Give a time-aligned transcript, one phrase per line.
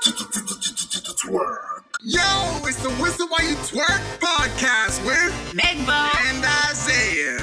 [0.00, 1.84] Twerk.
[2.02, 2.20] Yo,
[2.64, 6.10] it's the Whistle While You Twerk podcast with Megbo.
[6.24, 7.38] and Isaiah.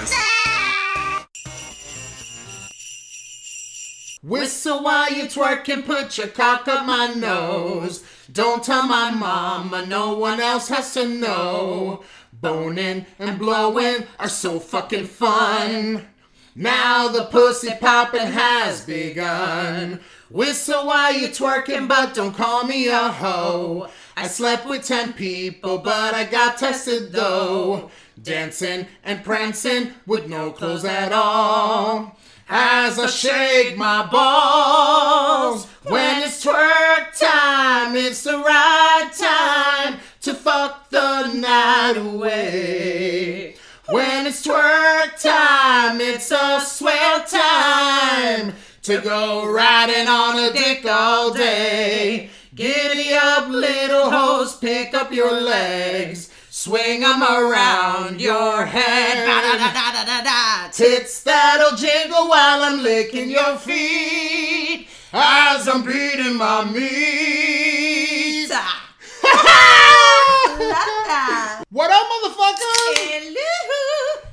[4.24, 8.04] Whistle while you twerk and put your cock up my nose.
[8.32, 12.04] Don't tell my mama, no one else has to know.
[12.34, 16.08] Boning and blowing are so fucking fun.
[16.60, 20.00] Now the pussy popping has begun.
[20.32, 23.88] Whistle while you twerking, but don't call me a hoe.
[24.16, 27.92] I slept with ten people, but I got tested though.
[28.20, 32.18] Dancing and prancing with no clothes at all.
[32.50, 40.90] As I shake my balls, when it's twerk time, it's the right time to fuck
[40.90, 43.57] the night away.
[43.90, 51.34] When it's twerk time, it's a swell time to go riding on a dick all
[51.34, 52.30] day.
[52.54, 59.26] Giddy up, little hoes, pick up your legs, swing 'em around your head.
[60.74, 68.52] Tits that'll jingle while I'm licking your feet as I'm beating my meat.
[71.70, 73.36] what up, motherfuckers?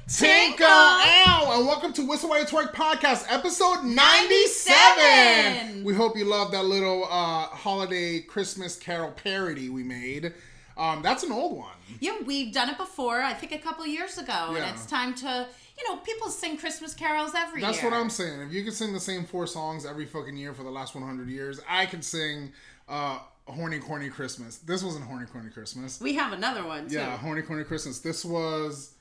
[0.07, 3.97] Tinkle Ow, and welcome to Whistle While You Twerk podcast, episode 97.
[3.97, 5.85] 97.
[5.85, 10.33] We hope you love that little uh, holiday Christmas carol parody we made.
[10.77, 11.73] Um, that's an old one.
[12.01, 13.21] Yeah, we've done it before.
[13.21, 14.59] I think a couple years ago, Yeah.
[14.59, 15.47] and it's time to,
[15.79, 17.69] you know, people sing Christmas carols every year.
[17.71, 17.91] That's year.
[17.91, 18.41] what I'm saying.
[18.43, 21.29] If you could sing the same four songs every fucking year for the last 100
[21.29, 22.53] years, I could sing
[22.89, 24.59] uh, Horny Corny Christmas.
[24.59, 26.01] This wasn't Horny Corny Christmas.
[26.01, 26.95] We have another one too.
[26.97, 28.01] Yeah, Horny Corny Christmas.
[28.01, 28.95] This was.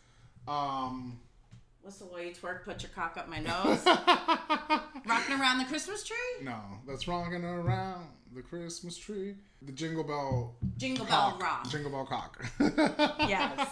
[0.47, 1.19] Um,
[1.81, 2.63] What's the way you twerk?
[2.63, 3.85] Put your cock up my nose.
[5.05, 6.15] Rocking around the Christmas tree.
[6.41, 9.35] no, that's rocking around the Christmas tree.
[9.61, 11.69] The Jingle Bell Jingle bell rock.
[11.69, 12.45] Jingle Bell cock.
[13.27, 13.67] Yes.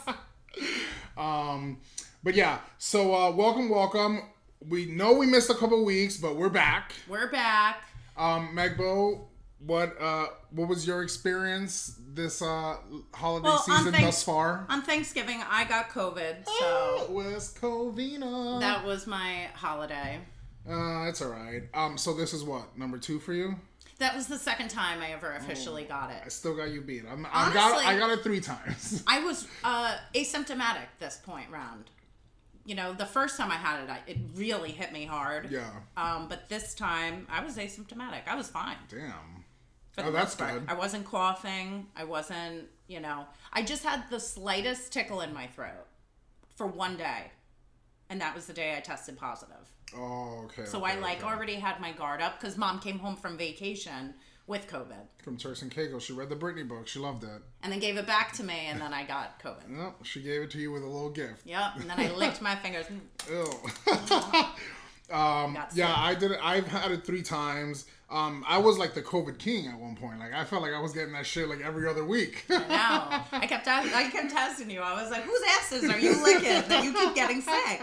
[1.17, 1.78] Um,
[2.24, 4.24] but yeah, so uh, welcome, welcome.
[4.68, 6.94] We know we missed a couple weeks, but we're back.
[7.07, 7.84] We're back.
[8.18, 9.22] Um, Megbo,
[9.66, 12.77] what uh, what was your experience this uh,
[13.13, 14.66] holiday Well, season thanks- thus far?
[14.69, 18.59] On Thanksgiving, I got COVID, Oh, so West Covina.
[18.59, 20.19] that was my holiday.
[20.69, 21.63] uh, it's all right.
[21.73, 23.55] Um, so this is what number two for you.
[24.00, 26.17] That was the second time I ever officially got it.
[26.23, 26.31] I it.
[26.31, 27.03] still got you beat.
[27.09, 29.03] I'm, I got Honestly- I got it three times.
[29.07, 31.91] I was uh, asymptomatic this point round.
[32.66, 35.50] You know, the first time I had it, I, it really hit me hard.
[35.51, 35.69] yeah.
[35.97, 38.27] Um, but this time, I was asymptomatic.
[38.27, 38.77] I was fine.
[38.89, 39.41] Damn.
[39.91, 40.53] For Oh, that's part.
[40.53, 40.63] good.
[40.68, 41.88] I wasn't coughing.
[41.96, 45.85] I wasn't, you know, I just had the slightest tickle in my throat
[46.56, 47.31] for one day.
[48.09, 49.56] And that was the day I tested positive.
[49.96, 50.66] Oh, okay.
[50.66, 51.28] So okay, I like okay.
[51.28, 54.13] already had my guard up because mom came home from vacation
[54.47, 56.03] with COVID from Turks and Caicos.
[56.03, 56.88] She read the Britney book.
[56.88, 57.41] She loved it.
[57.63, 59.78] and then gave it back to me and then I got COVID.
[59.78, 59.96] Yep.
[60.03, 61.46] She gave it to you with a little gift.
[61.46, 61.63] Yep.
[61.78, 62.85] And then I licked my fingers.
[63.30, 63.44] Ew.
[65.16, 65.94] um, yeah.
[65.96, 66.40] I did it.
[66.41, 67.85] I've had it three times.
[68.11, 70.19] Um, I was like the COVID king at one point.
[70.19, 72.45] Like I felt like I was getting that shit like every other week.
[72.49, 74.81] Now I kept ask- I kept testing you.
[74.81, 77.81] I was like, whose asses are you licking that you keep getting sick?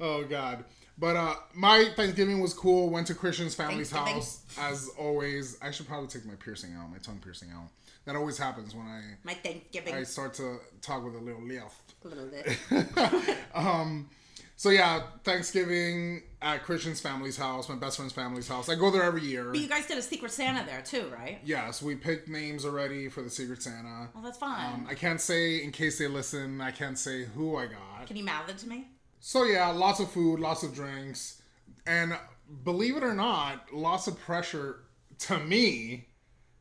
[0.00, 0.64] oh god.
[1.00, 2.90] But uh, my Thanksgiving was cool.
[2.90, 5.56] Went to Christian's family's house as always.
[5.62, 7.68] I should probably take my piercing out, my tongue piercing out.
[8.04, 9.94] That always happens when I My Thanksgiving.
[9.94, 11.94] I start to talk with a little lift.
[12.04, 12.26] a little
[13.26, 14.16] bit.
[14.56, 18.68] So yeah, Thanksgiving at Christian's family's house, my best friend's family's house.
[18.68, 19.50] I go there every year.
[19.50, 21.40] But you guys did a Secret Santa there too, right?
[21.44, 24.08] Yes, we picked names already for the Secret Santa.
[24.14, 24.74] Well, that's fine.
[24.74, 26.60] Um, I can't say in case they listen.
[26.60, 28.06] I can't say who I got.
[28.06, 28.88] Can you mouth it to me?
[29.20, 31.42] So yeah, lots of food, lots of drinks,
[31.86, 32.16] and
[32.64, 34.84] believe it or not, lots of pressure
[35.20, 36.06] to me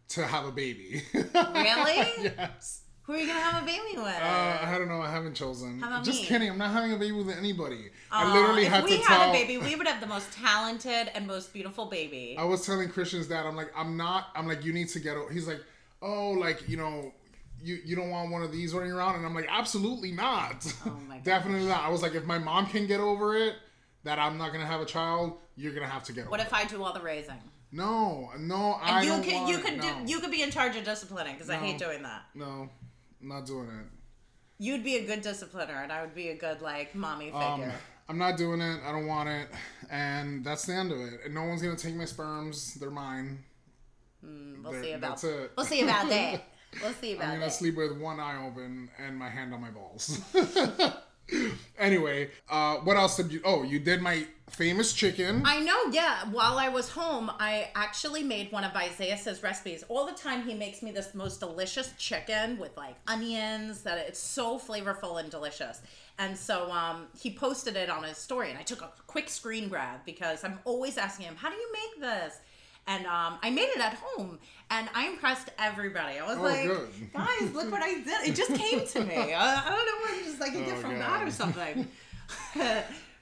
[0.09, 1.03] to have a baby.
[1.13, 2.03] Really?
[2.23, 2.81] yes.
[3.07, 4.05] Who are you gonna have a baby with?
[4.05, 5.01] Uh, I don't know.
[5.01, 5.81] I haven't chosen.
[6.03, 6.27] Just me?
[6.27, 6.49] kidding.
[6.49, 7.85] I'm not having a baby with anybody.
[8.11, 11.09] I Aw, literally if had we had a baby, we would have the most talented
[11.15, 12.35] and most beautiful baby.
[12.37, 14.27] I was telling Christian's dad, I'm like, I'm not.
[14.35, 15.15] I'm like, you need to get.
[15.15, 15.61] o-" He's like,
[16.01, 17.13] oh, like you know,
[17.63, 20.65] you you don't want one of these running around, and I'm like, absolutely not.
[20.85, 20.99] Oh.
[21.23, 21.85] Definitely not.
[21.85, 23.55] I was like, if my mom can get over it,
[24.03, 26.31] that I'm not gonna have a child, you're gonna have to get over.
[26.31, 26.47] What it.
[26.47, 27.39] if I do all the raising?
[27.71, 30.03] No, no, I And you don't could you could no.
[30.05, 32.23] do you could be in charge of disciplining because I hate doing that.
[32.33, 32.69] No,
[33.21, 33.85] I'm not doing it.
[34.59, 37.75] You'd be a good discipliner, and I would be a good like mommy Um, figure.
[38.09, 38.79] I'm not doing it.
[38.85, 39.49] I don't want it,
[39.89, 41.19] and that's the end of it.
[41.25, 42.75] And no one's gonna take my sperms.
[42.75, 43.43] They're mine.
[44.23, 45.51] we'll there- see about that's it.
[45.55, 46.43] we'll see about that.
[46.81, 47.25] We'll see about.
[47.25, 47.53] I'm gonna that.
[47.53, 50.19] sleep with one eye open and my hand on my balls.
[51.79, 53.41] anyway, uh, what else did you?
[53.43, 55.43] Oh, you did my famous chicken.
[55.45, 56.25] I know, yeah.
[56.31, 59.83] While I was home, I actually made one of Isaiah's recipes.
[59.89, 63.81] All the time, he makes me this most delicious chicken with like onions.
[63.81, 65.81] That it's so flavorful and delicious.
[66.19, 69.69] And so um, he posted it on his story, and I took a quick screen
[69.69, 72.39] grab because I'm always asking him, "How do you make this?"
[72.87, 74.39] And um, I made it at home,
[74.71, 76.19] and I impressed everybody.
[76.19, 76.89] I was Oh, like, good.
[77.13, 79.15] "Guys, look what I did!" It just came to me.
[79.33, 80.99] I, I don't know, what just like a Oh, gift from God.
[81.19, 81.87] God or something.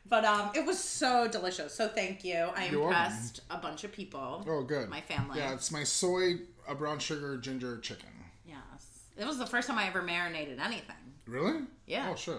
[0.10, 1.74] but um, it was so delicious.
[1.74, 2.36] So thank you.
[2.56, 2.98] I You're welcome.
[3.02, 4.46] impressed a bunch of people.
[4.48, 4.88] oh, good.
[4.90, 5.40] My family.
[5.40, 6.36] Yeah, it's my soy,
[6.68, 8.10] uh, brown sugar, ginger chicken.
[8.48, 9.06] Yes.
[9.18, 10.96] It was the first time I ever marinated anything.
[11.26, 11.62] Really?
[11.88, 12.10] Yeah.
[12.12, 12.36] Oh shit.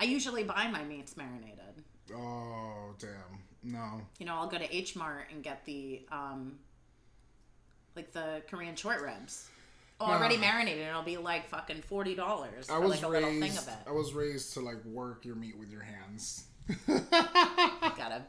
[0.00, 1.84] I usually buy my meats marinated.
[2.12, 3.10] Oh damn.
[3.62, 4.00] No.
[4.18, 6.58] You know, I'll go to H Mart and get the um,
[7.96, 9.48] like the Korean short ribs.
[10.00, 10.42] Already Nah.
[10.42, 13.40] marinated, and it'll be like fucking forty dollars I for was like a little thing
[13.42, 13.58] raised.
[13.58, 13.74] of it.
[13.86, 16.44] I was raised to like work your meat with your hands.
[16.88, 18.22] Gotta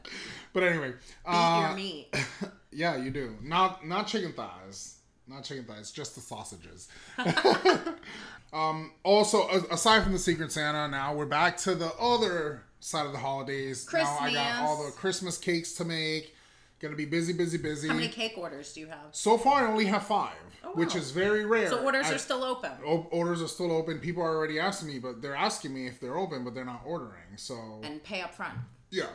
[0.52, 0.92] But anyway,
[1.24, 2.14] uh, your meat.
[2.70, 3.36] yeah, you do.
[3.42, 4.98] Not not chicken thighs.
[5.26, 5.90] Not chicken thighs.
[5.90, 6.88] Just the sausages.
[8.52, 8.92] um.
[9.02, 13.18] Also, aside from the Secret Santa, now we're back to the other side of the
[13.18, 13.88] holidays.
[13.92, 15.00] Now I got all the Christmas.
[15.00, 16.35] Christmas cakes to make.
[16.78, 17.88] Gonna be busy, busy, busy.
[17.88, 19.06] How many cake orders do you have?
[19.12, 20.34] So far, I only have five,
[20.74, 21.70] which is very rare.
[21.70, 22.70] So orders I- are still open.
[22.84, 23.98] o- orders are still open.
[23.98, 26.82] People are already asking me, but they're asking me if they're open, but they're not
[26.84, 27.36] ordering.
[27.36, 28.58] So And pay up front.
[28.90, 29.06] yeah,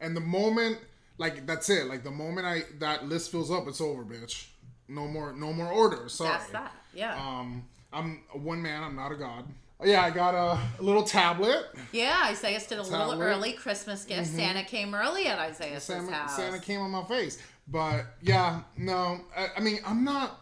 [0.00, 0.78] and the moment
[1.18, 1.86] like that's it.
[1.86, 4.46] Like the moment I that list fills up, it's over, bitch.
[4.86, 6.14] No more, no more orders.
[6.14, 6.30] Sorry.
[6.30, 6.72] That's that.
[6.94, 7.14] Yeah.
[7.16, 8.84] Um, I'm one man.
[8.84, 9.46] I'm not a god.
[9.84, 11.66] Yeah, I got a, a little tablet.
[11.92, 14.26] yeah, Isaiah did a little early Christmas gift.
[14.28, 16.36] Santa came early at Isaiah's Santa, house.
[16.36, 17.38] Santa came on my face,
[17.68, 19.20] but yeah, no.
[19.36, 20.40] I, I mean, I'm not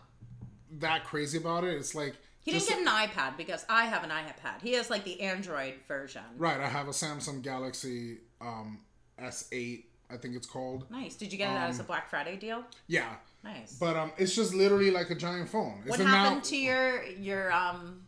[0.78, 1.74] that crazy about it.
[1.76, 4.60] It's like He didn't get an iPad because I have an iPad.
[4.62, 6.22] He has like the Android version.
[6.36, 6.60] right.
[6.60, 8.80] I have a Samsung Galaxy um,
[9.22, 9.84] S8.
[10.10, 10.90] I think it's called.
[10.90, 11.16] Nice.
[11.16, 12.64] Did you get it Um, as a Black Friday deal?
[12.86, 13.14] Yeah,
[13.44, 13.76] Nice.
[13.78, 15.80] but um, it's just literally like a giant phone.
[15.84, 18.04] It's what happened now- to your your um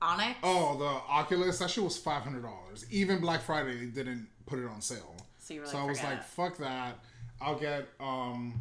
[0.00, 0.38] Onyx?
[0.42, 1.58] Oh, the Oculus.
[1.58, 2.86] That shit was five hundred dollars.
[2.90, 5.16] Even Black Friday, they didn't put it on sale.
[5.38, 6.98] So you were so I was like, it." fuck that.
[7.40, 8.60] I'll get um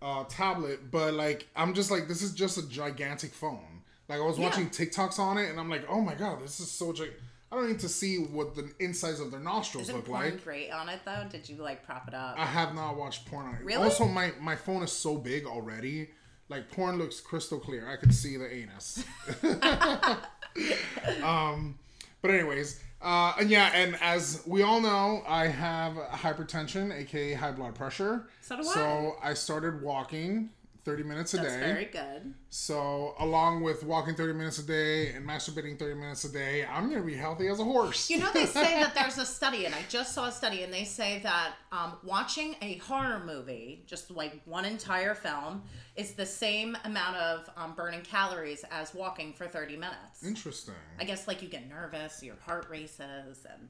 [0.00, 3.82] a tablet, but like I'm just like this is just a gigantic phone.
[4.08, 4.46] Like I was Yeah.
[4.46, 7.10] watching TikToks on it, and I'm like, oh my god, this is so gig.
[7.50, 10.42] I don't need to see what the insides of their nostrils Isn't look porn like.
[10.44, 11.24] great on it though?
[11.30, 12.36] Did you like prop it up?
[12.38, 13.62] I have not watched porn on it.
[13.64, 13.84] Really?
[13.84, 16.10] Also, my my phone is so big already.
[16.52, 17.88] Like porn looks crystal clear.
[17.88, 19.04] I could see the anus.
[21.24, 21.78] um,
[22.20, 27.52] but anyways, uh, and yeah, and as we all know, I have hypertension, aka high
[27.52, 28.28] blood pressure.
[28.42, 28.74] So do I.
[28.74, 30.50] So I started walking
[30.84, 31.60] 30 minutes a That's day.
[31.60, 32.34] very good.
[32.48, 36.90] So along with walking 30 minutes a day and masturbating 30 minutes a day, I'm
[36.90, 38.10] gonna be healthy as a horse.
[38.10, 40.72] You know, they say that there's a study, and I just saw a study, and
[40.72, 45.62] they say that um, watching a horror movie, just like one entire film,
[45.94, 50.24] is the same amount of um, burning calories as walking for 30 minutes.
[50.26, 50.74] Interesting.
[50.98, 53.68] I guess like you get nervous, your heart races, and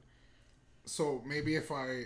[0.85, 2.05] So maybe if I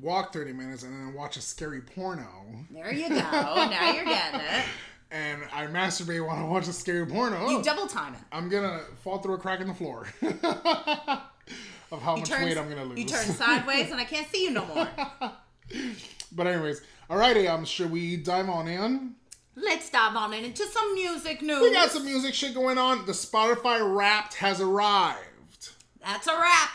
[0.00, 2.26] walk 30 minutes and then watch a scary porno
[2.70, 3.14] there you go.
[3.14, 4.64] now you're getting it.
[5.10, 8.20] and I masturbate while I watch a scary porno, You double time it.
[8.32, 10.06] I'm gonna fall through a crack in the floor
[11.92, 12.98] of how much Turn- weight I'm gonna lose.
[12.98, 14.88] You turn sideways, and I can't see you no more.
[16.32, 19.14] but anyways, alrighty, um, should we dive on in?
[19.56, 21.62] Let's dive on in into some music news.
[21.62, 23.06] We got some music shit going on.
[23.06, 25.70] The Spotify Wrapped has arrived.
[26.02, 26.70] That's a wrap.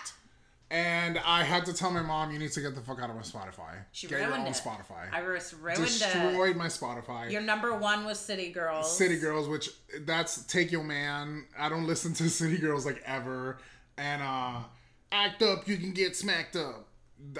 [0.71, 3.15] And I had to tell my mom, you need to get the fuck out of
[3.15, 3.73] my Spotify.
[3.91, 4.53] She get your ruined own it.
[4.53, 5.11] Spotify.
[5.11, 5.85] I ru- ruined it.
[5.87, 7.31] Destroyed my Spotify.
[7.31, 8.95] Your number one was City Girls.
[8.95, 9.71] City Girls, which
[10.01, 11.45] that's Take Your Man.
[11.57, 13.57] I don't listen to City Girls like ever.
[13.97, 14.59] And uh
[15.11, 16.87] Act Up, You Can Get Smacked Up.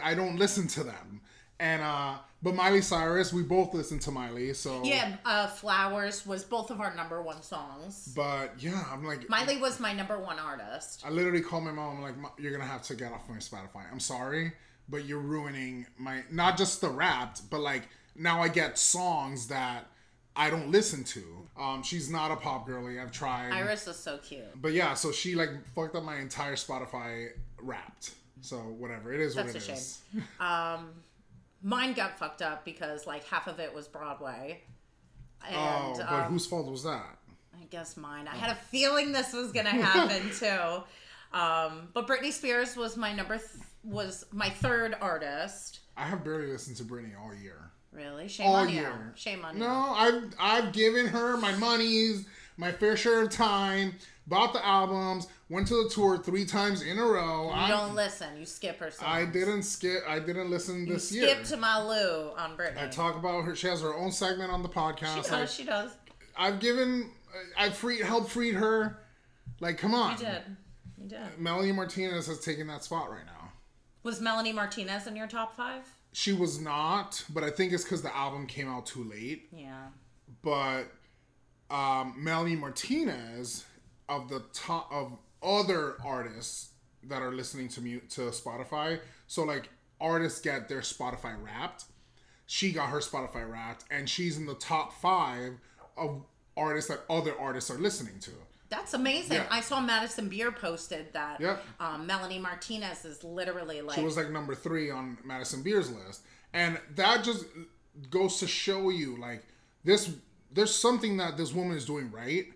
[0.02, 1.22] I don't listen to them.
[1.60, 6.44] And uh but Miley Cyrus, we both listen to Miley, so Yeah, uh, Flowers was
[6.44, 8.14] both of our number one songs.
[8.16, 11.04] But yeah, I'm like Miley was my number one artist.
[11.06, 11.98] I literally called my mom.
[11.98, 13.92] I'm like, you're gonna have to get off my Spotify.
[13.92, 14.54] I'm sorry,
[14.88, 19.88] but you're ruining my not just the Wrapped, but like now I get songs that
[20.36, 21.24] I don't listen to.
[21.60, 23.00] Um, she's not a pop girly.
[23.00, 23.52] I've tried.
[23.52, 24.44] Iris is so cute.
[24.56, 27.30] But yeah, so she like fucked up my entire Spotify
[27.62, 28.12] Wrapped.
[28.42, 30.02] So whatever, it is what That's it a is.
[31.62, 34.62] Mine got fucked up because like half of it was Broadway.
[35.46, 37.18] And Oh, but um, whose fault was that?
[37.54, 38.28] I guess mine.
[38.28, 40.84] I had a feeling this was gonna happen too.
[41.38, 43.50] Um, but Britney Spears was my number th-
[43.84, 45.80] was my third artist.
[45.96, 47.72] I have barely listened to Britney all year.
[47.92, 48.28] Really?
[48.28, 48.88] Shame All on you.
[49.16, 49.72] Shame on No, you.
[49.72, 52.26] No, I've I've given her my monies,
[52.58, 53.96] my fair share of time,
[54.30, 57.46] bought the albums, went to the tour three times in a row.
[57.46, 58.38] You I, don't listen.
[58.38, 59.10] You skip her songs.
[59.12, 60.04] I didn't skip.
[60.08, 61.30] I didn't listen You this skip year.
[61.30, 62.82] Skip to my Lou on Britney.
[62.82, 63.56] I talk about her.
[63.56, 65.26] She has her own segment on the podcast.
[65.26, 65.54] She does.
[65.54, 65.92] She does.
[66.38, 67.10] I've given,
[67.58, 69.00] I've freed, helped freed her.
[69.60, 70.12] Like, come on.
[70.12, 70.42] You did.
[71.02, 71.40] You did.
[71.40, 73.52] Melanie Martinez has taken that spot right now.
[74.04, 75.84] Was Melanie Martinez in your top five?
[76.14, 79.50] She was not, but I think it's because the album came out too late.
[79.52, 79.88] Yeah.
[80.42, 80.86] But
[81.70, 83.66] um, Melanie Martinez
[84.10, 86.70] of the top of other artists
[87.04, 89.00] that are listening to mu- to Spotify.
[89.28, 89.70] So like
[90.02, 91.86] artists get their Spotify Wrapped.
[92.46, 95.54] She got her Spotify Wrapped, and she's in the top five
[95.96, 96.24] of
[96.58, 98.32] artists that other artists are listening to.
[98.70, 99.38] That's amazing.
[99.38, 99.48] Yeah.
[99.50, 101.64] I saw Madison Beer posted that Yep.
[101.80, 106.22] um, Melanie Martinez is literally like She was like number three on Madison Beer's list,
[106.54, 107.46] and that just
[108.10, 109.44] goes to show you like
[109.84, 110.12] this.
[110.52, 112.48] There's something that this woman is doing right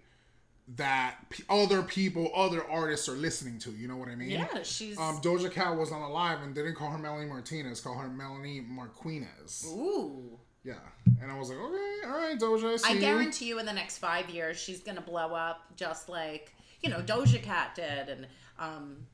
[0.75, 3.71] that p- other people, other artists are listening to.
[3.71, 4.29] You know what I mean?
[4.31, 7.81] yeah, she's Um, Doja Cat was on a live and didn't call her Melanie Martinez,
[7.81, 9.65] call her Melanie Marquinez.
[9.65, 10.39] ooh.
[10.65, 10.75] Yeah,
[11.21, 13.73] and I was like, okay, all right, Doja, I see I guarantee you, in the
[13.73, 18.27] next five years, she's gonna blow up just like you know Doja Cat did and
[18.57, 19.05] um,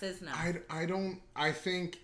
[0.00, 0.28] SZA.
[0.28, 1.20] I, I don't.
[1.34, 1.98] I think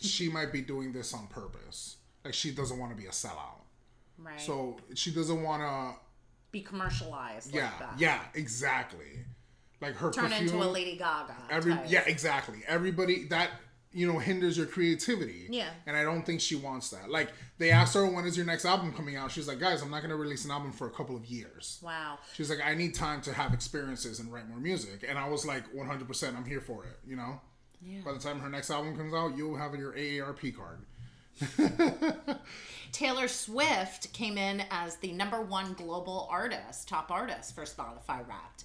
[0.00, 1.96] she might be doing this on purpose.
[2.24, 3.60] Like she doesn't want to be a sellout,
[4.18, 4.40] right?
[4.40, 6.00] so she doesn't want to.
[6.54, 7.98] Be commercialized Yeah, like that.
[7.98, 9.24] yeah, exactly.
[9.80, 10.48] Like her Turn perfume.
[10.48, 11.34] into a Lady Gaga.
[11.50, 11.86] every type.
[11.88, 12.62] yeah, exactly.
[12.66, 13.50] Everybody that
[13.92, 15.46] you know hinders your creativity.
[15.50, 15.68] Yeah.
[15.86, 17.10] And I don't think she wants that.
[17.10, 19.30] Like they asked her when is your next album coming out.
[19.32, 21.80] She's like, guys, I'm not gonna release an album for a couple of years.
[21.82, 22.18] Wow.
[22.34, 25.04] She's like, I need time to have experiences and write more music.
[25.08, 26.98] And I was like, 100%, I'm here for it.
[27.06, 27.40] You know.
[27.82, 27.98] Yeah.
[28.04, 30.86] By the time her next album comes out, you'll have your AARP card.
[32.92, 38.64] Taylor Swift came in as the number one global artist, top artist for Spotify Wrapped,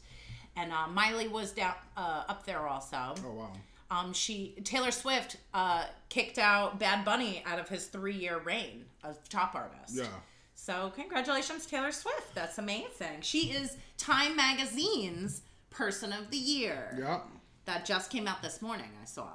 [0.55, 3.15] and uh, Miley was down uh, up there also.
[3.25, 3.51] Oh wow.
[3.91, 9.17] Um, she Taylor Swift uh, kicked out Bad Bunny out of his three-year reign of
[9.29, 9.95] top artist.
[9.95, 10.05] Yeah.
[10.53, 12.35] So congratulations, Taylor Swift.
[12.35, 13.21] That's amazing.
[13.21, 16.95] She is Time Magazine's Person of the Year.
[16.99, 17.21] Yeah.
[17.65, 18.89] That just came out this morning.
[19.01, 19.27] I saw.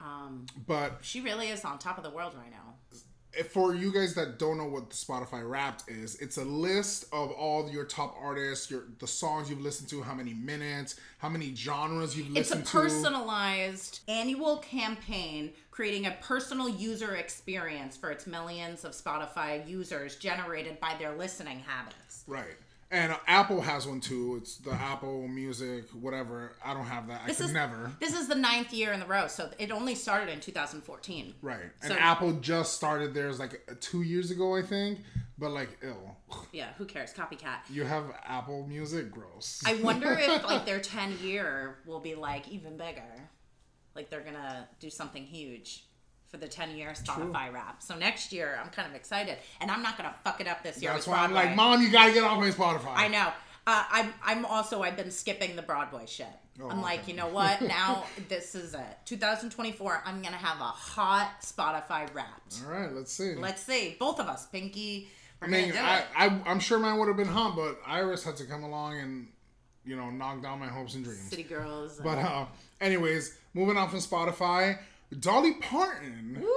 [0.00, 2.74] Um, But she really is on top of the world right now.
[3.50, 7.30] for you guys that don't know what the Spotify Wrapped is, it's a list of
[7.32, 11.54] all your top artists, your the songs you've listened to, how many minutes, how many
[11.54, 12.40] genres you've listened to.
[12.40, 12.72] It's a listened to.
[12.72, 20.80] personalized annual campaign creating a personal user experience for its millions of Spotify users generated
[20.80, 22.24] by their listening habits.
[22.26, 22.56] Right.
[22.96, 24.38] And Apple has one too.
[24.40, 26.52] It's the Apple Music, whatever.
[26.64, 27.20] I don't have that.
[27.24, 27.92] I This could is never.
[28.00, 31.34] This is the ninth year in the row, so it only started in 2014.
[31.42, 31.60] Right.
[31.82, 35.00] And So- Apple just started theirs like two years ago, I think.
[35.38, 36.16] But like, ill.
[36.52, 37.12] Yeah, who cares?
[37.12, 37.58] Copycat.
[37.68, 39.62] You have Apple Music, gross.
[39.66, 43.02] I wonder if like their 10 year will be like even bigger.
[43.94, 45.84] Like they're gonna do something huge
[46.28, 47.82] for the 10 year Spotify wrap.
[47.82, 50.82] So next year, I'm kind of excited, and I'm not gonna fuck it up this
[50.82, 50.92] year.
[50.92, 52.94] That's why I'm like, Mom, you gotta get off my Spotify.
[52.94, 53.28] I know.
[53.68, 56.26] Uh, I'm I'm also I've been skipping the Broadway shit.
[56.62, 57.12] Oh, I'm like, okay.
[57.12, 57.60] you know what?
[57.66, 58.98] Now this is it.
[59.06, 60.02] 2024.
[60.04, 62.62] I'm gonna have a hot Spotify wrapped.
[62.64, 63.34] All right, let's see.
[63.34, 65.08] Let's see, both of us, Pinky.
[65.42, 68.44] I mean, I, I, I'm sure mine would have been hot, but Iris had to
[68.44, 69.28] come along and,
[69.84, 71.28] you know, knock down my hopes and dreams.
[71.28, 72.00] City girls.
[72.02, 72.46] But, uh,
[72.80, 74.78] anyways, moving on from Spotify,
[75.20, 76.48] Dolly Parton, Woo!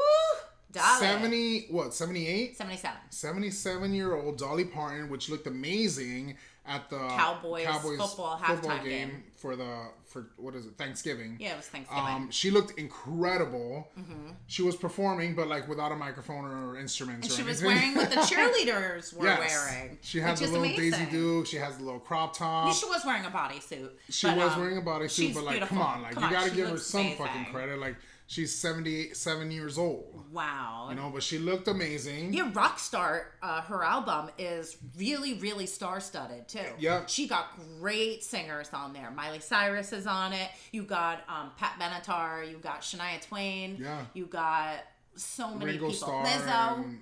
[0.71, 0.99] Dolly.
[0.99, 2.55] 70, what, 78?
[2.57, 2.97] 77.
[3.09, 6.35] 77 year old Dolly Parton, which looked amazing
[6.67, 9.23] at the Cowboys football halftime game.
[9.35, 11.37] for the, for, what is it, Thanksgiving.
[11.39, 12.03] Yeah, it was Thanksgiving.
[12.05, 13.87] Um, she looked incredible.
[13.99, 14.33] Mm-hmm.
[14.45, 17.27] She was performing, but like without a microphone or instruments.
[17.27, 17.95] and or she was anything.
[17.95, 19.67] wearing what the cheerleaders were Yes.
[19.71, 19.97] wearing.
[20.01, 20.91] She had the little amazing.
[20.91, 21.47] Daisy Duke.
[21.47, 22.75] She has the little crop top.
[22.75, 23.89] She was wearing a bodysuit.
[24.09, 25.77] She but, was um, wearing a bodysuit, but like, beautiful.
[25.77, 27.17] come on, like Come you gotta give her some amazing.
[27.17, 27.79] fucking credit.
[27.79, 27.95] Like
[28.29, 30.87] she's seventy seven years old, Wow.
[30.91, 32.31] you know, but she looked amazing.
[32.31, 36.59] Yeah, Rockstar, uh, her album is really, really star studded too.
[36.77, 37.05] Yeah.
[37.07, 39.09] She got great singers on there.
[39.11, 40.49] Miley Cyrus is on it.
[40.71, 42.49] You got um, Pat Benatar.
[42.49, 43.77] You got Shania Twain.
[43.81, 44.05] Yeah.
[44.13, 44.75] You got
[45.15, 45.93] so many Ringo people.
[46.07, 46.25] Starr.
[46.25, 46.99] Lizzo, and-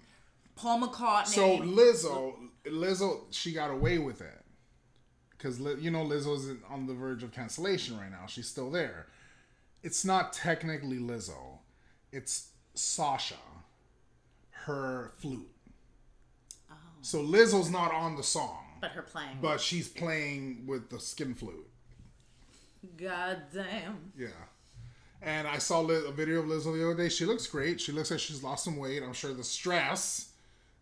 [0.56, 1.28] Paul McCartney.
[1.28, 2.34] So Lizzo,
[2.66, 4.44] Lizzo, she got away with it
[5.32, 8.26] because you know Lizzo's on the verge of cancellation right now.
[8.28, 9.08] She's still there.
[9.84, 11.60] It's not technically Lizzo.
[12.12, 13.36] It's Sasha,
[14.52, 15.50] her flute.
[16.72, 16.76] Oh.
[17.02, 19.38] So Lizzo's not on the song, but her playing.
[19.42, 21.68] but she's playing with the skin flute.
[22.98, 24.12] God damn.
[24.18, 24.28] Yeah.
[25.22, 27.10] And I saw a video of Lizzo the other day.
[27.10, 27.82] She looks great.
[27.82, 29.02] She looks like she's lost some weight.
[29.02, 30.30] I'm sure the stress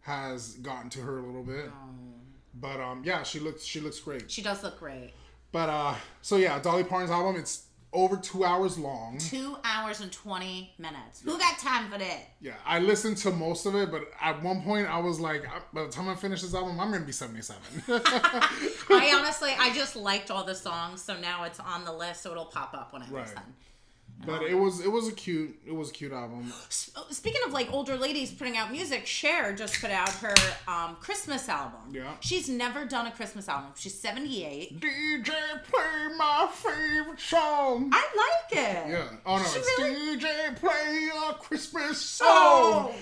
[0.02, 1.66] has gotten to her a little bit.
[1.68, 2.16] Oh.
[2.54, 4.30] But um, yeah, she looks she looks great.
[4.32, 5.14] She does look great.
[5.52, 7.38] But uh, so yeah, Dolly Parton's album.
[7.40, 7.65] It's
[7.96, 9.18] over two hours long.
[9.18, 11.22] Two hours and 20 minutes.
[11.24, 12.20] Who got time for that?
[12.42, 15.84] Yeah, I listened to most of it, but at one point I was like, by
[15.84, 17.60] the time I finish this album, I'm gonna be 77.
[17.88, 22.32] I honestly, I just liked all the songs, so now it's on the list, so
[22.32, 23.22] it'll pop up when I Right.
[23.24, 23.42] listen.
[24.26, 26.52] But it was it was a cute it was a cute album.
[26.70, 30.34] Speaking of like older ladies putting out music, Cher just put out her
[30.68, 31.80] um, Christmas album.
[31.92, 32.12] Yeah.
[32.22, 33.72] She's never done a Christmas album.
[33.76, 34.80] She's 78.
[34.80, 37.90] DJ, play my favorite song.
[37.94, 38.90] I like it.
[38.90, 39.08] Yeah.
[39.26, 42.28] Oh no, She it's really- DJ play a Christmas song.
[42.30, 42.96] Oh,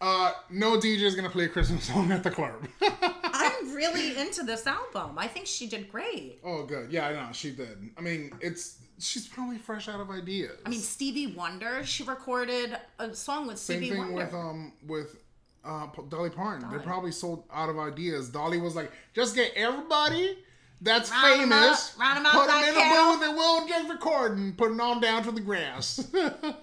[0.00, 2.66] Uh, no DJ is gonna play a Christmas song at the club.
[2.82, 5.18] I'm really into this album.
[5.18, 6.38] I think she did great.
[6.44, 6.90] oh, good.
[6.92, 7.90] Yeah, I know she did.
[7.96, 10.58] I mean, it's she's probably fresh out of ideas.
[10.64, 14.16] I mean, Stevie Wonder, she recorded a song with same Stevie thing Wonder.
[14.24, 15.16] with um with
[15.64, 16.68] uh Dolly Parton.
[16.68, 16.86] They Dolly.
[16.86, 18.28] probably sold out of ideas.
[18.28, 20.38] Dolly was like, just get everybody.
[20.82, 21.94] That's Round famous.
[21.94, 24.58] up, round 'em up put them in a hell." booth and we'll just record and
[24.58, 26.06] put it on down to the grass.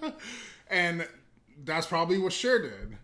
[0.70, 1.06] and
[1.64, 2.96] that's probably what Cher did.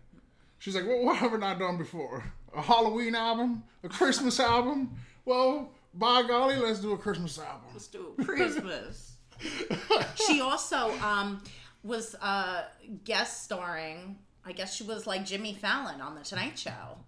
[0.61, 2.23] She's like, well, what have I not done before?
[2.55, 3.63] A Halloween album?
[3.83, 4.91] A Christmas album?
[5.25, 7.69] Well, by golly, let's do a Christmas album.
[7.73, 8.27] Let's do it.
[8.27, 9.15] Christmas.
[10.27, 11.43] she also um,
[11.81, 12.65] was uh,
[13.03, 14.19] guest starring.
[14.45, 16.99] I guess she was like Jimmy Fallon on the Tonight Show.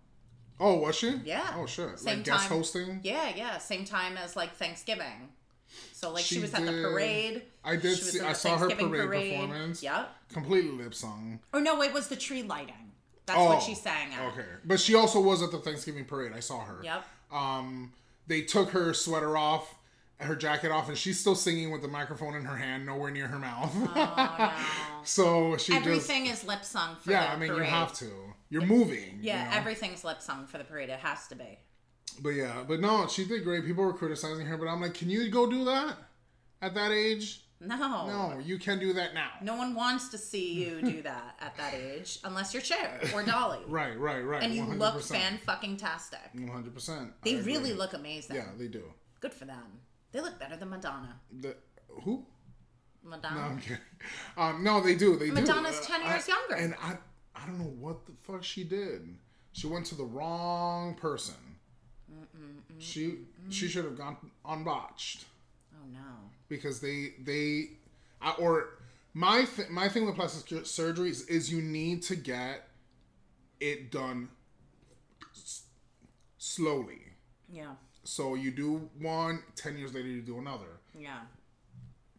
[0.60, 1.22] Oh, was she?
[1.24, 1.54] Yeah.
[1.56, 1.96] Oh, sure.
[1.96, 3.02] Same like guest time- hosting?
[3.04, 3.60] Yeah, yeah.
[3.60, 5.30] Same time as like Thanksgiving.
[5.92, 7.44] So like she, She was at the parade.
[7.64, 9.84] I did see- I saw her Thanksgiving parade performance.
[9.84, 10.10] Yep.
[10.30, 11.40] Completely lip sung.
[11.54, 12.93] Or no, it was the tree lighting.
[13.26, 14.34] That's Oh, what she sang at.
[14.34, 16.34] Okay, but she also was at the Thanksgiving parade.
[16.36, 16.80] I saw her.
[16.84, 17.06] Yep.
[17.32, 17.94] Um,
[18.28, 19.76] they took her sweater off,
[20.18, 23.28] her jacket off, and she's still singing with the microphone in her hand, nowhere near
[23.28, 23.72] her mouth.
[23.76, 24.52] Oh no.
[25.04, 27.32] so she Everything is lip sung for yeah.
[27.34, 27.66] I mean, parade.
[27.66, 28.12] you have to.
[28.50, 29.20] You're moving.
[29.22, 29.58] Yeah, you know?
[29.58, 30.90] everything's lip sung for the parade.
[30.90, 31.60] It has to be.
[32.22, 33.66] But yeah, but no, she did great.
[33.66, 35.96] People were criticizing her, but I'm like, can you go do that
[36.62, 37.43] at that age?
[37.66, 38.08] No.
[38.08, 39.30] No, you can do that now.
[39.42, 43.24] No one wants to see you do that at that age, unless you're Cher or
[43.24, 43.60] Dolly.
[43.68, 44.44] Right, right, right.
[44.44, 44.78] And you 100%.
[44.80, 46.20] look fan fucking tastic.
[46.34, 47.14] One hundred percent.
[47.24, 48.36] They really look amazing.
[48.36, 48.84] Yeah, they do.
[49.22, 49.80] Good for them.
[50.12, 51.16] They look better than Madonna.
[51.40, 51.56] The
[51.88, 52.26] who?
[53.04, 53.36] Madonna.
[53.36, 53.78] No, I'm kidding.
[54.38, 55.16] Um, no, they do.
[55.18, 55.86] They Madonna's do.
[55.88, 56.56] 10 I- years younger.
[56.56, 56.98] And I,
[57.36, 59.08] I don't know what the fuck she did.
[59.54, 61.36] She went to the wrong person.
[62.80, 65.26] She she should have gone unbotched
[65.76, 66.00] Oh no.
[66.50, 67.72] Because they they,
[68.22, 68.80] I, or
[69.14, 72.68] my th- my thing with plastic sur- surgery is, is you need to get
[73.60, 74.30] it done
[75.34, 75.64] s-
[76.38, 77.00] slowly.
[77.52, 77.74] Yeah.
[78.04, 80.66] So you do one, 10 years later you do another.
[80.98, 81.20] Yeah.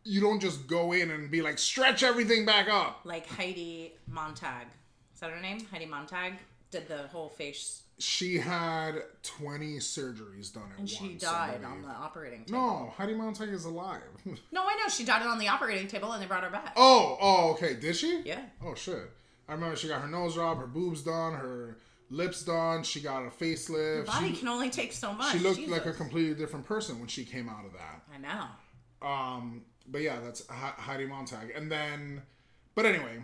[0.04, 3.00] You don't just go in and be like stretch everything back up.
[3.04, 4.66] Like Heidi Montag.
[5.14, 5.60] Is that her name?
[5.70, 6.34] Heidi Montag
[6.70, 10.90] did the whole face She had 20 surgeries done at and once.
[10.90, 12.58] she died on the operating table.
[12.58, 14.02] No, Heidi Montag is alive.
[14.52, 14.88] No, I know.
[14.88, 16.72] She died on the operating table and they brought her back.
[16.76, 17.74] oh, oh, okay.
[17.74, 18.22] Did she?
[18.24, 18.40] Yeah.
[18.64, 19.10] Oh shit.
[19.48, 21.76] I remember she got her nose job, her boobs done, her
[22.10, 22.82] lips done.
[22.82, 24.06] She got a facelift.
[24.06, 25.32] Body She, can only take so much.
[25.32, 25.70] she looked Jesus.
[25.72, 28.02] like a completely different person when she came out of that.
[28.12, 29.06] I know.
[29.06, 31.50] Um, but yeah, that's He- Heidi Montag.
[31.54, 32.22] And then,
[32.74, 33.18] but anyway,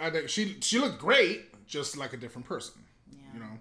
[0.00, 2.74] I think she she looked great, just like a different person.
[3.10, 3.18] Yeah.
[3.34, 3.58] You know.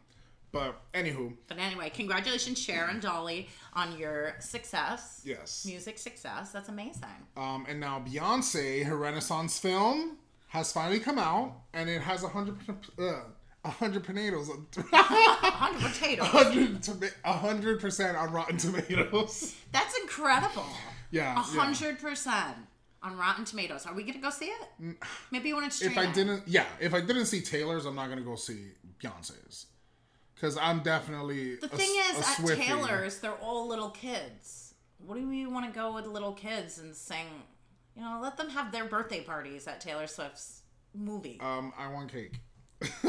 [0.53, 5.21] But anywho, But anyway, congratulations, Cher and Dolly, on your success.
[5.25, 5.65] yes.
[5.65, 6.51] Music success.
[6.51, 7.03] That's amazing.
[7.35, 10.17] Um, and now Beyonce, her Renaissance film,
[10.49, 12.57] has finally come out, and it has a hundred
[12.99, 13.21] uh,
[13.65, 16.27] a hundred potatoes, 100 potatoes.
[16.27, 19.55] hundred toma- a hundred percent on Rotten Tomatoes.
[19.71, 20.67] That's incredible.
[21.09, 22.57] Yeah, hundred percent
[23.01, 23.87] on Rotten Tomatoes.
[23.87, 24.97] Are we gonna go see it?
[25.31, 26.11] Maybe you when it's If streaming.
[26.11, 28.67] I didn't, yeah, if I didn't see Taylor's, I'm not gonna go see
[29.01, 29.65] Beyonce's,
[30.43, 32.57] because I'm definitely The a thing is, at Swiftie.
[32.57, 34.73] Taylor's, they're all little kids.
[34.97, 37.27] What do we want to go with little kids and sing?
[37.95, 41.39] You know, let them have their birthday parties at Taylor Swift's movie.
[41.41, 42.41] Um, I want cake.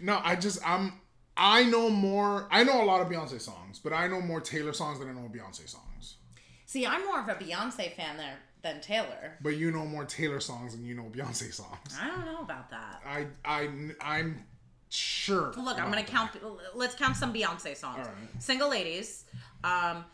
[0.00, 0.94] no, I just I'm
[1.36, 2.48] I know more.
[2.50, 5.12] I know a lot of Beyonce songs, but I know more Taylor songs than I
[5.12, 6.16] know Beyonce songs.
[6.64, 9.36] See, I'm more of a Beyonce fan there than Taylor.
[9.42, 11.94] But you know more Taylor songs than you know Beyonce songs.
[12.00, 13.02] I don't know about that.
[13.06, 13.68] I I
[14.00, 14.42] I'm
[14.88, 15.52] sure.
[15.56, 16.30] Look, I'm gonna count.
[16.74, 18.06] Let's count some Beyonce songs.
[18.06, 18.42] Right.
[18.42, 19.24] Single ladies,
[19.64, 20.04] um,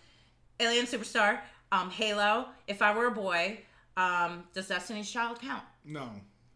[0.60, 3.60] Alien Superstar, um, Halo, If I Were a Boy.
[3.96, 5.62] Um, does Destiny's Child count?
[5.84, 6.08] No,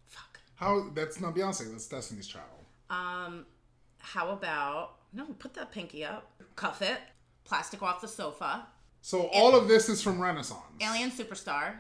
[0.06, 0.40] Fuck.
[0.54, 1.70] how that's not Beyonce.
[1.70, 2.46] That's Destiny's Child.
[2.88, 3.44] Um,
[3.98, 5.26] how about no?
[5.38, 6.30] Put that pinky up.
[6.54, 6.98] Cuff it.
[7.44, 8.66] Plastic off the sofa.
[9.02, 10.62] So all of this is from Renaissance.
[10.80, 11.74] Alien Superstar.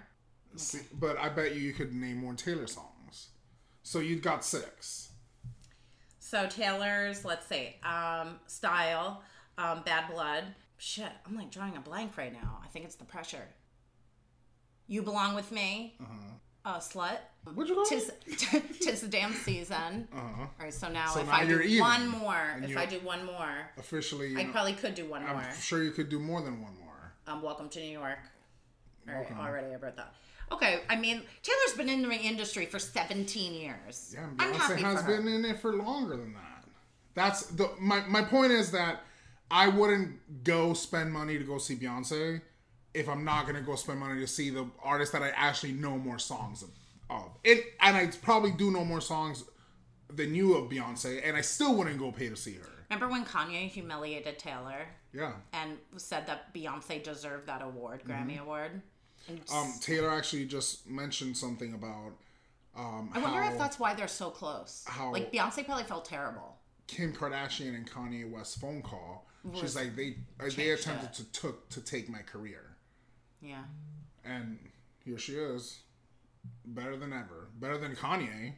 [0.56, 3.28] See, but I bet you you could name more Taylor songs.
[3.82, 5.10] So you've got six.
[6.28, 9.22] So Taylor's, let's see, um, style,
[9.58, 10.42] um, bad blood.
[10.76, 12.58] Shit, I'm like drawing a blank right now.
[12.64, 13.46] I think it's the pressure.
[14.88, 15.94] You belong with me.
[16.00, 16.14] Uh-huh.
[16.64, 17.18] Uh, slut.
[17.54, 18.72] What'd you call Tis, it?
[18.80, 20.08] tis the damn season.
[20.12, 20.40] Uh-huh.
[20.42, 21.80] All right, so now So if now I do even.
[21.80, 25.36] one more, if I do one more, Officially, I know, probably could do one more.
[25.36, 27.12] I'm sure you could do more than one more.
[27.28, 28.18] Um, welcome to New York.
[29.08, 29.38] All right, Welcome.
[29.38, 30.12] already I wrote that.
[30.52, 34.14] Okay, I mean Taylor's been in the industry for 17 years.
[34.14, 36.64] Yeah, and Beyonce has been in it for longer than that.
[37.14, 39.02] That's the my my point is that
[39.50, 42.40] I wouldn't go spend money to go see Beyonce
[42.94, 45.98] if I'm not gonna go spend money to see the artist that I actually know
[45.98, 46.70] more songs of.
[47.10, 47.30] of.
[47.44, 49.44] It and I probably do know more songs
[50.12, 52.68] than you of Beyonce, and I still wouldn't go pay to see her.
[52.88, 55.32] Remember when Kanye humiliated Taylor Yeah.
[55.52, 58.42] and said that Beyonce deserved that award, Grammy mm-hmm.
[58.42, 58.82] award?
[59.52, 62.12] Um, Taylor actually just mentioned something about
[62.76, 64.84] um, I wonder how if that's why they're so close.
[64.86, 66.56] how- like Beyonce probably felt terrible.
[66.86, 69.26] Kim Kardashian and Kanye West phone call.
[69.54, 71.14] She's like they uh, they attempted it.
[71.14, 72.76] to took to take my career.
[73.40, 73.62] Yeah.
[74.24, 74.58] And
[75.04, 75.78] here she is.
[76.64, 77.48] Better than ever.
[77.60, 78.54] Better than Kanye.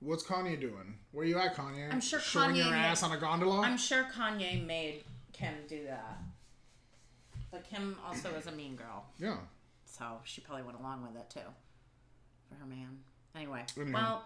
[0.00, 0.98] What's Kanye doing?
[1.12, 1.92] Where are you at, Kanye?
[1.92, 3.62] I'm sure Showing Kanye your ass on a gondola?
[3.62, 6.18] I'm sure Kanye made Kim do that.
[7.56, 9.04] But Kim also is a mean girl.
[9.18, 9.36] yeah.
[9.84, 11.40] So she probably went along with it too.
[12.48, 12.98] For her man.
[13.34, 13.64] Anyway.
[13.80, 13.92] Anyhow.
[13.94, 14.24] Well,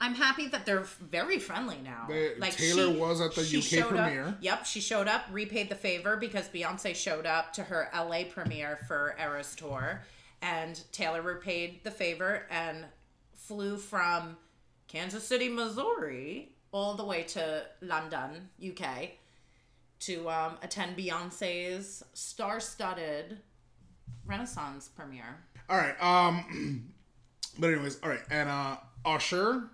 [0.00, 2.06] I'm happy that they're very friendly now.
[2.08, 4.36] They- Taylor was at the she UK showed up- premiere.
[4.40, 8.78] yep, she showed up, repaid the favor because Beyonce showed up to her LA premiere
[8.86, 10.02] for Eras Tour.
[10.40, 12.86] And Taylor repaid the favor and
[13.34, 14.36] flew from
[14.86, 19.17] Kansas City, Missouri, all the way to London, UK,
[20.00, 23.38] to um, attend Beyonce's star-studded
[24.24, 25.44] Renaissance premiere.
[25.68, 26.00] All right.
[26.02, 26.92] Um
[27.58, 28.20] but anyways, all right.
[28.30, 29.70] And uh Usher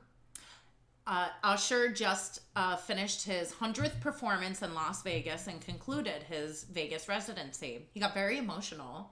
[1.07, 7.09] Uh, Usher just uh, finished his 100th performance in Las Vegas and concluded his Vegas
[7.09, 7.89] residency.
[7.93, 9.11] He got very emotional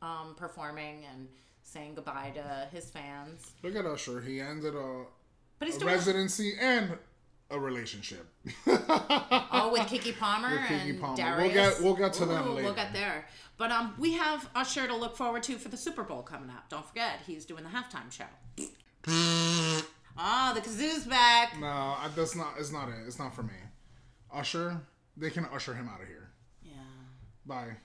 [0.00, 1.28] um, performing and
[1.64, 3.52] saying goodbye to his fans.
[3.62, 4.22] Look at Usher.
[4.22, 5.04] He ended a,
[5.58, 6.96] But he's a doing residency and
[7.50, 8.26] a relationship.
[8.66, 11.16] oh with Keke Palmer With Keke and Palmer.
[11.16, 11.42] Darius.
[11.54, 12.64] We'll get- we'll get to them later.
[12.64, 13.26] We'll get there.
[13.56, 16.68] But um, we have Usher to look forward to for the Super Bowl coming up.
[16.70, 18.24] Don't forget, he's doing the halftime show.
[20.22, 21.58] Ah, the kazoo's back.
[21.58, 22.54] No, I- that's not.
[22.58, 22.96] It's not it.
[23.06, 23.54] It's not for me.
[24.34, 24.78] Usher,
[25.16, 26.30] they can usher him out of here.
[26.62, 26.72] Yeah.
[27.46, 27.76] Bye.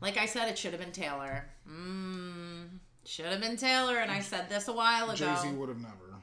[0.00, 1.44] Like I said, it should have been Taylor.
[1.70, 2.68] Mmm.
[3.04, 5.14] Should have been Taylor, and I said this a while ago.
[5.14, 6.16] Jay Z would have never.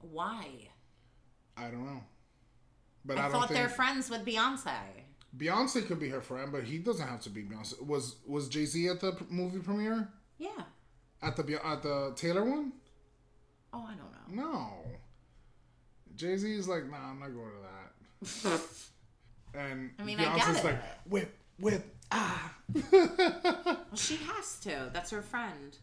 [0.00, 0.46] Why?
[1.56, 2.02] I don't know.
[3.04, 4.72] But I, I, thought they're friends with Beyonce.
[5.36, 7.84] Beyonce could be her friend, but he doesn't have to be Beyonce.
[7.84, 10.08] Was was Jay Z at the movie premiere?
[10.38, 10.50] Yeah.
[11.22, 12.72] At the at the Taylor one?
[13.72, 14.44] Oh, I don't know.
[14.44, 14.68] No.
[16.14, 18.60] Jay Z is like, nah, I'm not going to that.
[19.54, 22.54] and I mean, I Beyonce's get like, whip, whip, ah.
[22.92, 24.90] Well, she has to.
[24.92, 25.76] That's her friend.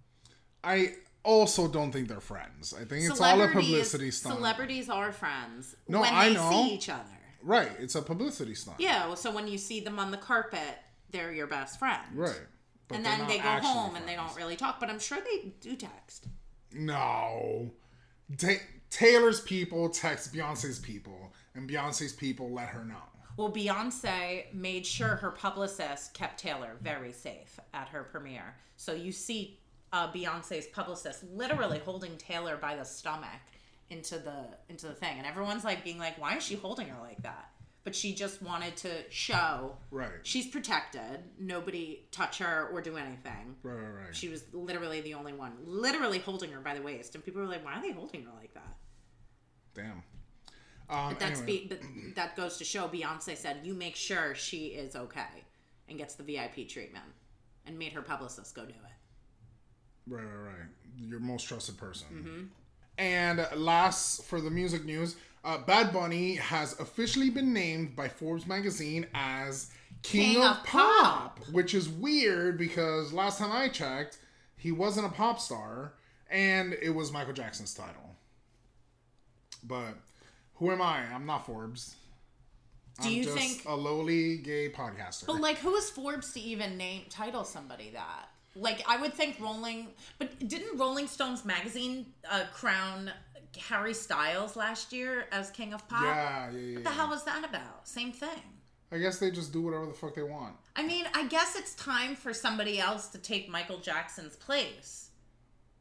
[0.64, 2.72] I also don't think they're friends.
[2.74, 4.36] I think it's all a publicity stunt.
[4.36, 6.50] Celebrities are friends No, when I they know.
[6.50, 7.02] see each other.
[7.42, 8.78] right, it's a publicity stunt.
[8.80, 9.06] Yeah.
[9.06, 10.78] Well, so when you see them on the carpet,
[11.10, 12.02] they're your best friend.
[12.14, 12.40] Right.
[12.88, 14.80] But and then they go home and they don't really talk.
[14.80, 16.26] But I'm sure they do text.
[16.72, 17.70] No.
[18.38, 23.02] Ta- Taylor's people text Beyonce's people, and Beyonce's people let her know.
[23.36, 28.56] Well, Beyonce made sure her publicist kept Taylor very safe at her premiere.
[28.76, 29.59] So you see
[29.92, 33.40] uh, Beyonce's publicist literally holding Taylor by the stomach
[33.90, 37.00] into the into the thing, and everyone's like being like, "Why is she holding her
[37.00, 37.50] like that?"
[37.82, 40.10] But she just wanted to show Right.
[40.22, 41.24] she's protected.
[41.38, 43.56] Nobody touch her or do anything.
[43.62, 44.14] Right, right, right.
[44.14, 47.48] She was literally the only one, literally holding her by the waist, and people were
[47.48, 48.76] like, "Why are they holding her like that?"
[49.74, 50.02] Damn.
[50.88, 51.46] Um, That's anyway.
[51.46, 55.44] be, but that goes to show Beyonce said you make sure she is okay
[55.88, 57.04] and gets the VIP treatment,
[57.66, 58.92] and made her publicist go do it.
[60.10, 60.68] Right, right, right.
[60.98, 62.08] Your most trusted person.
[62.12, 62.44] Mm-hmm.
[62.98, 68.46] And last for the music news, uh, Bad Bunny has officially been named by Forbes
[68.46, 69.70] magazine as
[70.02, 71.48] King, King of, of Pop, Pop.
[71.52, 74.18] which is weird because last time I checked,
[74.56, 75.94] he wasn't a pop star,
[76.28, 78.16] and it was Michael Jackson's title.
[79.62, 79.94] But
[80.54, 80.98] who am I?
[81.14, 81.96] I'm not Forbes.
[83.00, 85.26] Do I'm you just think- a lowly gay podcaster?
[85.26, 88.29] But like, who is Forbes to even name title somebody that?
[88.56, 93.10] Like, I would think Rolling, but didn't Rolling Stones magazine uh, crown
[93.68, 96.02] Harry Styles last year as King of Pop?
[96.02, 96.74] yeah, yeah, yeah.
[96.76, 97.86] What the hell was that about?
[97.86, 98.42] Same thing.
[98.92, 100.56] I guess they just do whatever the fuck they want.
[100.74, 105.10] I mean, I guess it's time for somebody else to take Michael Jackson's place,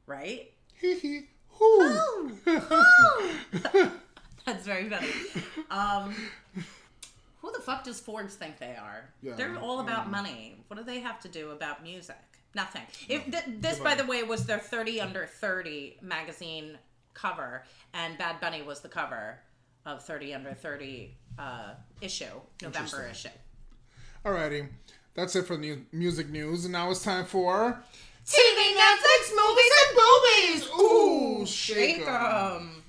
[0.06, 0.52] right?
[0.76, 1.22] Hee hee.
[1.54, 2.38] Who?
[4.46, 5.08] That's very funny.
[5.72, 6.16] Um,
[7.42, 9.08] who the fuck does Forbes think they are?
[9.22, 10.56] Yeah, They're all about money.
[10.68, 12.16] What do they have to do about music?
[12.56, 12.82] Nothing.
[13.08, 16.78] If th- this, by the way, was their 30 under 30 magazine
[17.14, 19.40] cover, and Bad Bunny was the cover
[19.86, 22.26] of 30 under 30 uh, issue,
[22.62, 23.30] November issue.
[24.26, 24.68] Alrighty.
[25.14, 26.66] That's it for the music news.
[26.66, 27.84] And now it's time for
[28.26, 30.70] TV, Netflix, movies, and boobies.
[30.80, 32.16] Ooh, shake Shake 'em.
[32.16, 32.84] 'em.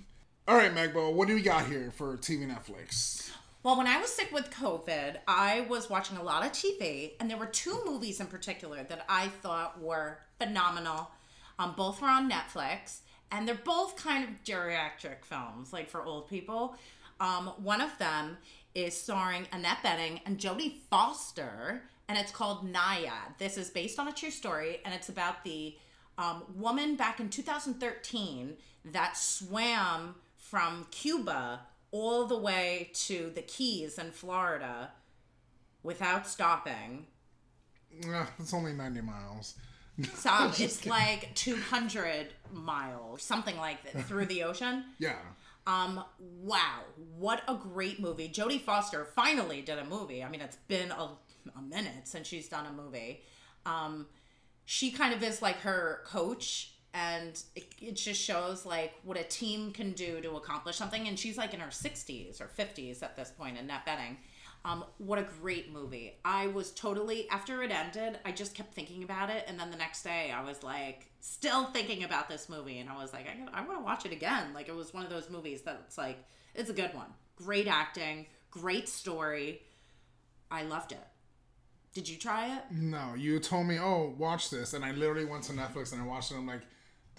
[0.48, 3.29] All right, Magbo, what do we got here for TV Netflix?
[3.62, 7.28] Well, when I was sick with COVID, I was watching a lot of TV, and
[7.28, 11.10] there were two movies in particular that I thought were phenomenal.
[11.58, 16.26] Um, both were on Netflix, and they're both kind of geriatric films, like for old
[16.30, 16.74] people.
[17.20, 18.38] Um, one of them
[18.74, 23.36] is starring Annette Bening and Jodie Foster, and it's called Nyad.
[23.36, 25.76] This is based on a true story, and it's about the
[26.16, 31.60] um, woman back in 2013 that swam from Cuba
[31.92, 34.92] all the way to the Keys in Florida
[35.82, 37.06] without stopping.
[38.06, 39.54] Uh, it's only 90 miles.
[40.14, 44.84] So it's like 200 miles, something like that, through the ocean.
[44.98, 45.16] Yeah.
[45.66, 46.80] Um, wow,
[47.16, 48.28] what a great movie.
[48.28, 50.24] Jodie Foster finally did a movie.
[50.24, 51.10] I mean, it's been a,
[51.56, 53.22] a minute since she's done a movie.
[53.66, 54.06] Um,
[54.64, 59.22] she kind of is like her coach, and it, it just shows like what a
[59.22, 61.06] team can do to accomplish something.
[61.08, 64.16] And she's like in her 60s or 50s at this point Annette Bening.
[64.62, 66.18] Um, what a great movie.
[66.22, 69.44] I was totally, after it ended, I just kept thinking about it.
[69.48, 72.78] And then the next day, I was like, still thinking about this movie.
[72.78, 74.52] And I was like, I, I want to watch it again.
[74.52, 76.18] Like, it was one of those movies that's like,
[76.54, 77.06] it's a good one.
[77.36, 79.62] Great acting, great story.
[80.50, 81.06] I loved it.
[81.94, 82.62] Did you try it?
[82.70, 84.74] No, you told me, oh, watch this.
[84.74, 86.36] And I literally went to Netflix and I watched it.
[86.36, 86.62] I'm like,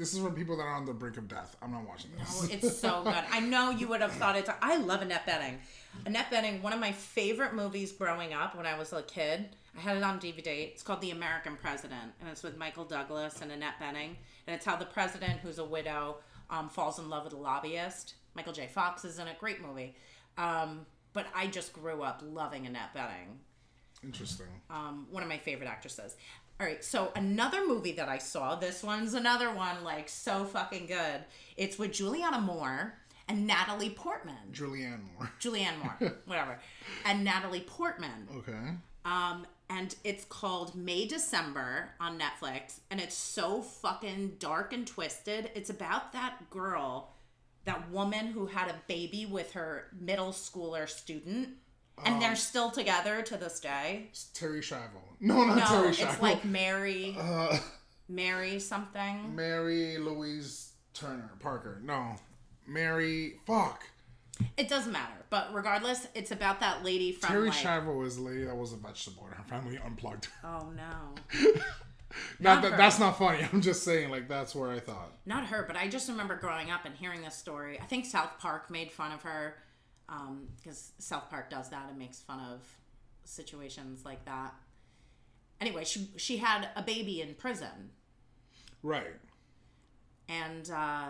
[0.02, 1.56] this is for people that are on the brink of death.
[1.62, 2.28] I'm not watching this.
[2.42, 3.24] Oh, it's so good.
[3.32, 4.50] I know you would have thought it's.
[4.60, 5.58] I love Annette Bening.
[6.08, 9.50] Annette Bening, one of my favorite movies growing up when I was a kid.
[9.78, 10.48] I had it on DVD.
[10.72, 14.16] It's called The American President, and it's with Michael Douglas and Annette Bening.
[14.48, 16.18] And it's how the president, who's a widow,
[16.50, 18.16] um, falls in love with a lobbyist.
[18.34, 18.66] Michael J.
[18.66, 19.96] Fox is in a great movie.
[20.36, 23.38] Um, but I just grew up loving Annette Bening
[24.04, 24.48] Interesting.
[24.72, 26.16] um, one of my favorite actresses.
[26.60, 30.86] All right, so another movie that I saw, this one's another one like so fucking
[30.86, 31.24] good.
[31.58, 32.94] It's with Juliana Moore
[33.28, 34.36] and Natalie Portman.
[34.52, 35.32] Julianne Moore.
[35.40, 36.60] Julianne Moore, whatever.
[37.06, 38.28] And Natalie Portman.
[38.38, 38.76] Okay.
[39.06, 45.50] Um, and it's called May December on Netflix, and it's so fucking dark and twisted.
[45.56, 47.14] It's about that girl,
[47.64, 51.50] that woman who had a baby with her middle schooler student,
[52.06, 54.10] and they're still together to this day.
[54.34, 54.80] Terri Schiavo.
[55.24, 57.58] No, not No, Terri it's like Mary, uh,
[58.10, 59.36] Mary something.
[59.36, 61.80] Mary Louise Turner Parker.
[61.84, 62.16] No.
[62.68, 63.36] Mary.
[63.46, 63.84] Fuck.
[64.58, 67.54] It doesn't matter, but regardless, it's about that lady from Terri like.
[67.58, 70.32] Schiavo is the lady that was a vegetable and her family unplugged her.
[70.62, 71.16] Oh no,
[72.40, 73.48] Not Not that, that's not funny.
[73.54, 75.12] I'm just saying, like, that's where I thought.
[75.26, 77.80] not her, but I just remember growing up and hearing this story.
[77.80, 79.56] I think South Park made fun of her
[80.58, 82.62] because South Park does that and makes fun of
[83.24, 84.54] situations like that.
[85.60, 87.92] Anyway, she she had a baby in prison,
[88.82, 89.16] Right.
[90.28, 91.10] and uh,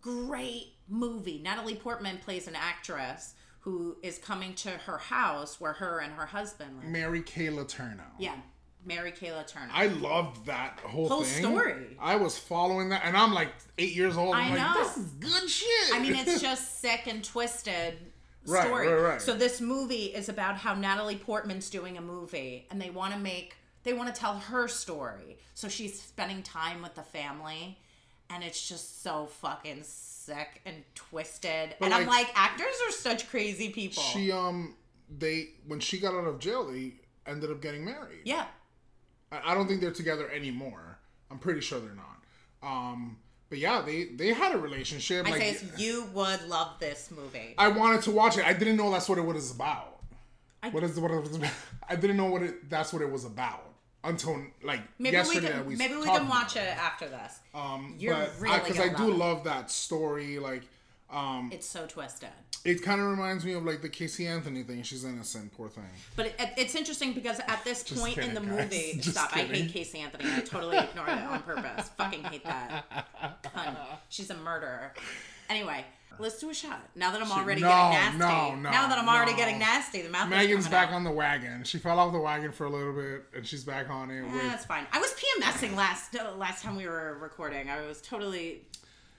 [0.00, 1.40] great movie.
[1.42, 6.26] Natalie Portman plays an actress who is coming to her house where her and her
[6.26, 6.88] husband live.
[6.90, 8.02] Mary Kay Letourneau.
[8.18, 8.34] Yeah,
[8.84, 9.70] Mary Kay Letourneau.
[9.72, 11.42] I loved that whole, Whole thing.
[11.44, 11.96] story.
[12.00, 14.34] I was following that, and I'm like eight years old.
[14.34, 14.82] I'm I like, know.
[14.84, 15.94] this is good shit.
[15.94, 17.94] I mean, it's just sick and twisted
[18.46, 18.88] Right, story.
[18.88, 19.22] right, right.
[19.22, 23.18] So this movie is about how Natalie Portman's doing a movie, and they want to
[23.18, 25.38] make they want to tell her story.
[25.54, 27.78] So she's spending time with the family,
[28.30, 31.74] and it's just so fucking sick and twisted.
[31.78, 34.02] But, and I'm like, like, actors are such crazy people.
[34.02, 34.74] she um
[35.18, 36.94] they when she got out of jail, they
[37.26, 38.20] ended up getting married.
[38.24, 38.46] yeah.
[39.32, 40.98] I, I don't think they're together anymore.
[41.30, 42.22] I'm pretty sure they're not.
[42.62, 43.18] Um,
[43.54, 45.28] but yeah, they they had a relationship.
[45.28, 47.54] I like, say you would love this movie.
[47.56, 48.44] I wanted to watch it.
[48.44, 50.00] I didn't know that's what it was about.
[50.60, 51.52] I- what is what it was about?
[51.88, 53.62] I didn't know what it that's what it was about
[54.02, 55.52] until like maybe we yesterday.
[55.52, 57.38] can we maybe we can watch about it after this.
[57.54, 59.16] Um, You're but really because I, do love it.
[59.18, 60.40] love that story.
[60.40, 60.62] Like,
[61.14, 62.28] um, It's so twisted.
[62.64, 64.82] it kind of reminds me of like the Casey Anthony thing.
[64.82, 65.84] She's innocent, poor thing.
[66.16, 68.50] But it, it's interesting because at this point in the guys.
[68.50, 69.30] movie, Just stop.
[69.36, 70.24] I hate Casey Anthony.
[70.34, 71.88] I totally ignored it on purpose.
[71.96, 72.84] Fucking hate that.
[73.44, 73.76] Cunt.
[74.08, 74.92] She's a murderer.
[75.50, 75.84] Anyway,
[76.18, 76.80] let's do a shot.
[76.96, 78.18] Now that I'm already no, getting nasty.
[78.18, 80.30] no, no, now that I'm already getting nasty, the mouth.
[80.30, 80.94] Megan's back out.
[80.94, 81.64] on the wagon.
[81.64, 84.20] She fell off the wagon for a little bit, and she's back on it.
[84.20, 84.86] Eh, With that's fine.
[84.90, 87.68] I was PMSing last uh, last time we were recording.
[87.68, 88.62] I was totally.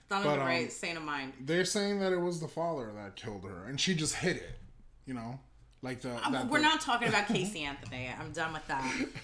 [0.10, 1.34] Thought But, a um, sane of mind.
[1.42, 4.60] They're saying that it was the father that killed her, and she just hid it.
[5.06, 5.40] You know,
[5.82, 6.10] like the.
[6.10, 8.10] that Uh, We're the- not talking about Casey Anthony.
[8.20, 8.94] I'm done with that.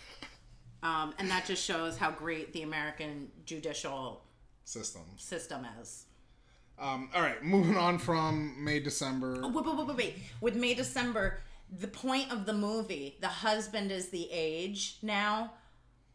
[0.83, 4.23] Um, and that just shows how great the American judicial
[4.63, 5.21] systems.
[5.21, 6.05] system is.
[6.79, 9.41] Um, all right, moving on from May December.
[9.47, 10.15] Wait, wait, wait, wait, wait.
[10.41, 11.39] With May December,
[11.71, 15.51] the point of the movie, the husband is the age now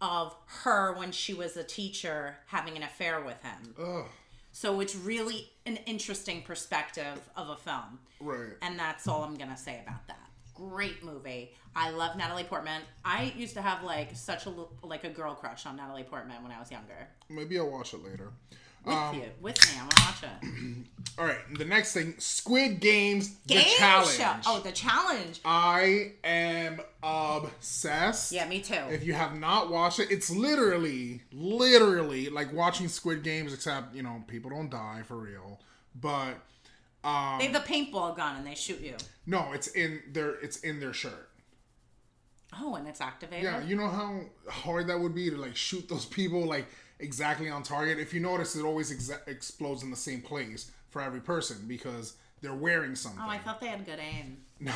[0.01, 3.73] of her when she was a teacher having an affair with him.
[3.81, 4.07] Ugh,
[4.57, 7.99] So it's really an interesting perspective of a film.
[8.21, 8.55] right.
[8.63, 10.31] And that's all I'm gonna say about that.
[10.55, 11.53] Great movie.
[11.75, 12.81] I love Natalie Portman.
[13.05, 16.53] I used to have like such a like a girl crush on Natalie Portman when
[16.53, 17.07] I was younger.
[17.29, 18.31] Maybe I'll watch it later.
[18.87, 20.87] With Um, you, with me, I'm gonna watch it.
[21.19, 24.17] All right, the next thing, Squid Games, Game the challenge.
[24.17, 24.35] show.
[24.47, 25.41] Oh, the challenge.
[25.45, 28.33] I am obsessed.
[28.33, 28.75] Yeah, me too.
[28.91, 34.03] If you have not watched it, it's literally, literally like watching Squid Games, except you
[34.03, 35.61] know people don't die for real.
[35.95, 36.35] But
[37.03, 38.97] um, they have the paintball gun and they shoot you.
[39.27, 41.29] no, it's in their it's in their shirt.
[42.61, 43.45] Oh, and it's activated.
[43.45, 46.67] Yeah, you know how hard that would be to like shoot those people like
[47.01, 47.99] exactly on target.
[47.99, 52.15] If you notice, it always exa- explodes in the same place for every person because
[52.43, 53.21] they're wearing something.
[53.25, 54.39] Oh, I thought they had good aim.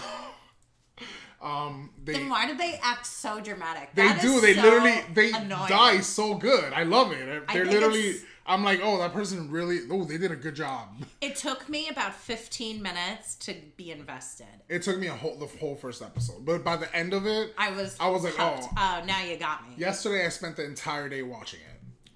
[1.43, 3.91] um, they Then why do they act so dramatic?
[3.95, 4.41] they That do.
[4.41, 5.69] They so literally they annoying.
[5.69, 6.73] die so good.
[6.73, 7.49] I love it.
[7.53, 8.17] They're literally.
[8.47, 9.79] I'm like, oh, that person really.
[9.91, 10.89] Oh, they did a good job.
[11.21, 14.47] It took me about 15 minutes to be invested.
[14.71, 17.55] It took me a whole the whole first episode, but by the end of it,
[17.59, 18.69] I was I was like, hooked.
[18.77, 19.01] oh.
[19.03, 19.75] oh, now you got me.
[19.77, 21.70] yesterday I spent the entire day watching it.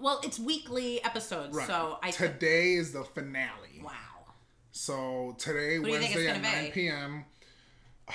[0.05, 1.67] Well, it's weekly episodes, Right.
[1.67, 3.81] so I today is the finale.
[3.83, 3.91] wow.
[4.71, 6.71] So today, you think Wednesday at 9 be?
[6.73, 7.25] p.m.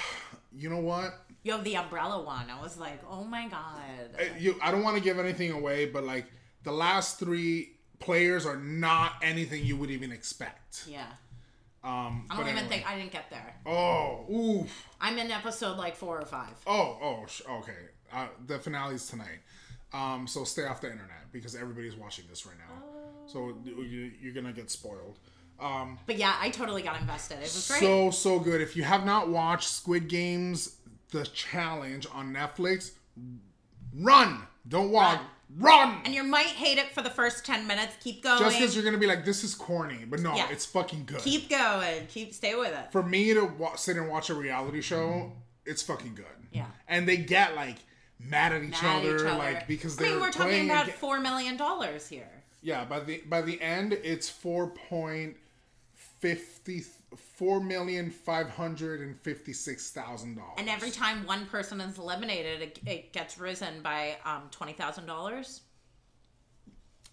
[0.56, 1.14] You know what?
[1.44, 2.48] Yo, the umbrella one.
[2.50, 4.20] I was like, oh my god.
[4.20, 6.26] Uh, You, I don't want to give anything away, but like
[6.64, 10.86] the last three players are not anything you would even expect.
[10.88, 11.08] yeah.
[11.84, 12.70] Um, I don't even anyway.
[12.70, 13.56] think I didn't get there.
[13.66, 14.86] Oh, oof.
[15.02, 16.54] I'm in episode like four or five.
[16.68, 17.26] Oh, oh,
[17.60, 17.78] okay.
[18.14, 19.40] Uh, the finale's tonight.
[19.94, 22.84] Um, so stay off the internet because everybody's watching this right now.
[23.26, 25.18] So you, you're gonna get spoiled.
[25.60, 27.36] Um, But yeah, I totally got invested.
[27.38, 27.80] It was great.
[27.82, 28.62] so so good.
[28.62, 30.78] If you have not watched Squid Games:
[31.12, 32.92] The Challenge on Netflix,
[33.96, 34.42] run!
[34.68, 35.22] Don't walk.
[35.58, 36.02] Run!
[36.06, 37.96] and you might hate it for the first 10 minutes.
[38.04, 38.38] Keep going.
[38.38, 40.48] Just because you're gonna be like, this is corny, but no, Yeah.
[40.52, 41.20] it's fucking good.
[41.22, 42.06] Keep going.
[42.08, 42.92] Keep stay with it.
[42.92, 45.32] For me to wa- sit and watch a reality show,
[45.66, 46.26] it's fucking good.
[46.52, 46.68] Yeah.
[46.88, 47.78] And they get like
[48.20, 49.38] mad at each, Mad at other, each other.
[49.38, 52.30] like because they're mean, we're talking about aga- four million dollars here.
[52.62, 52.86] yeah.
[52.86, 55.38] By the by the end, it's four point
[55.96, 56.84] fifty
[57.16, 60.56] four million five hundred and fifty six thousand dollars.
[60.58, 65.06] And every time one person is eliminated, it, it gets risen by um, twenty thousand
[65.06, 65.62] dollars.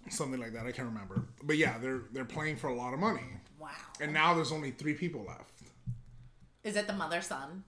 [0.09, 0.66] something like that.
[0.66, 3.23] I can't remember, but yeah, they're they're playing for a lot of money,
[3.59, 3.71] Wow.
[4.01, 5.53] and now there's only three people left.
[6.64, 7.62] Is it the mother son?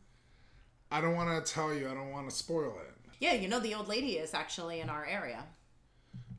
[0.90, 1.88] I don't want to tell you.
[1.88, 2.94] I don't want to spoil it.
[3.20, 5.44] Yeah, you know the old lady is actually in our area.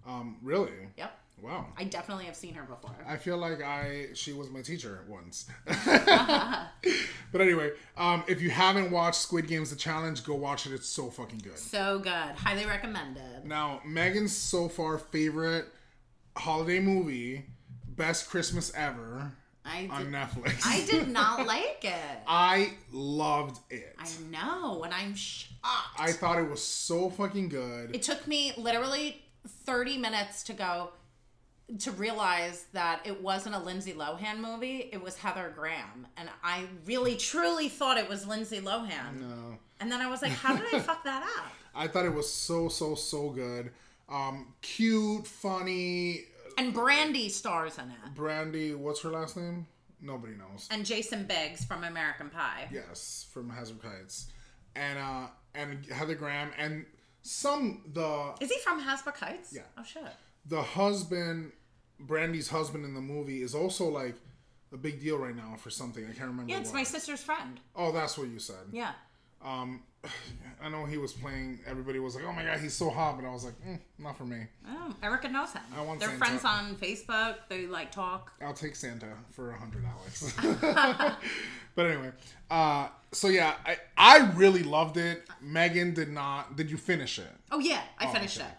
[0.08, 0.72] Um, really?
[0.98, 1.12] Yep.
[1.42, 1.68] Wow.
[1.78, 2.96] I definitely have seen her before.
[3.08, 5.48] I feel like I she was my teacher once.
[5.66, 10.74] but anyway, um, if you haven't watched Squid Games: The Challenge, go watch it.
[10.74, 11.58] It's so fucking good.
[11.58, 12.12] So good.
[12.12, 13.46] Highly recommended.
[13.46, 15.68] Now, Megan's so far favorite
[16.36, 17.46] holiday movie,
[17.88, 19.32] best Christmas ever
[19.70, 20.62] I on Netflix.
[20.66, 22.20] I did not like it.
[22.28, 23.96] I loved it.
[24.00, 26.00] I know, and I'm shocked.
[26.00, 27.96] I thought it was so fucking good.
[27.96, 29.22] it took me literally
[29.66, 30.92] 30 minutes to go
[31.80, 36.08] to realize that it wasn't a Lindsay Lohan movie, it was Heather Graham.
[36.18, 39.20] And I really truly thought it was Lindsay Lohan.
[39.20, 39.58] No.
[39.80, 41.46] And then I was like, how did I fuck that up?
[41.76, 43.72] I thought it was so so so good.
[44.10, 46.22] Um, cute, funny.
[46.60, 48.16] And Brandy stars in it.
[48.16, 49.66] Brandy, what's her last name?
[50.02, 50.68] Nobody knows.
[50.70, 52.68] And Jason Biggs from American Pie.
[52.70, 54.28] Yes, from Hazard Heights,
[54.76, 56.86] and uh, and Heather Graham, and
[57.22, 59.54] some the Is he from Hasbrouck Heights?
[59.54, 59.62] Yeah.
[59.78, 60.04] Oh shit.
[60.46, 61.54] the husband,
[61.98, 64.16] Brandy's husband in the movie is also like
[64.74, 66.04] a big deal right now for something.
[66.04, 66.52] I can't remember.
[66.52, 66.80] Yeah, it's what.
[66.80, 67.60] my sister's friend.
[67.74, 68.68] Oh, that's what you said.
[68.74, 68.92] Yeah.
[69.44, 69.84] Um,
[70.62, 71.60] I know he was playing.
[71.66, 74.18] Everybody was like, "Oh my god, he's so hot," but I was like, mm, "Not
[74.18, 75.62] for me." Oh, Erica knows him.
[75.76, 76.26] I want They're Santa.
[76.26, 77.36] friends on Facebook.
[77.48, 78.34] They like talk.
[78.42, 80.34] I'll take Santa for a hundred dollars.
[81.76, 82.12] but anyway,
[82.52, 85.24] uh, so yeah, I I really loved it.
[85.42, 86.56] Megan did not.
[86.56, 87.32] Did you finish it?
[87.52, 88.48] Oh yeah, I finished okay.
[88.48, 88.54] it.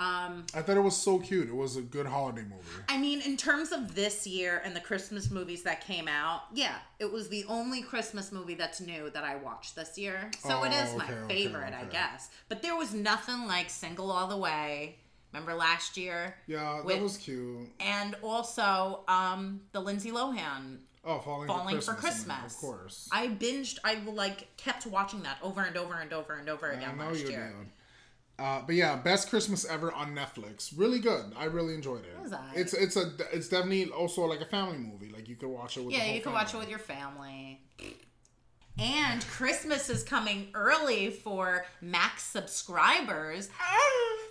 [0.00, 1.48] Um, I thought it was so cute.
[1.48, 2.62] It was a good holiday movie.
[2.88, 6.76] I mean, in terms of this year and the Christmas movies that came out, yeah,
[6.98, 10.30] it was the only Christmas movie that's new that I watched this year.
[10.38, 12.30] So it Oh, is my okay, okay, favorite, I guess.
[12.48, 14.96] But there was nothing like Single All the Way.
[15.34, 16.34] Remember last year?
[16.46, 17.68] Yeah, With- that was cute.
[17.78, 22.26] And also um, the Lindsay Lohan Oh, falling, Falling for for Christmas.
[22.26, 22.54] Mean, Christmas.
[22.54, 23.08] Of course.
[23.10, 23.78] I binged.
[23.84, 27.54] I like kept watching that over and over and over and over again last year.
[28.40, 30.72] Uh, but yeah, best Christmas ever on Netflix.
[30.74, 31.34] Really good.
[31.36, 32.22] I really enjoyed it.
[32.22, 32.56] was alright.
[32.56, 35.10] It's it's a it's definitely also like a family movie.
[35.10, 35.94] Like you could watch it with.
[35.94, 37.60] Yeah, you can watch it with your family.
[38.78, 43.50] And Christmas is coming early for Max subscribers.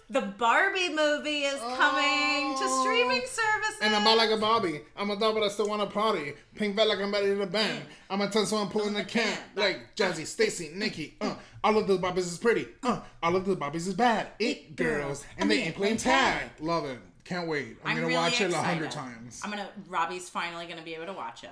[0.10, 3.78] The Barbie movie is coming to streaming services.
[3.82, 4.82] And I'm about like a Bobby.
[4.98, 6.34] I'm a dog, but I still want to party.
[6.56, 7.82] Pink felt like I'm ready to bang.
[8.10, 9.38] I'm a ten, so I'm pulling the can.
[9.56, 11.16] Like Jazzy, Stacy, Nikki.
[11.22, 12.68] Uh, all of those Bobbies is pretty.
[12.82, 14.30] Uh, all of those Bobbies is bad.
[14.40, 16.50] It girls, and they ain't playing tag.
[16.60, 16.98] Love it.
[17.24, 17.78] Can't wait.
[17.84, 19.42] I'm, I'm gonna really watch it a hundred times.
[19.44, 19.70] I'm gonna.
[19.88, 21.52] Robbie's finally gonna be able to watch it.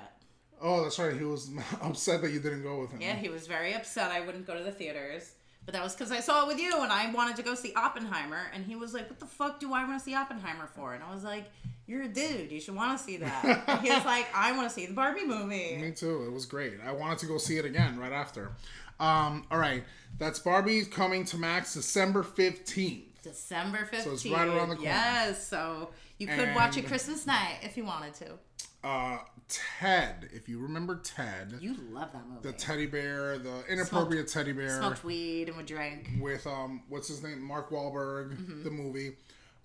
[0.62, 1.16] Oh, that's right.
[1.16, 1.50] He was
[1.82, 3.02] upset that you didn't go with him.
[3.02, 5.34] Yeah, he was very upset I wouldn't go to the theaters.
[5.66, 7.74] But that was because I saw it with you and I wanted to go see
[7.76, 8.50] Oppenheimer.
[8.54, 10.94] And he was like, What the fuck do I want to see Oppenheimer for?
[10.94, 11.44] And I was like,
[11.88, 12.52] You're a dude.
[12.54, 13.64] You should want to see that.
[13.68, 15.78] And he was like, I want to see the Barbie movie.
[15.78, 16.24] Me too.
[16.24, 16.76] It was great.
[16.86, 18.52] I wanted to go see it again right after.
[19.00, 19.84] Um, all right,
[20.18, 23.04] that's Barbie coming to Max December fifteenth.
[23.22, 24.04] December 15th.
[24.04, 24.90] So it's right around the corner.
[24.90, 25.46] Yes.
[25.48, 28.26] So you could watch it Christmas night if you wanted to.
[28.84, 29.18] Uh,
[29.50, 32.42] Ted, if you remember Ted, You love that movie.
[32.44, 36.10] the teddy bear, the inappropriate teddy bear Smoked weed and would drink.
[36.20, 38.64] with um, what's his name, Mark Wahlberg, Mm-hmm.
[38.64, 39.16] the movie.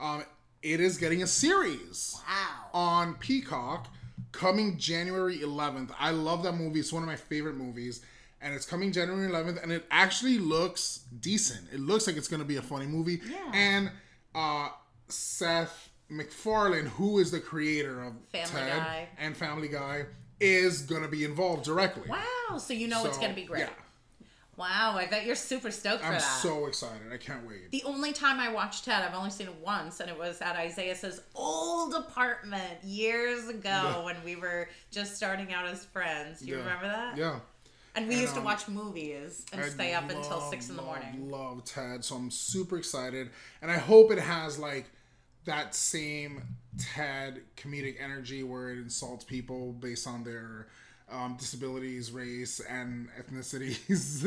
[0.01, 0.25] Um,
[0.63, 2.71] it is getting a series Wow.
[2.73, 3.89] on Peacock
[4.33, 5.91] coming January 11th.
[5.99, 6.81] I love that movie.
[6.81, 8.01] It's one of my favorite movies.
[8.41, 11.69] And it's coming January 11th, and it actually looks decent.
[11.73, 13.21] It looks like it's going to be a funny movie.
[13.29, 13.53] Yeah.
[13.55, 13.91] And
[14.35, 14.71] uh,
[15.09, 19.09] Seth MacFarlane, who is the creator of Family Ted Guy.
[19.19, 20.05] and Family Guy,
[20.41, 22.09] is going to be involved directly.
[22.09, 22.59] Wow.
[22.59, 23.61] So you know it's going to be great.
[23.61, 23.69] Yeah,
[24.57, 24.95] Wow.
[24.97, 26.21] I bet you're super stoked for I'm that.
[26.21, 27.13] so excited.
[27.13, 27.71] I can't wait.
[27.71, 30.57] The only time I watched Ted, I've only seen it once, and it was at
[30.57, 34.05] Isaiah's old apartment years ago Yeah.
[34.05, 36.41] when we were just starting out as friends.
[36.41, 36.61] Do you Yeah.
[36.61, 37.17] remember that?
[37.17, 37.41] Yeah.
[37.95, 40.69] And we And, used to um, watch movies and I stay up until love, six
[40.71, 41.31] in the love, morning.
[41.31, 44.91] Love Ted, so I'm super excited, and I hope it has like
[45.45, 46.43] that same
[46.79, 50.69] Ted comedic energy where it insults people based on their
[51.11, 54.23] um, disabilities, race, and ethnicities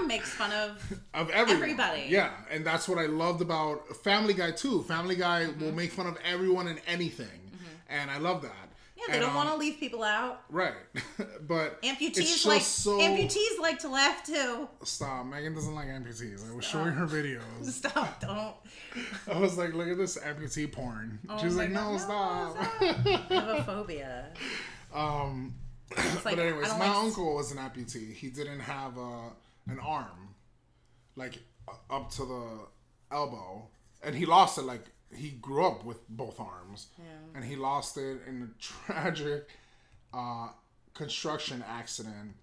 [0.06, 0.92] Makes fun of.
[1.12, 1.62] of everyone.
[1.62, 2.06] Everybody.
[2.08, 4.82] Yeah, and that's what I loved about Family Guy too.
[4.84, 5.62] Family Guy Mm-hmm.
[5.64, 7.50] will make fun of everyone and anything,
[7.90, 8.67] and I love that.
[8.98, 10.42] Yeah, they And, don't um, want to leave people out.
[10.50, 10.74] Right,
[11.46, 14.68] but Amputees like so amputees like to laugh too.
[14.82, 15.24] stop.
[15.26, 16.50] Megan doesn't like amputees.
[16.50, 17.42] I was showing her videos.
[17.64, 18.20] Stop!
[18.20, 18.54] Don't.
[19.32, 21.20] I was like, look at this amputee porn.
[21.28, 22.56] Oh She's like, no, God, stop.
[22.80, 24.26] I have a phobia.
[24.92, 25.54] um,
[25.96, 28.12] like, but anyways, my like- uncle was an amputee.
[28.12, 29.30] He didn't have uh,
[29.68, 30.34] an arm,
[31.14, 31.38] like
[31.88, 33.68] up to the elbow,
[34.02, 34.62] and he lost it.
[34.62, 34.84] Like
[35.14, 36.88] he grew up with both arms,
[37.34, 38.60] and he lost it in a
[38.92, 39.48] tragic
[40.12, 40.48] uh,
[40.94, 42.34] construction accident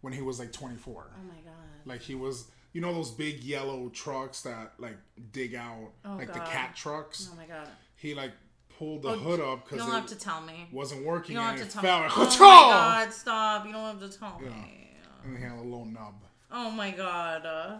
[0.00, 1.10] when he was like 24.
[1.14, 1.52] Oh my god.
[1.84, 4.96] Like he was, you know, those big yellow trucks that like
[5.32, 6.36] dig out, like God.
[6.36, 7.28] the cat trucks.
[7.32, 7.68] Oh my god.
[7.96, 8.32] He like
[8.78, 10.66] pulled the hood up You because don't have it to tell me.
[10.72, 12.04] wasn't working You don't and have to tell me.
[12.06, 13.12] Like, Oh my god!
[13.12, 13.66] Stop!
[13.66, 14.48] You don't have to tell me.
[15.24, 16.14] And he had a little nub.
[16.50, 17.46] Oh my god.
[17.46, 17.76] Uh,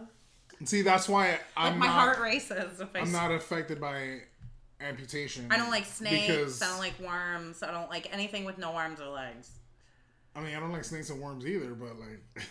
[0.63, 1.93] And see, that's why I'm like my not.
[1.93, 2.99] heart races if I.
[2.99, 4.19] I'm not affected by
[4.79, 5.49] amputation.
[5.51, 6.25] I don't like snakes.
[6.25, 7.61] because I don't like worms.
[7.61, 9.49] I don't like anything with no arms or legs.
[10.33, 12.21] I mean, I don't like snakes and worms either, but like.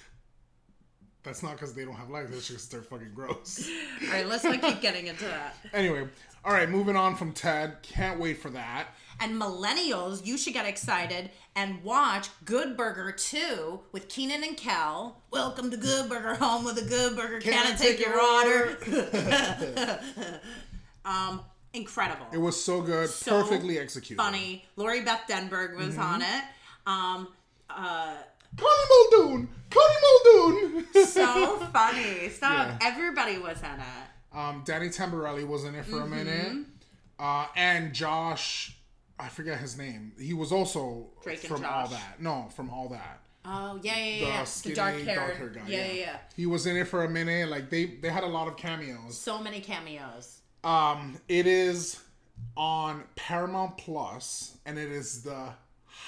[1.24, 2.36] That's not because they don't have legs.
[2.36, 3.68] It's just they're fucking gross.
[4.02, 5.54] All right, let's not keep getting into that.
[5.72, 6.08] anyway,
[6.44, 7.76] all right, moving on from Ted.
[7.82, 8.88] Can't wait for that.
[9.20, 15.22] And millennials, you should get excited and watch Good Burger 2 with Keenan and Kel.
[15.30, 17.38] Welcome to Good Burger, home with a Good Burger.
[17.38, 18.76] Can, I take, your order?
[21.04, 21.42] um,
[21.72, 22.26] incredible.
[22.32, 24.20] It was so good, So perfectly executed.
[24.20, 24.64] funny.
[24.74, 26.38] Lori Beth Denberg was on Mm-hmm.
[26.38, 26.44] it.
[26.86, 27.28] Um,
[27.70, 28.14] uh,
[28.56, 29.48] Connie Muldoon!
[29.70, 29.94] Connie
[30.24, 30.86] Muldoon!
[31.06, 32.28] so funny.
[32.28, 32.68] Stop.
[32.68, 32.78] Yeah.
[32.82, 34.36] Everybody was in it.
[34.38, 36.12] um, Danny Tamborelli was in it for Mm-hmm.
[36.12, 36.66] a minute.
[37.18, 38.76] Uh, and Josh,
[39.18, 40.12] I forget his name.
[40.20, 42.20] He was also Drake from All That.
[42.20, 43.20] No, from All That.
[43.44, 44.40] Oh yeah, yeah, The yeah.
[44.40, 45.62] The, skinny, dark haired dark-haired guy.
[45.66, 46.16] Yeah, yeah, yeah.
[46.36, 47.48] He was in it for a minute.
[47.48, 49.18] Like they, they had a lot of cameos.
[49.18, 50.40] So many cameos.
[50.62, 52.00] Um, it is
[52.56, 55.48] on Paramount Plus, and it is the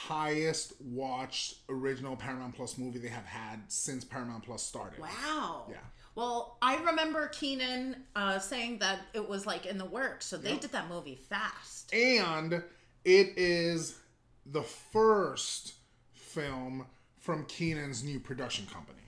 [0.07, 5.01] highest watched original Paramount Plus movie they have had since Paramount Plus started.
[5.01, 5.67] Wow.
[5.71, 5.77] Yeah.
[6.15, 10.57] Well, I remember Keenan uh, saying that it was like in the works, so they
[10.57, 11.93] did that movie fast.
[11.93, 12.63] And
[13.05, 13.99] it is
[14.47, 15.75] the first
[16.13, 16.87] film
[17.19, 18.99] from Keenan's new production company.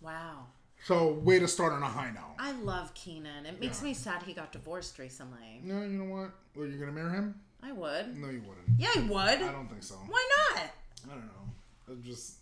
[0.00, 0.46] Wow.
[0.84, 2.36] So way to start on a high note.
[2.38, 3.44] I love Keenan.
[3.46, 3.88] It makes Yeah.
[3.88, 5.60] me sad he got divorced recently.
[5.64, 6.30] No, you know what?
[6.54, 7.40] Well, you're gonna marry him?
[7.66, 8.16] I would.
[8.16, 8.66] No, you wouldn't.
[8.78, 9.42] Yeah, I would.
[9.42, 9.94] I don't think so.
[10.06, 10.62] Why not?
[11.06, 11.32] I don't know.
[11.90, 12.34] I just,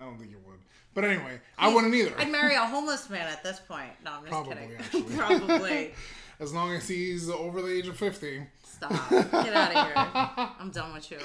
[0.00, 0.58] I don't think you would.
[0.94, 2.12] But anyway, I wouldn't either.
[2.18, 3.90] I'd marry a homeless man at this point.
[4.04, 4.76] No, I'm just Probably, kidding.
[4.76, 5.02] actually.
[5.16, 5.94] Probably.
[6.40, 8.42] As long as he's over the age of 50.
[8.64, 8.90] Stop.
[9.10, 9.94] Get out of here.
[10.58, 11.18] I'm done with you.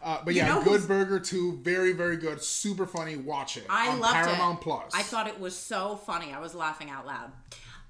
[0.00, 2.40] Uh, but You yeah, know Good who's- Burger 2, very, very good.
[2.42, 3.16] Super funny.
[3.16, 3.64] Watch it.
[3.68, 4.62] I on loved Paramount it.
[4.62, 4.92] Plus.
[4.94, 6.32] I thought it was so funny.
[6.32, 7.32] I was laughing out loud.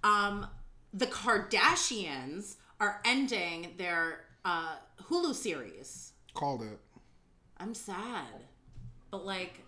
[0.03, 0.47] Um,
[0.95, 4.75] the Kardashians are ending their uh,
[5.09, 6.13] Hulu series.
[6.35, 6.79] Called it.
[7.59, 8.27] I'm sad,
[9.11, 9.61] but like,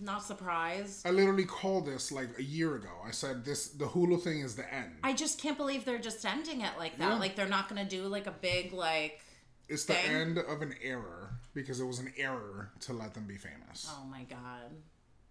[0.00, 1.06] not surprised.
[1.06, 2.88] I literally called this like a year ago.
[3.06, 4.92] I said this the Hulu thing is the end.
[5.02, 7.10] I just can't believe they're just ending it like that.
[7.10, 7.18] Yeah.
[7.18, 9.20] Like they're not gonna do like a big like.
[9.68, 10.10] It's the thing.
[10.10, 13.86] end of an error because it was an error to let them be famous.
[13.90, 14.70] Oh my god,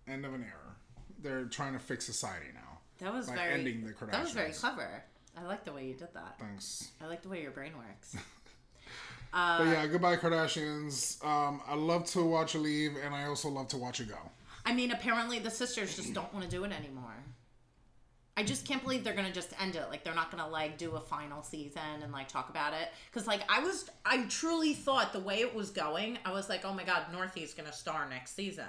[0.07, 0.75] End of an error.
[1.21, 2.79] They're trying to fix society now.
[2.99, 3.53] that was By very.
[3.53, 5.03] ending the that was very clever.
[5.37, 6.37] I like the way you did that.
[6.39, 6.89] Thanks.
[7.01, 8.15] I like the way your brain works.
[9.31, 11.23] but yeah, goodbye Kardashians.
[11.25, 14.17] Um, I love to watch you leave, and I also love to watch you go.
[14.65, 17.15] I mean, apparently the sisters just don't want to do it anymore.
[18.37, 19.85] I just can't believe they're gonna just end it.
[19.89, 22.89] Like they're not gonna like do a final season and like talk about it.
[23.11, 26.63] Cause like I was, I truly thought the way it was going, I was like,
[26.63, 28.65] oh my god, Northy's gonna star next season,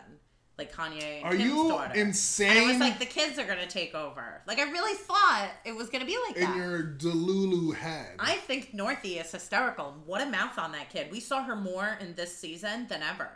[0.59, 1.25] like Kanye.
[1.25, 1.95] Are Kim's you daughter.
[1.95, 2.51] insane?
[2.51, 4.43] And I was like, the kids are gonna take over.
[4.47, 6.57] Like I really thought it was gonna be like In that.
[6.57, 8.17] your Delulu head.
[8.19, 9.95] I think Northy is hysterical.
[10.07, 11.11] What a mouth on that kid.
[11.11, 13.29] We saw her more in this season than ever.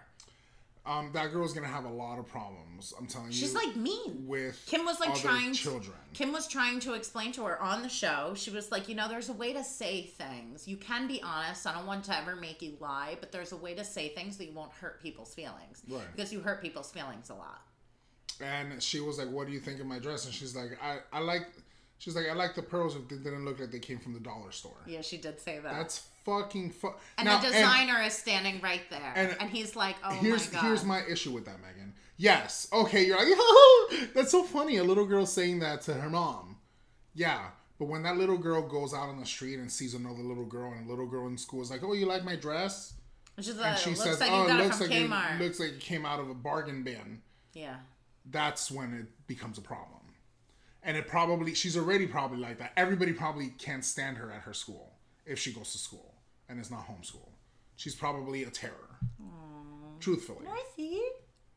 [0.86, 2.94] Um, that girl's gonna have a lot of problems.
[2.98, 3.34] I'm telling you.
[3.34, 4.24] She's like mean.
[4.26, 5.96] with Kim was like trying children.
[6.14, 8.32] Kim was trying to explain to her on the show.
[8.36, 10.68] She was like, you know, there's a way to say things.
[10.68, 11.66] You can be honest.
[11.66, 14.36] I don't want to ever make you lie, but there's a way to say things
[14.36, 15.82] that you won't hurt people's feelings.
[15.88, 16.02] Right.
[16.14, 17.62] Because you hurt people's feelings a lot.
[18.40, 20.98] and she was like, "What do you think of my dress?" And she's like, "I
[21.12, 21.46] I like."
[21.98, 22.94] She's like, "I like the pearls.
[22.94, 25.58] If they didn't look like they came from the dollar store." Yeah, she did say
[25.58, 25.72] that.
[25.72, 29.12] That's fucking fu- and Now, the designer is standing right there.
[29.14, 30.66] And, and he's like, oh here's my god.
[30.66, 31.94] here's my issue with that, Megan.
[32.18, 34.76] Yes, okay, you're like, oh, that's so funny.
[34.78, 36.56] A little girl saying that to her mom.
[37.14, 37.48] Yeah,
[37.78, 40.72] but when that little girl goes out on the street and sees another little girl,
[40.72, 42.94] and a little girl in school is like, "Oh, you like my dress?"
[43.38, 45.40] She's And like, she looks says, like "Oh, you it looks from like Kmart.
[45.40, 47.22] it looks like it came out of a bargain bin."
[47.54, 47.76] yeah.
[48.28, 50.00] That's when it becomes a problem.
[50.82, 52.72] And it probably she's already probably like that.
[52.76, 56.14] Everybody probably can't stand her at her school if she goes to school
[56.48, 57.28] and it's not homeschool.
[57.76, 58.72] She's probably a terror.
[60.00, 60.46] Truthfully.
[60.46, 60.98] Northy.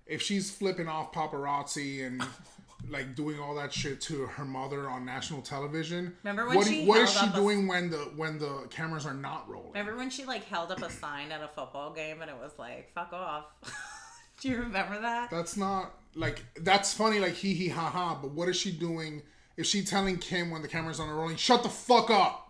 [0.06, 2.24] if she's flipping off paparazzi and
[2.90, 6.86] like doing all that shit to her mother on national television, Remember when what, she
[6.86, 9.70] what is she up a- doing when the when the cameras are not rolling?
[9.74, 12.52] Remember when she like held up a sign at a football game and it was
[12.58, 13.46] like, fuck off?
[14.42, 15.30] Do you remember that?
[15.30, 18.18] That's not like that's funny, like hee hee ha ha.
[18.22, 19.22] But what is she doing?
[19.58, 22.49] Is she telling Kim when the cameras aren't rolling, shut the fuck up?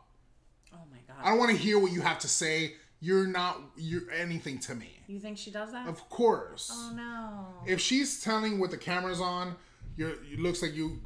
[1.24, 2.74] I don't want to hear what you have to say.
[3.02, 4.90] You're not you're anything to me.
[5.08, 5.88] You think she does that?
[5.88, 6.70] Of course.
[6.74, 7.48] oh no.
[7.72, 9.56] if she's telling with the cameras on,
[9.96, 11.00] you're, it looks like you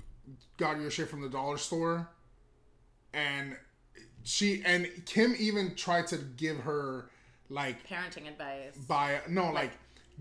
[0.57, 2.09] got your shit from the dollar store,
[3.13, 3.55] and
[4.23, 7.09] she and Kim even tried to give her
[7.49, 8.75] like Parenting advice.
[8.87, 9.71] by no like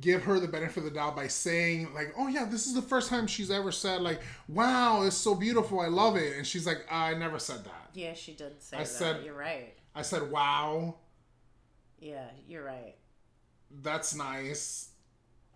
[0.01, 2.83] give her the benefit of the doubt by saying like oh yeah this is the
[2.83, 6.67] first time she's ever said like wow it's so beautiful I love it and she's
[6.67, 8.89] like I never said that Yeah, she did say I that.
[8.89, 9.75] said- you're right.
[9.95, 10.97] I said wow
[12.01, 12.95] Yeah, you're right.
[13.83, 14.89] that's nice.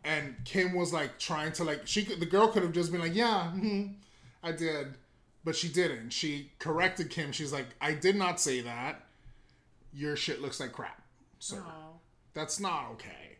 [0.04, 3.00] And Kim was like trying to like she could the girl could have just been
[3.00, 3.94] like, yeah, mhm,
[4.42, 4.94] I did,
[5.44, 6.10] but she didn't.
[6.10, 7.32] She corrected Kim.
[7.32, 9.02] She's like, I did not say that.
[9.92, 11.02] Your shit looks like crap,
[11.38, 11.98] So Oh.
[12.34, 13.38] That's not okay.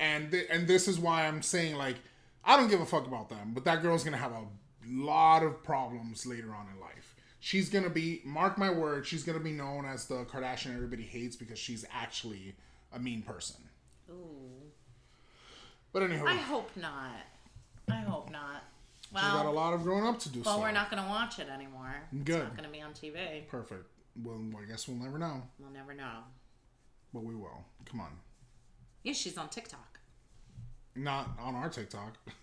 [0.00, 1.96] And th- and this is why I'm saying like
[2.44, 4.44] I don't give a fuck about them, but that girl's gonna have a
[4.86, 7.14] lot of problems later on in life.
[7.44, 11.34] She's gonna be mark my word, she's gonna be known as the Kardashian everybody hates
[11.34, 12.54] because she's actually
[12.92, 13.56] a mean person.
[14.08, 14.70] Ooh.
[15.92, 17.10] But anyway, I hope not.
[17.90, 18.62] I hope not.
[19.12, 20.42] well, she's got a lot of growing up to do.
[20.42, 20.60] well, so.
[20.60, 21.96] we're not gonna watch it anymore.
[22.12, 22.44] It's Good.
[22.44, 23.48] not gonna be on TV.
[23.48, 23.86] perfect.
[24.22, 26.18] Well, I guess we'll never know, We'll never know.
[27.12, 27.64] but we will.
[27.86, 28.12] Come on,
[29.02, 29.98] Yeah, she's on TikTok.
[30.94, 32.18] not on our TikTok.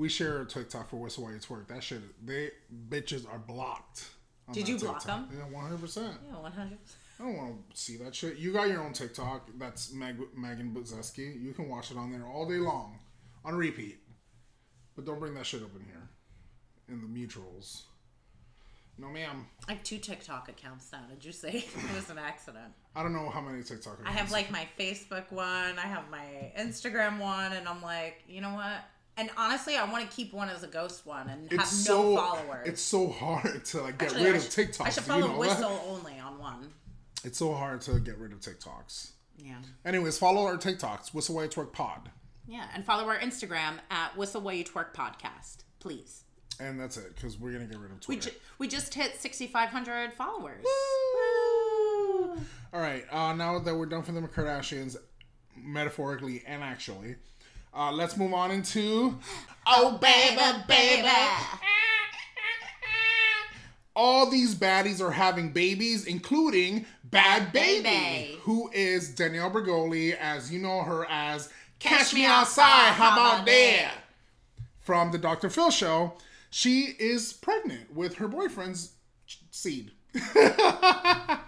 [0.00, 1.68] We share a TikTok for Whistle While You Twerk.
[1.68, 2.52] That shit, they
[2.88, 4.08] bitches are blocked.
[4.50, 5.28] Did you block them?
[5.30, 6.14] Yeah, one hundred percent.
[6.26, 6.78] Yeah, one hundred.
[7.18, 8.38] I don't want to see that shit.
[8.38, 9.50] You got your own TikTok.
[9.58, 11.38] That's Meg, Megan Buzeski.
[11.38, 12.98] You can watch it on there all day long,
[13.44, 13.98] on repeat.
[14.96, 16.08] But don't bring that shit up in here,
[16.88, 17.82] in the mutuals.
[18.96, 19.48] No, ma'am.
[19.68, 21.00] I have two TikTok accounts now.
[21.10, 22.72] Did you say it was an accident?
[22.96, 23.98] I don't know how many TikTok.
[24.06, 28.40] I have like my Facebook one, I have my Instagram one, and I'm like, you
[28.40, 28.82] know what?
[29.16, 31.94] And honestly, I want to keep one as a ghost one and have It's no
[31.94, 32.66] so followers.
[32.68, 34.80] it's so hard to like get Actually, rid I of should- TikToks.
[34.86, 35.56] I should Do you follow know that?
[35.58, 36.72] Whistle only on one.
[37.24, 39.10] It's so hard to get rid of TikToks.
[39.36, 39.56] Yeah.
[39.84, 41.12] Anyways, follow our TikToks.
[41.12, 42.10] Whistle While You Twerk Pod,
[42.46, 46.24] Yeah, and follow our Instagram at Whistle While You Twerk Podcast, please.
[46.58, 48.30] and that's it because we're gonna get rid of We, Twitter.
[48.30, 50.64] ju- we just hit 6,500 followers.
[50.64, 52.40] Woo!
[52.72, 54.96] All right, uh, now that we're done for the Kardashians,
[55.56, 57.16] metaphorically and actually,
[57.74, 59.18] uh, let's move on into
[59.66, 61.08] Oh, baby, baby.
[63.94, 68.38] all these baddies are having babies, including Bhad Bhabie, Baby.
[68.42, 73.92] who is Danielle Bregoli, as you know her as Catch Me Outside, How About That?
[74.78, 75.50] From the Dr.
[75.50, 76.14] Phil show.
[76.50, 78.92] She is pregnant with her boyfriend's
[79.50, 79.92] seed.
[80.14, 81.38] I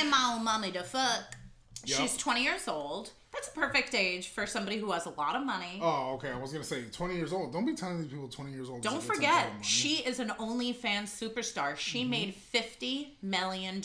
[0.00, 1.36] am all mommy to fuck.
[1.84, 1.98] Yep.
[2.00, 3.10] She's 20 years old.
[3.32, 5.78] That's a perfect age for somebody who has a lot of money.
[5.82, 6.30] Oh, okay.
[6.30, 7.52] I was gonna say 20 years old.
[7.52, 8.82] Don't be telling these people 20 years old.
[8.82, 11.76] Don't a good time to forget, she is an OnlyFans superstar.
[11.76, 12.10] She Mm-hmm.
[12.10, 13.82] made $50 million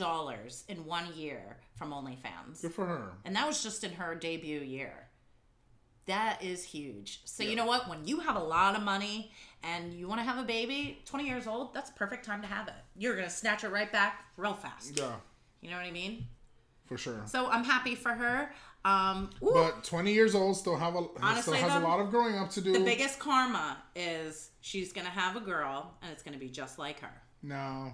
[0.70, 2.62] in one year from OnlyFans.
[2.62, 3.12] Good for her.
[3.26, 5.10] And that was just in her debut year.
[6.06, 7.22] That is huge.
[7.26, 7.88] So, you know what?
[7.90, 9.32] When you have a lot of money
[9.64, 12.48] and you want to have a baby, 20 years old, that's a perfect time to
[12.48, 12.74] have it.
[12.98, 14.98] You're going to snatch it right back real fast.
[15.00, 15.14] Yeah,
[15.62, 16.28] You know what I mean?
[16.86, 17.22] for sure.
[17.26, 18.52] So, I'm happy for her.
[18.86, 22.10] Um, ooh, But 20 years old still have a Honestly, still has a lot of
[22.10, 22.74] growing up to do.
[22.74, 27.00] the biggest karma is she's to have a girl and it's to be just like
[27.00, 27.22] her.
[27.42, 27.94] No,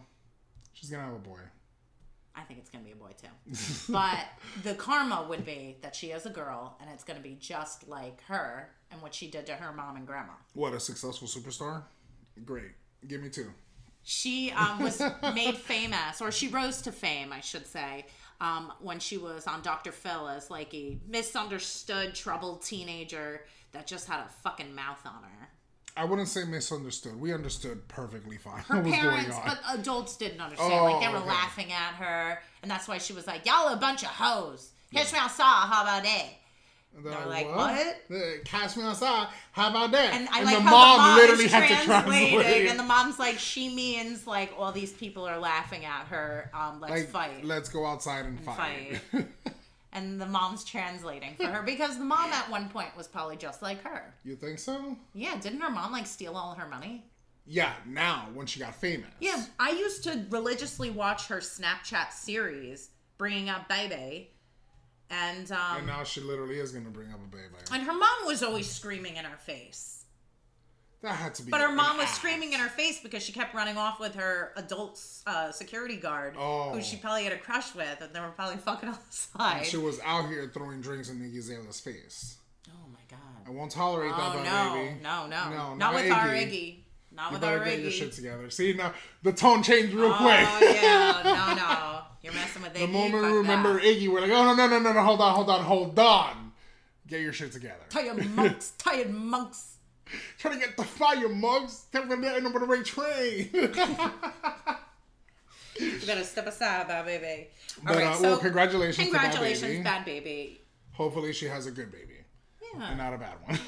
[0.74, 1.40] she's gonna have a boy.
[2.36, 3.92] I think it's to be a boy too.
[3.92, 4.26] but
[4.64, 8.22] the karma would be that she is a girl and it's to be just like
[8.24, 10.34] her and what she did to her mom and grandma.
[10.54, 11.84] What a successful superstar.
[12.46, 12.72] Great.
[13.08, 13.52] Give me two.
[14.04, 15.02] She um, was
[15.36, 18.06] made famous, or she rose to fame, I should say,
[18.42, 19.92] um, when she was on Dr.
[19.92, 25.50] Phil as like a misunderstood, troubled teenager that just had a fucking mouth on her.
[25.98, 27.20] I wouldn't say misunderstood.
[27.20, 29.44] We understood perfectly fine Her what was going parents, on.
[29.46, 30.74] but adults didn't understand.
[30.74, 31.28] Oh, like they were okay.
[31.28, 35.14] laughing at her, and that's why she was like, "Y'all a bunch of hoes." Catch
[35.14, 35.68] me outside.
[35.68, 36.26] How about that?
[36.96, 39.28] And they're like, "What?" Uh, Cast me outside.
[39.52, 40.14] How about that?
[40.14, 42.68] And I And like the mom, the mom literally had to translate.
[42.70, 46.50] and the mom's like, "She means like all these people are laughing at her.
[46.54, 49.00] Um, let's like, fight." let's go outside and fight.
[49.94, 53.62] and the mom's translating for her because the mom at one point was probably just
[53.62, 54.14] like her.
[54.24, 54.98] you think so?
[55.14, 57.06] Yeah, didn't her mom like steal all her money?
[57.46, 59.10] Yeah, now when she got famous.
[59.20, 64.30] Yeah, I used to religiously watch her Snapchat series, bringing up Baby,
[65.10, 67.48] and um, And now she literally is gonna bring up a baby.
[67.72, 69.96] and her mom was always screaming in her face.
[71.02, 71.52] That had to be.
[71.52, 74.52] But her mom was screaming in her face because she kept running off with her
[74.58, 76.72] adult uh, security guard, Oh.
[76.72, 79.66] who she probably had a crush with, and they were probably fucking on the side.
[79.66, 82.36] She was out here throwing drinks in Iggy Azalea's face.
[82.70, 83.20] oh my god!
[83.48, 84.96] I won't tolerate that, Oh by no, baby.
[85.02, 86.52] no, no, No, not, not with our Iggy.
[86.52, 86.78] Iggy,
[87.14, 87.94] not You with better our get your Iggy.
[87.94, 88.50] shit together.
[88.50, 88.94] See now,
[89.24, 90.36] the tone changed real Oh quick.
[90.42, 92.80] Oh yeah, no, no, you're messing with Iggy.
[92.82, 93.84] the moment we remember that.
[93.84, 96.52] Iggy, we're like, oh no, no, no, no, no, hold on, hold on, hold on.
[97.08, 97.84] Get your shit together.
[97.90, 99.76] tired monks, tired monks.
[100.38, 101.86] Trying to get the fire mugs.
[101.92, 103.50] Take them there over the right train.
[105.80, 107.48] You better step aside, bad baby.
[107.84, 109.84] But, uh, well, congratulations congratulations, Baby.
[109.84, 110.62] bad baby.
[110.92, 112.18] Hopefully, she has a good baby
[112.74, 113.60] yeah, and not a bad one.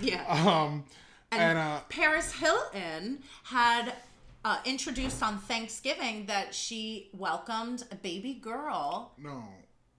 [0.00, 0.24] yeah.
[0.28, 0.84] um,
[1.32, 3.92] and, uh, Paris Hilton had
[4.46, 9.12] uh, introduced on Thanksgiving that she welcomed a baby girl.
[9.18, 9.42] no,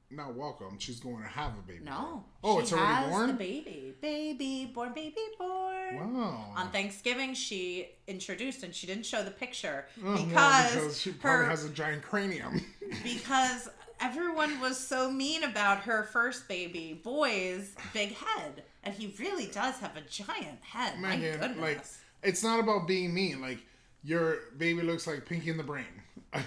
[0.09, 0.79] not welcome.
[0.79, 1.83] She's going to have a baby.
[1.83, 2.23] No.
[2.45, 3.27] Oh, she it's already born?
[3.27, 6.13] The baby, baby born, baby born.
[6.13, 6.53] Wow.
[6.55, 11.11] On Thanksgiving, she introduced, and she didn't show the picture Oh, well, because, because she
[11.11, 12.65] probably her has a giant cranium.
[13.03, 13.67] because
[13.99, 19.77] everyone was so mean about her first baby boy's big head, and he really does
[19.79, 21.01] have a giant head.
[21.01, 21.57] My goodness.
[21.59, 21.83] like,
[22.23, 23.41] it's not about being mean.
[23.41, 23.59] Like,
[24.07, 25.85] your baby looks like Pinky in the Brain.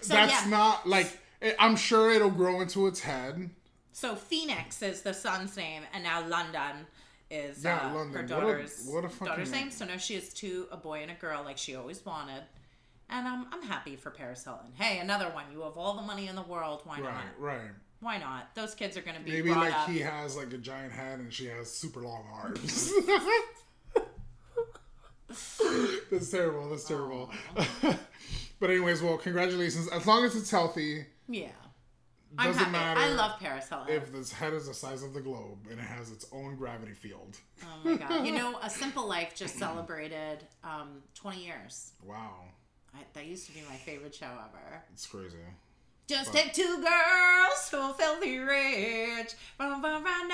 [0.00, 0.50] So, That's yeah.
[0.50, 1.18] not like.
[1.58, 3.50] I'm sure it'll grow into its head.
[3.92, 6.86] So Phoenix is the son's name, and now London
[7.30, 8.14] is Yeah, uh, London.
[8.14, 9.62] her What a- daughter's what a daughter's name.
[9.62, 9.70] name.
[9.70, 12.42] So now she has two, a boy and a girl, like she always wanted.
[13.10, 14.72] And um, I'm happy for Paris Hilton.
[14.74, 15.44] Hey, another one.
[15.52, 16.82] You have all the money in the world.
[16.84, 17.22] Why Right, not?
[17.38, 17.70] right.
[18.00, 18.54] Why not?
[18.54, 19.88] Those kids are going to be Maybe like up.
[19.88, 22.92] he has like a giant head and she has super long arms.
[26.10, 26.68] That's terrible.
[26.70, 27.30] That's terrible.
[28.60, 29.88] but anyways, well, congratulations.
[29.88, 31.48] As long as it's healthy, yeah.
[32.38, 32.72] I'm doesn't happy.
[32.72, 33.94] matter I love Paris Hilton.
[33.94, 36.94] if this head is the size of the globe and it has its own gravity
[36.94, 37.36] field.
[37.62, 38.24] oh my god!
[38.26, 41.92] You know, A Simple Life just celebrated um, 20 years.
[42.02, 42.44] Wow,
[42.94, 44.82] I, that used to be my favorite show ever.
[44.92, 45.36] it's crazy.
[46.08, 50.26] Just take two girls who are filthy rich from from right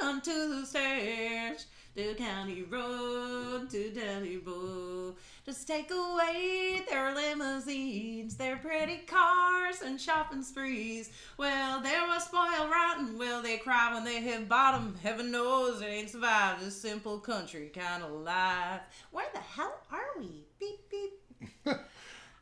[0.00, 0.30] now onto
[0.60, 1.64] the stage.
[1.94, 5.14] The county road to Delhi Bowl.
[5.44, 11.10] Just take away their limousines, their pretty cars, and shopping sprees.
[11.36, 13.18] Well, they were spoiled rotten.
[13.18, 14.96] Will they cry when they hit bottom?
[15.02, 18.80] Heaven knows they ain't survived this simple country kind of life.
[19.10, 20.46] Where the hell are we?
[20.58, 21.76] Beep beep.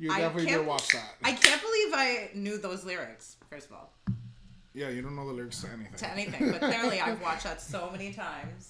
[0.01, 1.17] You definitely did watch that.
[1.23, 3.37] I can't believe I knew those lyrics.
[3.51, 3.93] First of all,
[4.73, 5.93] yeah, you don't know the lyrics to anything.
[5.95, 8.70] to anything, but clearly I've watched that so many times.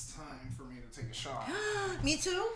[0.00, 1.46] It's time for me to take a shot.
[2.02, 2.46] Me too.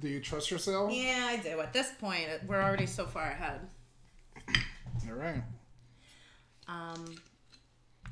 [0.00, 0.92] Do you trust yourself?
[0.92, 1.60] Yeah, I do.
[1.60, 3.60] At this point, we're already so far ahead.
[5.08, 5.44] All right.
[6.66, 7.14] Um,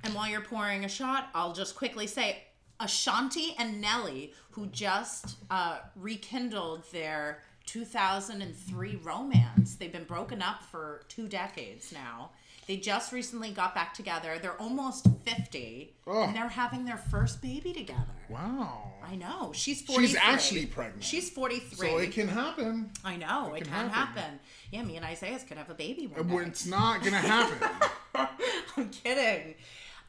[0.04, 2.44] and while you're pouring a shot, I'll just quickly say
[2.78, 9.74] Ashanti and Nelly, who just uh, rekindled their 2003 romance.
[9.74, 12.30] They've been broken up for two decades now.
[12.66, 14.38] They just recently got back together.
[14.40, 16.22] They're almost 50, Oh.
[16.22, 18.06] and they're having their first baby together.
[18.30, 18.92] Wow.
[19.06, 19.52] I know.
[19.54, 20.18] She's 43.
[20.22, 21.04] actually pregnant.
[21.04, 21.88] She's 43.
[21.88, 22.90] So it can happen.
[23.04, 23.52] I know.
[23.54, 24.22] It, can can, happen.
[24.22, 24.40] happen.
[24.72, 26.36] Yeah, me and Isaiah could have a baby one day.
[26.46, 27.68] It's not gonna happen.
[28.76, 29.54] I'm kidding.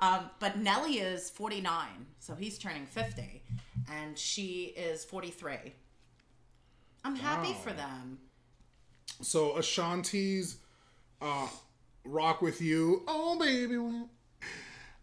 [0.02, 1.88] Um, but Nelly is 49,
[2.20, 3.42] so he's turning 50,
[3.92, 5.74] and she is 43.
[7.04, 7.58] I'm happy Wow.
[7.64, 8.20] for them.
[9.22, 10.58] so Ashanti's
[11.22, 11.48] uh,
[12.06, 13.76] "Rock with You," oh baby,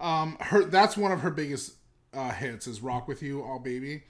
[0.00, 1.74] um, her that's one of her biggest
[2.14, 4.02] uh, hits is "Rock with You," oh baby,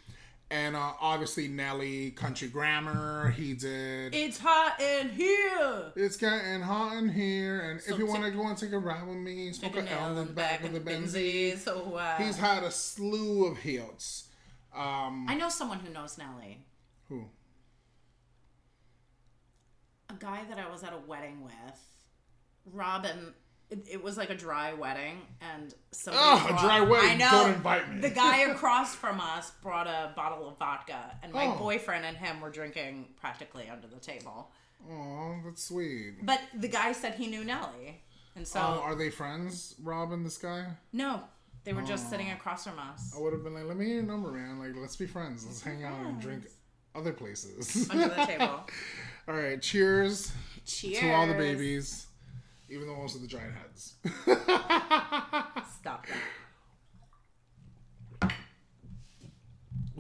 [0.51, 4.15] and uh, obviously Nelly, "Country Grammar." He did.
[4.15, 5.93] It's hot in here.
[5.97, 8.79] It's getting hot in here, and if you ta- want to go and take a
[8.79, 11.57] ride with me, smoke a L in the back of the Benzie.
[11.59, 14.29] So uh, He's had a slew of hits.
[14.75, 16.65] Um, I know someone who knows Nelly.
[17.09, 17.25] who?
[20.09, 21.53] A guy that I was at a wedding with.
[22.73, 23.35] Robin.
[23.71, 27.11] It, it was like a dry wedding, and somebody Oh, a dry wedding.
[27.11, 27.31] I know.
[27.31, 28.01] Don't invite me.
[28.03, 31.57] The guy across from us brought a bottle of vodka, and my Oh.
[31.57, 34.51] boyfriend and him were drinking practically under the table.
[34.91, 36.25] Oh, that's sweet.
[36.27, 38.03] But the guy said he knew Nelly,
[38.37, 40.67] and so Um, are they friends, Rob and this guy?
[40.93, 41.23] no,
[41.65, 43.95] they were just sitting across from us I would have been like, let me hear
[43.95, 44.59] your number, man.
[44.59, 45.47] Like, let's be friends.
[45.47, 46.45] Let's hang out and drink
[46.95, 47.89] other places.
[47.89, 48.67] under the table.
[49.29, 50.33] all right, cheers,
[50.67, 52.07] Cheers to all the babies,
[52.73, 53.95] even the ones with the giant heads.
[55.79, 56.07] Stop
[58.21, 58.33] that.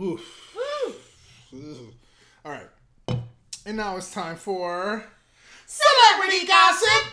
[0.00, 0.56] Oof.
[1.54, 1.94] Oof.
[2.44, 2.68] All right,
[3.66, 5.04] and now it's time for
[5.66, 7.04] Celebrity gossip.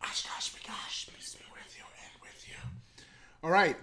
[0.00, 2.54] Gosh, gosh, gosh, peace be with you and with you.
[3.44, 3.76] All right,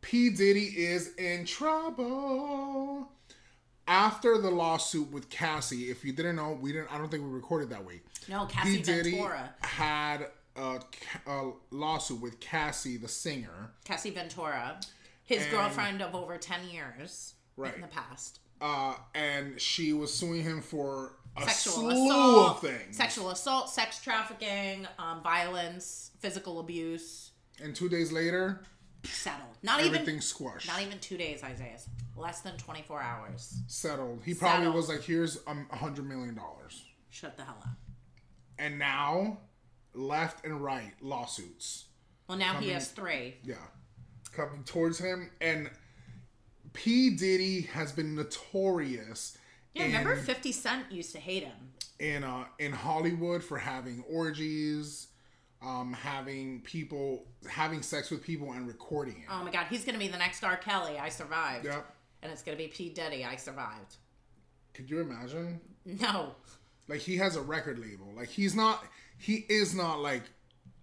[0.00, 3.08] P Diddy is in trouble
[3.86, 5.90] after the lawsuit with Cassie.
[5.90, 6.92] If you didn't know, we didn't.
[6.92, 8.04] I don't think we recorded that week.
[8.28, 9.54] No, Cassie Diddy Ventura.
[9.60, 10.26] had
[10.56, 10.80] a,
[11.26, 14.80] a lawsuit with Cassie, the singer, Cassie Ventura,
[15.24, 17.74] his And- girlfriend of over ten years Right.
[17.74, 18.38] in the past.
[18.60, 22.96] uh, and she was suing him for a Sexual slew assault, of things.
[22.96, 27.30] sexual assault, sex trafficking, um, violence, physical abuse.
[27.62, 28.62] and two days later,
[29.04, 29.56] Settled.
[29.62, 30.20] Not everything even.
[30.20, 30.68] squashed.
[30.68, 31.78] Not even two days, Isaiah.
[32.16, 33.58] Less than twenty four hours.
[33.66, 34.22] settled.
[34.24, 34.74] He probably Settled.
[34.76, 37.68] was like, "Here's um, a hundred million dollars." Shut the hell up.
[38.58, 39.38] and now
[39.94, 41.84] left and right lawsuits
[42.28, 43.34] Well, now he has three.
[43.44, 43.56] yeah
[44.32, 45.68] coming towards him and
[46.72, 49.36] p diddy has been notorious
[49.74, 51.72] Yeah, in, remember Fifty Cent used to hate him.
[51.98, 55.08] in uh in hollywood for having orgies
[55.64, 59.98] um having people having sex with people and recording it Oh my God, he's gonna
[59.98, 60.56] be the next R.
[60.56, 60.98] Kelly.
[60.98, 61.64] I survived.
[61.64, 61.86] yep
[62.22, 63.24] And it's gonna be P Diddy.
[63.24, 63.96] I survived.
[64.74, 66.34] could you imagine No.
[66.88, 68.84] like he has a record label like he's not
[69.18, 70.22] he is not like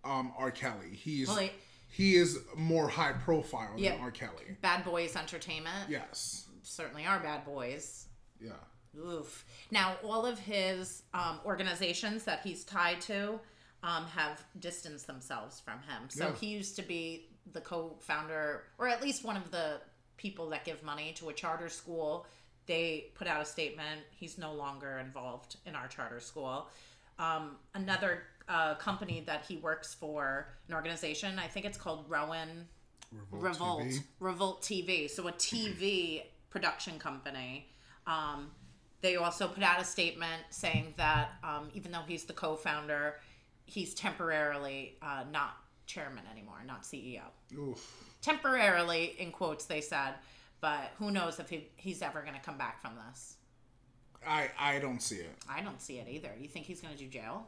[0.04, 1.52] um r kelly he's Well, he-
[1.92, 3.94] he is more high profile Yeah.
[3.94, 5.90] than r kelly Bad Boys Entertainment.
[5.90, 8.08] yes Certainly are bad boys.
[8.40, 8.52] yeah
[9.00, 9.46] Oof.
[9.72, 13.40] Now, all of his um, organizations that he's tied to
[13.84, 16.10] um, have distanced themselves from him.
[16.10, 16.36] So Yeah.
[16.36, 19.82] he used to be the co founder, or at least one of the
[20.18, 22.28] people that give money to a charter school.
[22.66, 24.02] They put out a statement.
[24.12, 26.70] He's no longer involved in our charter school.
[27.18, 32.68] Um, another uh, company that he works for, an organization, I think it's called Rowan
[33.32, 34.04] Revolt, TV.
[34.20, 35.10] Revolt TV.
[35.10, 37.70] So a TV production company.
[38.06, 38.52] Um,
[39.02, 43.16] they also put out a statement saying that um, even though he's the co-founder,
[43.70, 47.22] he's temporarily uh, not chairman anymore, not CEO.
[47.58, 48.06] Oof.
[48.22, 50.16] Temporarily, in quotes, they said.
[50.62, 53.36] But who knows if he, he's ever going to come back from this?
[54.28, 55.34] I I don't see it.
[55.50, 56.32] I don't see it either.
[56.38, 57.48] You think he's going to do jail?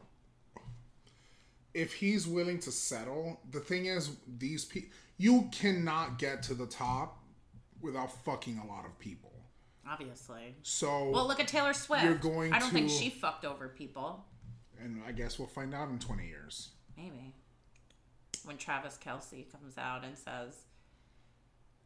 [1.74, 6.65] if he's willing to settle, the thing is, these people, you cannot get to the
[6.65, 7.24] top
[7.82, 9.32] without fucking a lot of people.
[9.88, 10.55] Obviously.
[10.63, 12.03] So, Well, look at Taylor Swift.
[12.03, 14.26] You're going I don't think she fucked over people.
[14.84, 16.69] And I guess we'll find out in 20 years.
[16.97, 17.34] Maybe.
[18.43, 20.55] When Travis Kelce comes out and says,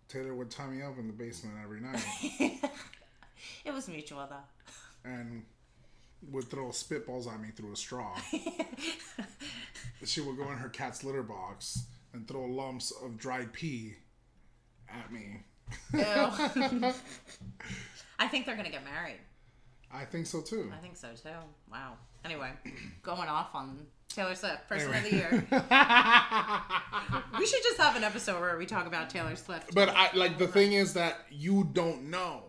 [0.07, 1.99] Taylor would tie me up in the basement every night
[3.65, 5.09] it was mutual though.
[5.09, 5.43] and
[6.31, 8.15] would throw spitballs at me through a straw.
[10.05, 13.95] she would go in her cat's litter box and throw lumps of dried pea
[14.87, 15.41] at me.
[18.19, 19.19] I think they're gonna get married.
[19.95, 20.71] I think so too.
[20.73, 21.29] I think so too.
[21.71, 21.93] Wow.
[22.23, 22.49] Anyway,
[23.03, 24.97] going off on Taylor Swift, Person Anyway.
[24.97, 25.47] of the Year.
[27.39, 29.73] we should just have an episode where we talk about Taylor Swift.
[29.75, 32.43] But I like the thing is that you don't know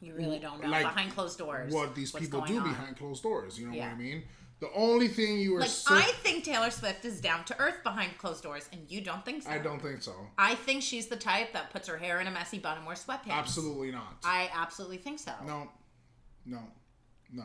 [0.00, 2.68] you really don't know like, behind closed doors what these people do on.
[2.68, 3.58] behind closed doors.
[3.58, 3.88] You know Yeah.
[3.88, 4.22] what I mean?
[4.60, 7.82] The only thing you are Like cer- I think Taylor Swift is down to earth
[7.82, 9.50] behind closed doors, and you don't think so.
[9.50, 10.14] I don't think so.
[10.38, 13.04] I think she's the type that puts her hair in a messy bun and wears
[13.04, 13.32] sweatpants.
[13.32, 14.16] Absolutely not.
[14.24, 15.32] I absolutely think so.
[15.46, 15.68] no,
[16.46, 16.60] no,
[17.32, 17.44] no.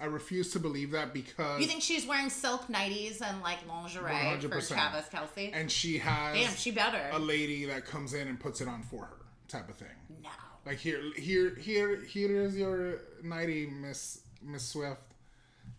[0.00, 4.02] I refuse to believe that because You think she's wearing silk nighties and like lingerie
[4.02, 4.68] for 100%.
[4.68, 5.50] Travis Kelce?
[5.54, 7.00] and she has Damn, she better.
[7.12, 9.16] a lady that comes in and puts it on for her,
[9.48, 9.88] type of thing.
[10.22, 10.30] no.
[10.66, 15.02] Like here, here, here, here is your nighty, Miss Miss Swift,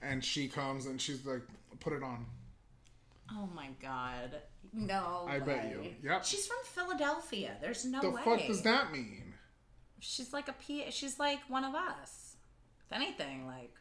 [0.01, 1.41] and she comes and she's like,
[1.79, 2.25] put it on.
[3.31, 4.41] Oh my god.
[4.71, 5.25] No.
[5.27, 5.91] I bet you.
[6.03, 6.23] Yep.
[6.25, 7.55] She's from Philadelphia.
[7.61, 8.21] There's no The way.
[8.23, 9.33] The fuck does that mean?
[9.99, 10.85] She's like a P.
[10.91, 12.24] She's like one of us.
[12.85, 13.73] If anything, like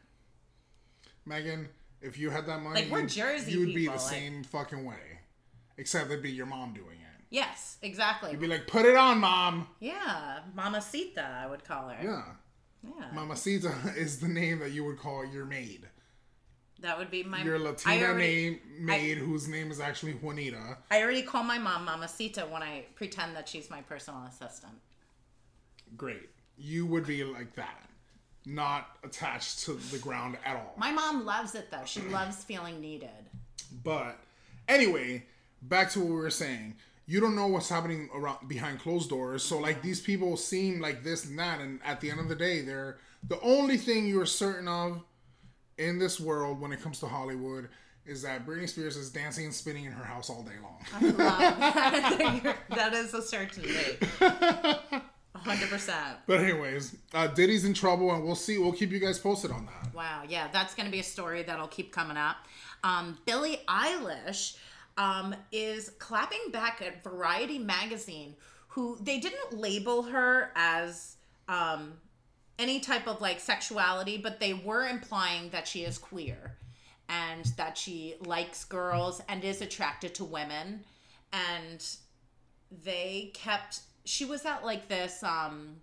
[1.25, 1.69] Megan,
[2.01, 4.83] if you had that money, Like, we're Jersey you would be the like- same fucking
[4.85, 5.19] way,
[5.77, 7.23] except it'd be your mom doing it.
[7.29, 8.31] yes, exactly.
[8.31, 9.67] You'd be like, put it on, mom.
[9.79, 12.03] yeah, Mamacita, I would call her.
[12.03, 12.23] Yeah,
[12.83, 13.11] Yeah.
[13.13, 15.89] Mamacita is the name that you would call your maid.
[16.81, 20.77] That would be my Your Latina already, name maid, whose name is actually Juanita.
[20.91, 24.73] I already call my mom Mamacita when I pretend that she's my personal assistant.
[25.95, 26.29] Great.
[26.57, 27.84] You would be like that,
[28.45, 30.73] not attached to the ground at all.
[30.77, 31.85] My mom loves it though.
[31.85, 33.09] She loves feeling needed.
[33.83, 34.19] But
[34.67, 35.25] anyway,
[35.61, 36.75] back to what we were saying.
[37.07, 39.43] You don't know what's happening around behind closed doors.
[39.43, 42.35] So like these people seem like this and that, and at the end of the
[42.35, 45.01] day, they're the only thing you are certain of
[45.77, 47.69] in this world when it comes to Hollywood
[48.05, 50.77] is that Britney Spears is dancing and spinning in her house all day long.
[51.01, 52.57] Love that.
[52.69, 53.73] that is a certainty.
[55.35, 56.17] hundred percent.
[56.27, 58.57] But anyways, uh, Diddy's in trouble, and we'll see.
[58.57, 59.93] We'll keep you guys posted on that.
[59.93, 62.37] Wow, yeah, that's going to be a story that'll keep coming up.
[62.83, 64.57] Um, Billie Eilish
[64.97, 68.35] um, is clapping back at Variety magazine,
[68.69, 71.15] who they didn't label her as
[71.47, 71.93] um,
[72.57, 76.57] any type of like sexuality, but they were implying that she is queer
[77.09, 80.83] and that she likes girls and is attracted to women.
[81.31, 81.85] And
[82.83, 85.77] they kept, she was at like this, um,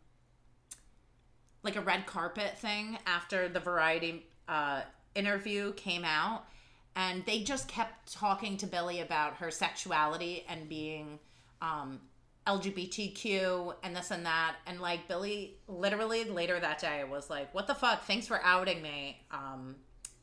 [1.62, 4.82] like a red carpet thing after the variety uh,
[5.14, 6.44] interview came out
[6.94, 11.18] and they just kept talking to Billie about her sexuality and being
[11.60, 12.00] um,
[12.46, 17.66] lgbtq and this and that and like Billie literally later that day was like what
[17.66, 18.04] the fuck?
[18.04, 19.76] Thanks for outing me um,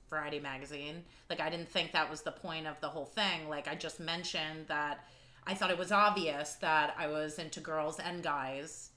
[0.09, 1.03] variety magazine.
[1.29, 3.47] Like i didn't think that was the point of the whole thing.
[3.47, 5.05] Like i just mentioned that
[5.49, 8.89] i thought it was obvious that i was into girls and guys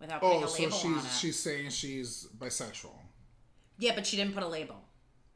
[0.00, 1.02] without putting Oh, a so label on it.
[1.02, 2.96] she's she's saying she's bisexual.
[3.78, 4.76] Yeah, but she didn't put a label.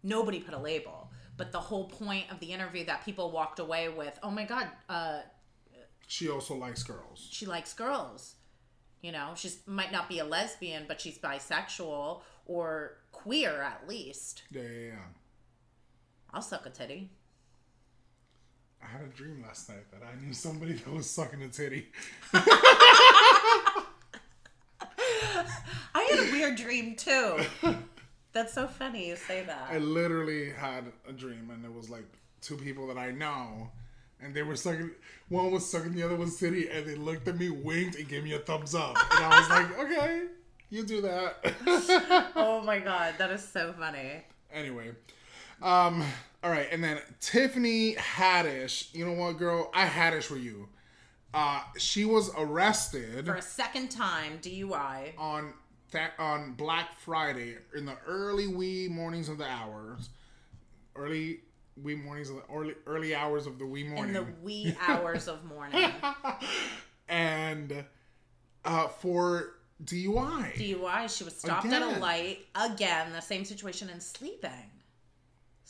[0.03, 1.11] Nobody put a label.
[1.37, 4.67] But the whole point of the interview that people walked away with, oh my god,
[4.89, 5.21] uh,
[6.07, 7.29] She also likes girls.
[7.31, 8.35] she likes girls.
[9.01, 14.43] You know, she might not be a lesbian, but she's bisexual or queer at least.
[14.51, 15.07] Yeah, yeah, yeah.
[16.33, 17.11] I'll suck a titty.
[18.83, 21.89] I had a dream last night that I knew somebody that was sucking a titty.
[22.33, 23.85] I
[25.95, 27.41] had a weird dream too.
[28.33, 29.69] That's so funny you say that.
[29.71, 32.05] I literally had a dream, and it was like
[32.41, 33.71] two people that I know,
[34.21, 34.91] and they were sucking.
[35.29, 38.25] One was sucking the other one's titty, and they looked at me, winked, and gave
[38.25, 38.97] me a thumbs up.
[39.17, 40.23] And I was like, okay,
[40.71, 42.31] you do that.
[42.37, 44.23] oh my god, that is so funny.
[44.53, 44.93] anyway,
[45.63, 46.05] um,
[46.43, 48.95] all right, and then Tiffany Haddish.
[48.95, 49.71] You know what, girl?
[49.75, 50.69] I Haddish for you.
[51.35, 55.13] Uh, she was arrested For a second time, DUI.
[55.19, 55.53] on
[55.91, 60.11] that on Black Friday in the early wee mornings of the hours,
[60.97, 61.41] early
[61.83, 65.29] wee mornings of the early early hours of the wee morning, In the wee hours
[65.29, 65.91] of morning.
[67.09, 67.85] and
[68.65, 70.55] uh, for DUI.
[70.55, 71.17] DUI.
[71.17, 73.13] She was stopped at a light again.
[73.13, 74.51] The same situation and sleeping,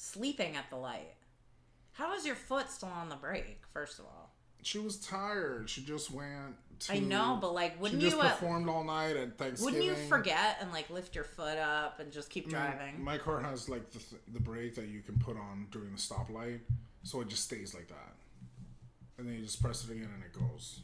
[0.03, 1.15] sleeping at the light.
[1.93, 3.63] How is your foot still on the brake?
[3.73, 4.31] First of all,
[4.63, 5.69] She was tired.
[5.69, 6.55] She just went.
[6.81, 8.21] To, I know, but like, wouldn't you?
[8.21, 9.65] Uh, performed all night at Thanksgiving.
[9.65, 13.03] wouldn't you forget and like lift your foot up and just keep My- driving?
[13.03, 14.01] My car has like the,
[14.33, 16.61] the brake that you can put on during the stoplight,
[17.03, 18.15] so it just stays like that,
[19.19, 20.81] and then you just press it again and it goes.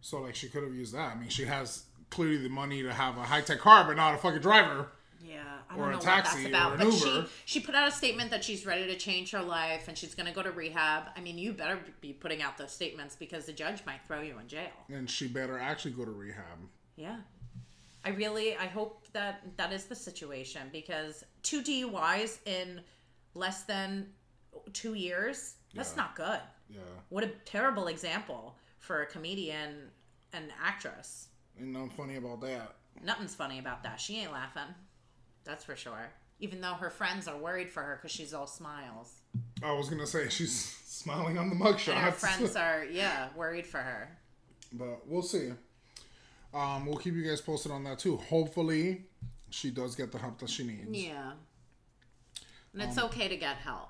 [0.00, 1.16] So like she could have used that.
[1.16, 4.14] I mean, she has clearly the money to have a high tech car, but not
[4.14, 4.86] a fucking driver.
[5.24, 6.70] Yeah, I don't a know taxi what that's about.
[6.72, 7.26] or an but she Uber.
[7.44, 10.26] she put out a statement that she's ready to change her life and she's going
[10.26, 11.04] to go to rehab.
[11.16, 14.38] I mean, you better be putting out those statements because the judge might throw you
[14.38, 14.70] in jail.
[14.88, 16.58] And she better actually go to rehab.
[16.96, 17.16] Yeah.
[18.04, 22.80] I really I hope that that is the situation because two DUIs in
[23.34, 24.06] less than
[24.72, 25.96] 2 years, that's Yeah.
[26.02, 26.40] not good.
[26.70, 29.90] Yeah, What a terrible example for a comedian
[30.32, 31.28] and actress.
[31.58, 32.76] ain't nothing funny about that.
[33.02, 34.00] Nothing's funny about that.
[34.00, 34.74] She ain't laughing.
[35.44, 36.10] That's for sure.
[36.40, 39.20] Even though her friends are worried for her because she's all smiles.
[39.62, 41.88] I was gonna say she's smiling on the mugshot.
[41.94, 44.16] And her friends are, yeah, worried for her.
[44.72, 45.50] but we'll see.
[46.54, 48.16] Um, we'll keep you guys posted on that too.
[48.16, 49.02] Hopefully,
[49.50, 50.88] she does get the help that she needs.
[50.90, 51.32] Yeah.
[52.72, 53.88] And Um, it's okay to get help.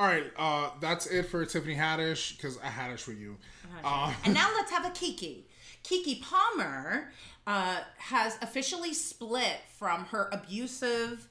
[0.00, 3.36] All right, uh, that's it for Tiffany Haddish because I Haddish for you.
[3.82, 5.48] Uh, And now let's have a Kiki.
[5.82, 7.10] Keke Palmer
[7.48, 11.28] uh, has officially split from her abusive.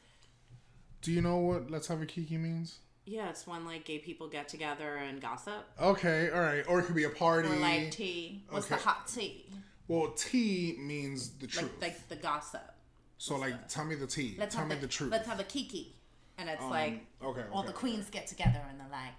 [1.03, 2.79] do you know what "Let's Have a Kiki" means?
[3.05, 5.63] Yeah, it's when like gay people get together and gossip.
[5.79, 7.47] Okay, all right, or it could be a party.
[7.47, 8.43] Or like tea.
[8.49, 9.45] What's the hot tea?
[9.87, 11.71] well, tea means the truth.
[11.79, 12.73] Like, like the gossip.
[13.19, 14.35] so, like, tell me the tea.
[14.39, 15.11] Let's tell me the, the truth.
[15.11, 15.93] Let's have a Kiki.
[16.39, 19.13] And it's like okay, okay, all the queens get together and they're like,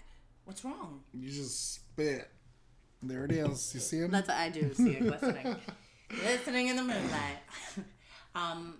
[0.46, 2.28] "What's wrong?" You just spit.
[3.02, 3.72] There it is.
[3.72, 4.10] You see him?
[4.10, 4.74] That's what I do.
[4.74, 5.56] See it glistening,
[6.08, 7.38] glistening in the moonlight.
[8.34, 8.74] um.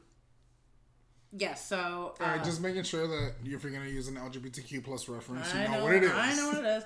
[1.37, 1.55] Yeah.
[1.55, 2.15] So.
[2.21, 5.61] Uh, right, just making sure that if you're gonna use an LGBTQ plus reference, you
[5.61, 6.11] I know, know what it is.
[6.13, 6.85] I know what it is.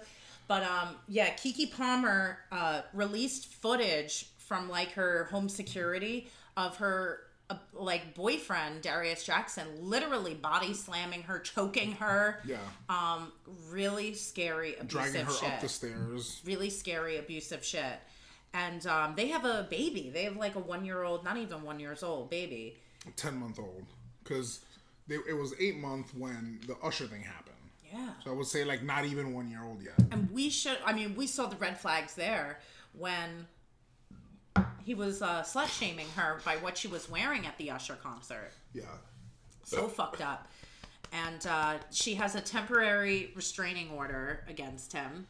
[0.49, 7.21] But um, yeah, Keke Palmer uh, released footage from like her home security of her
[7.49, 12.41] uh, like boyfriend Darius Jackson literally body slamming her, choking her.
[12.45, 13.33] Yeah, Um,
[13.71, 15.49] really scary abusive dragging her shit.
[15.53, 16.43] up the stairs.
[16.45, 17.85] really scary abusive shit.
[18.55, 20.11] And um, they have a baby.
[20.13, 22.77] They have like a one year old, not even one years old baby.
[23.17, 23.85] ten month old
[24.23, 24.61] because
[25.09, 27.57] it was eight month when the Usher thing happened.
[27.93, 28.11] Yeah.
[28.25, 29.95] So I would say like not even one year old yet.
[30.11, 32.61] And we should, I mean, we saw the red flags there
[32.97, 33.47] when
[34.83, 38.53] he was uh, slut shaming her by what she was wearing at the Usher concert.
[38.73, 38.85] Yeah.
[39.65, 40.49] So fucked up.
[41.13, 45.27] And uh, she has a temporary restraining order against him.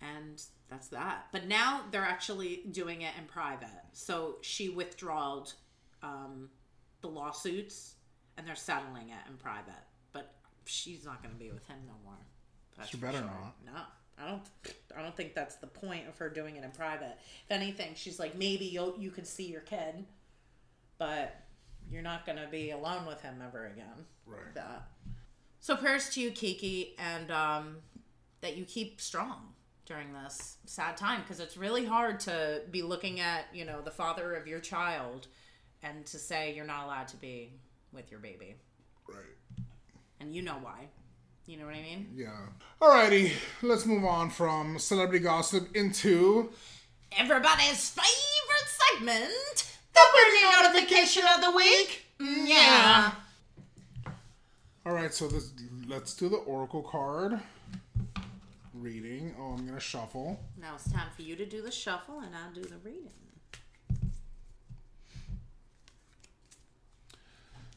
[0.00, 0.42] And
[0.72, 1.26] that's that.
[1.32, 3.68] But now they're actually doing it in private.
[3.92, 5.52] So she withdrawed
[6.02, 6.48] um,
[7.02, 7.94] the lawsuits
[8.38, 9.84] and they're settling it in private.
[10.12, 10.32] But
[10.64, 12.18] she's not going to be with him no more.
[12.78, 13.26] That's She better sure.
[13.26, 13.54] not.
[13.66, 13.80] No,
[14.18, 14.42] I don't.
[14.96, 17.18] I don't think that's the point of her doing it in private.
[17.44, 20.06] If anything, she's like maybe you you can see your kid,
[20.96, 21.36] but
[21.90, 24.06] you're not gonna be alone with him ever again.
[24.26, 24.54] Right.
[24.54, 24.88] That.
[25.60, 27.76] So prayers to you, Keke, and um,
[28.40, 29.51] that you keep strong
[29.86, 33.90] during this sad time because it's really hard to be looking at you know the
[33.90, 35.26] father of your child
[35.82, 37.52] and to say you're not allowed to be
[37.92, 38.54] with your baby,
[39.08, 39.18] Right.
[40.20, 40.88] and you know why.
[41.44, 42.08] You know what I mean?
[42.14, 42.30] Yeah.
[42.80, 46.50] Alrighty, let's move on from celebrity gossip into
[47.18, 52.04] everybody's favorite segment, the Britney notification of the week.
[52.20, 53.12] Mm, Yeah.
[54.86, 55.52] All right, so this
[55.86, 57.40] let's do the oracle card
[58.82, 59.34] reading.
[59.38, 60.40] Oh, I'm gonna shuffle.
[60.60, 63.10] Now it's time for you to do the shuffle and I'll do the reading.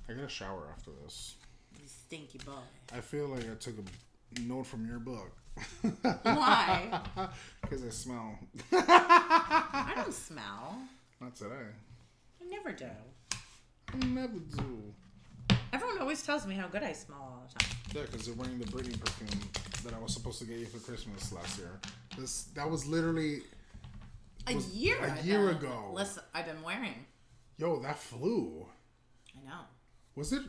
[0.10, 1.36] I got a shower after this.
[1.82, 2.54] You stinky boy.
[2.96, 5.32] I feel like I took a note from your book
[6.24, 7.02] Why?
[7.62, 8.38] because I smell.
[8.72, 10.78] I don't smell.
[11.22, 11.56] Not today.
[12.42, 12.90] I never do.
[13.94, 14.94] I never do.
[15.72, 17.85] Everyone always tells me how good I smell all the time.
[17.96, 19.40] Yeah, because you're wearing the Britney perfume
[19.86, 21.72] that I was supposed to get you for Christmas last year.
[22.18, 23.40] This that was literally
[24.48, 25.22] A Was year a ago.
[25.24, 25.92] year ago.
[25.94, 27.06] Listen, I've been wearing.
[27.58, 28.66] yo that flew.
[29.38, 29.62] I know.
[30.16, 30.42] Was it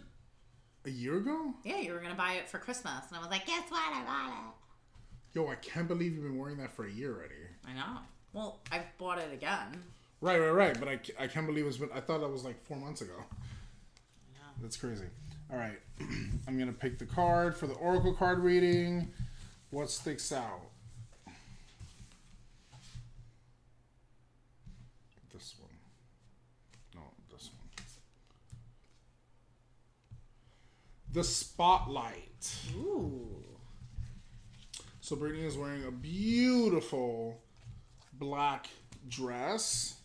[0.86, 1.54] a year ago?
[1.62, 3.80] Yeah, you were gonna buy it for Christmas, and I was like, guess what?
[3.94, 5.38] I bought it.
[5.38, 7.34] Yo, I can't believe you've been wearing that for a year already.
[7.64, 7.98] I know.
[8.32, 9.84] Well, I've bought it again.
[10.20, 10.80] Right, right, right.
[10.80, 11.90] But I, I can't believe it's been.
[11.94, 13.12] I thought that was like four months ago.
[14.34, 14.40] Yeah.
[14.62, 15.04] That's crazy.
[15.50, 15.78] All right,
[16.48, 19.12] I'm gonna pick the card for the oracle card reading.
[19.70, 20.62] What sticks out?
[25.32, 25.70] This one.
[26.94, 27.86] No, this one.
[31.12, 32.56] The spotlight.
[32.76, 33.44] Ooh.
[35.00, 37.40] So Britney is wearing a beautiful
[38.14, 38.66] black
[39.08, 39.98] dress.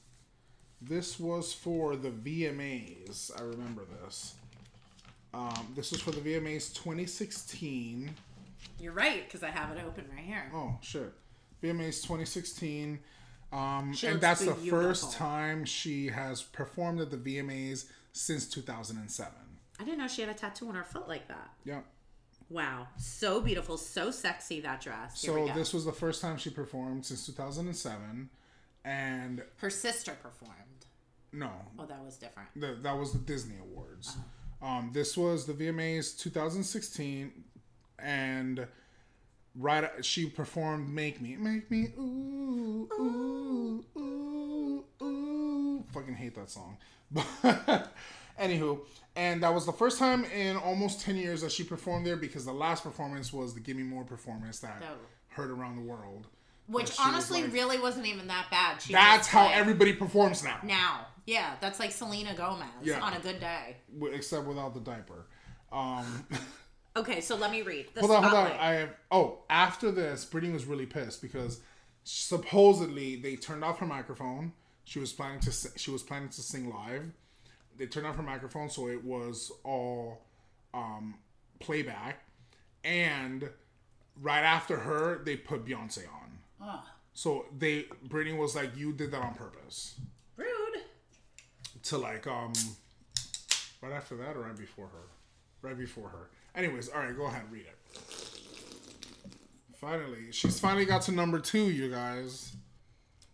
[0.79, 3.31] This was for the VMAs.
[3.39, 4.35] I remember this.
[5.33, 8.13] Um, this was for the VMAs 2016.
[8.79, 10.51] You're right, because I have it open right here.
[10.53, 11.11] Oh shit,
[11.63, 12.99] VMAs 2016.
[13.53, 14.79] Um, and that's the beautiful.
[14.81, 19.33] first time she has performed at the VMAs since 2007.
[19.79, 21.51] I didn't know she had a tattoo on her foot like that.
[21.65, 21.85] Yep.
[22.49, 25.21] Wow, so beautiful, so sexy that dress.
[25.21, 25.53] Here So we go.
[25.53, 28.29] this was the first time she performed since 2007,
[28.83, 30.55] and her sister performed.
[31.31, 32.49] no, Oh, that was different.
[32.55, 34.09] the, that was the Disney Awards.
[34.09, 34.23] Uh-huh.
[34.61, 37.31] Um, this was the VMAs 2016,
[37.99, 38.67] and
[39.55, 45.83] right she performed "Make Me, Make Me," ooh, ooh, ooh, ooh.
[45.93, 46.77] Fucking hate that song.
[47.09, 47.25] But
[48.39, 48.81] anywho,
[49.15, 52.45] and that was the first time in almost 10 years that she performed there because
[52.45, 54.95] the last performance was the "Give Me More" performance that Oh.
[55.29, 56.27] heard around the world.
[56.71, 58.81] Which was honestly like- really wasn't even that bad.
[58.81, 61.07] She That's how like, everybody performs now, now.
[61.25, 62.99] Yeah, that's like Selena Gomez Yeah.
[63.01, 63.77] on a good day.
[64.11, 65.27] except without the diaper.
[65.71, 66.25] Um,
[66.95, 67.87] Okay, so let me read.
[67.93, 68.51] The hold on, hold on.
[68.51, 68.89] I have.
[69.09, 71.61] Oh, after this, Britney was really pissed because
[72.03, 74.51] supposedly they turned off her microphone.
[74.83, 75.51] She was planning to.
[75.77, 77.05] She was planning to sing live.
[77.77, 80.21] They turned off her microphone, so it was all
[80.73, 81.15] um,
[81.59, 82.25] playback.
[82.83, 83.49] And
[84.21, 86.20] right after her, they put Beyonce on.
[87.13, 89.95] So they Britney was like, "You did that on purpose."
[90.37, 90.81] rude.
[91.83, 92.53] to like um
[93.81, 95.07] right after that or right before her
[95.61, 97.77] right before her anyways all right go ahead read it
[99.79, 102.55] finally she's finally got to number two you guys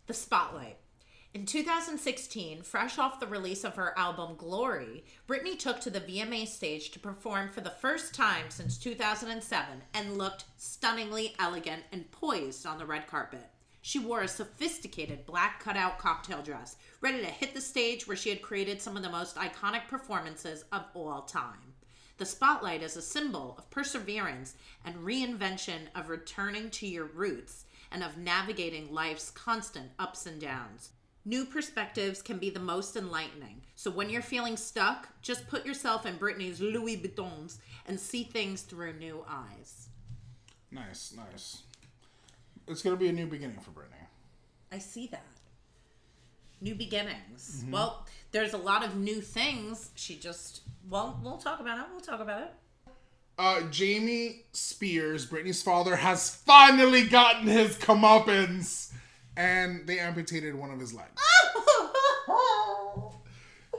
[0.06, 0.78] The Spotlight.
[1.38, 6.48] In 2016, fresh off the release of her album Glory, Britney took to the VMA
[6.48, 12.66] stage to perform for the first time since 2007 and looked stunningly elegant and poised
[12.66, 13.46] on the red carpet.
[13.80, 18.30] She wore a sophisticated black cutout cocktail dress, ready to hit the stage where she
[18.30, 21.72] had created some of the most iconic performances of all time.
[22.16, 28.02] The spotlight is a symbol of perseverance and reinvention of returning to your roots and
[28.02, 30.90] of navigating life's constant ups and downs.
[31.28, 33.60] New perspectives can be the most enlightening.
[33.76, 38.62] So when you're feeling stuck, just put yourself in Britney's Louis Vuittons and see things
[38.62, 39.90] through new eyes.
[40.70, 41.62] nice nice
[42.66, 44.06] it's gonna be a new beginning for britney
[44.72, 45.24] I see that.
[46.62, 47.64] New beginnings.
[47.70, 49.90] Well, there's a lot of new things.
[49.94, 50.60] She just,
[50.90, 51.84] well, we'll talk about it.
[51.90, 52.52] We'll talk about it.
[53.38, 58.92] uh jamie spears britney's father has finally gotten his comeuppance
[59.38, 61.08] and they amputated one of his legs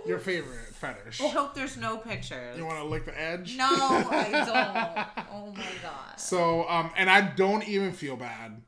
[0.05, 2.57] your favorite fetish I hope there's no pictures.
[2.57, 5.27] you want to lick the edge No, I don't.
[5.31, 6.19] Oh my god.
[6.19, 8.61] So, um, and I don't even feel bad.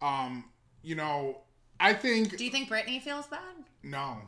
[0.00, 0.44] Um,
[0.82, 1.38] you know,
[1.80, 3.40] I think Do you think Britney feels bad?
[3.82, 4.18] no.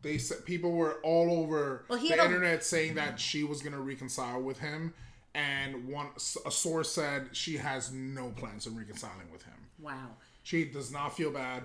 [0.00, 3.42] They said people were all over Well, he the had a- internet saying that she
[3.42, 4.94] was gonna reconcile with him,
[5.34, 6.06] and one
[6.46, 9.54] a source said she has no plans of reconciling with him.
[9.80, 10.10] Wow.
[10.48, 11.64] She does not feel bad,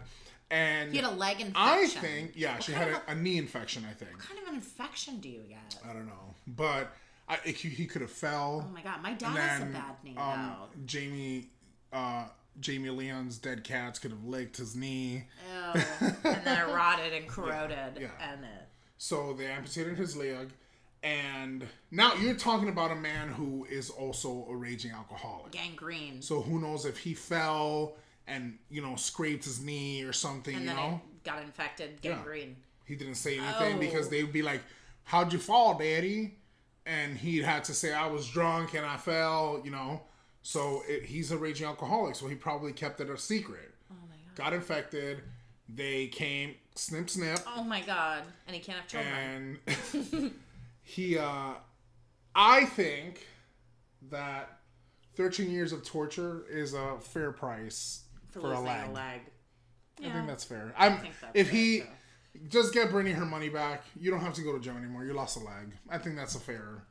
[0.52, 1.56] and He had a leg infection.
[1.56, 3.86] I think yeah, she had a, a knee infection.
[3.90, 5.78] I think What kind of an infection do you get?
[5.90, 6.92] I don't know, but
[7.30, 8.66] I, it, he, he could have fell.
[8.68, 10.56] Oh my god, my dad has a bad knee um.
[10.86, 11.48] Jamie,
[11.94, 12.26] uh,
[12.60, 15.28] Jamie Lynn's dead cats could have licked his knee.
[15.50, 15.82] Ew.
[16.26, 18.08] and then it rotted and corroded, yeah.
[18.20, 18.68] and it.
[18.98, 20.50] So they amputated his leg.
[21.04, 25.54] And now you're talking about a man who is also a raging alcoholic.
[25.54, 26.22] gangrene.
[26.22, 27.96] So who knows if he fell
[28.28, 31.02] and, you know, scraped his knee or something, and you know?
[31.24, 32.56] got infected, gangrene.
[32.86, 33.80] He didn't say anything Oh.
[33.80, 34.62] because they would be like,
[35.06, 36.36] How'd you fall, daddy?
[36.86, 40.02] And he had to say, I was drunk and I fell, you know?
[40.42, 43.74] So it, he's a raging alcoholic, so he probably kept it a secret.
[43.92, 44.36] Oh my god.
[44.36, 45.22] Got infected.
[45.70, 47.40] They came, snip, snip.
[47.48, 48.24] Oh my god.
[48.48, 49.60] And he can't have children.
[49.68, 50.32] and
[50.84, 51.54] he uh
[52.36, 53.26] i think
[54.10, 54.60] that
[55.16, 58.03] 13 years of torture is a fair price
[58.42, 58.88] for, a losing leg.
[58.90, 59.22] a leg.
[60.04, 61.86] i think that's fair i'm think that's if fair, he too.
[62.50, 65.14] just get Britney her money back you don't have to go to jail anymore you
[65.14, 66.84] lost a leg i think that's a fair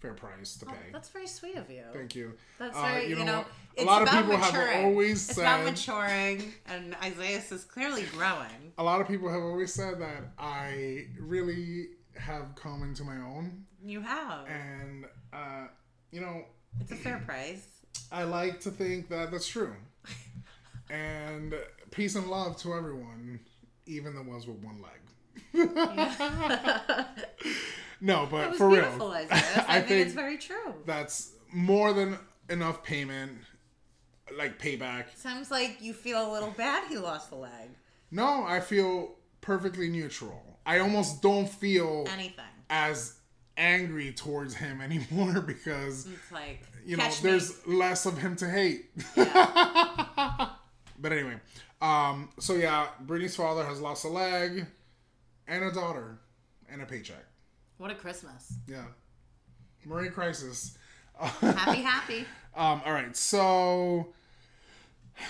[0.00, 1.82] fair price to pay That's very sweet of you.
[1.94, 3.46] thank you That's Uh, very, you, know, what?
[3.74, 4.72] it's a lot of about people maturing.
[4.76, 8.72] have always it's said about maturing, and Isaiah is clearly growing.
[8.76, 13.64] a lot of people have always said that i really have come into my own
[13.82, 14.46] You have.
[14.46, 15.68] and uh
[16.12, 16.44] you know
[16.80, 17.66] It's a fair price.
[18.12, 19.74] I like to think that that's true.
[20.90, 21.54] And
[21.90, 23.40] peace and love to everyone,
[23.86, 25.00] even the ones with one leg.
[28.00, 30.74] no, but for real, I, I think, think it's very true.
[30.86, 32.18] that's more than
[32.50, 33.38] enough payment
[34.36, 35.04] like payback.
[35.16, 37.70] Sounds like you feel a little bad he lost a leg.
[38.10, 40.40] No, I feel perfectly neutral.
[40.66, 42.44] I almost don't feel Anything.
[42.70, 43.16] as
[43.56, 47.14] angry towards him anymore because It's like you know me.
[47.22, 48.86] there's less of him to hate.
[49.16, 50.03] Yeah.
[51.04, 51.34] But anyway,
[51.82, 54.64] um, so yeah, Britney's father has lost a leg
[55.46, 56.16] and a daughter
[56.66, 57.26] and a paycheck.
[57.76, 58.54] What a Christmas.
[58.66, 58.86] Yeah,
[59.84, 60.78] Marie crisis.
[61.20, 62.20] Happy, happy.
[62.56, 64.14] Um, all right, so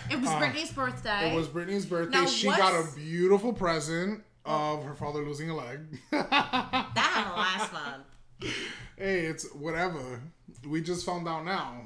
[0.09, 1.32] It was Britney's birthday.
[1.32, 2.18] it was Britney's birthday.
[2.20, 5.80] Now, she got a beautiful present of her father losing a leg.
[6.12, 8.05] that last month.
[8.96, 10.20] hey, it's whatever.
[10.64, 11.80] We just found out now.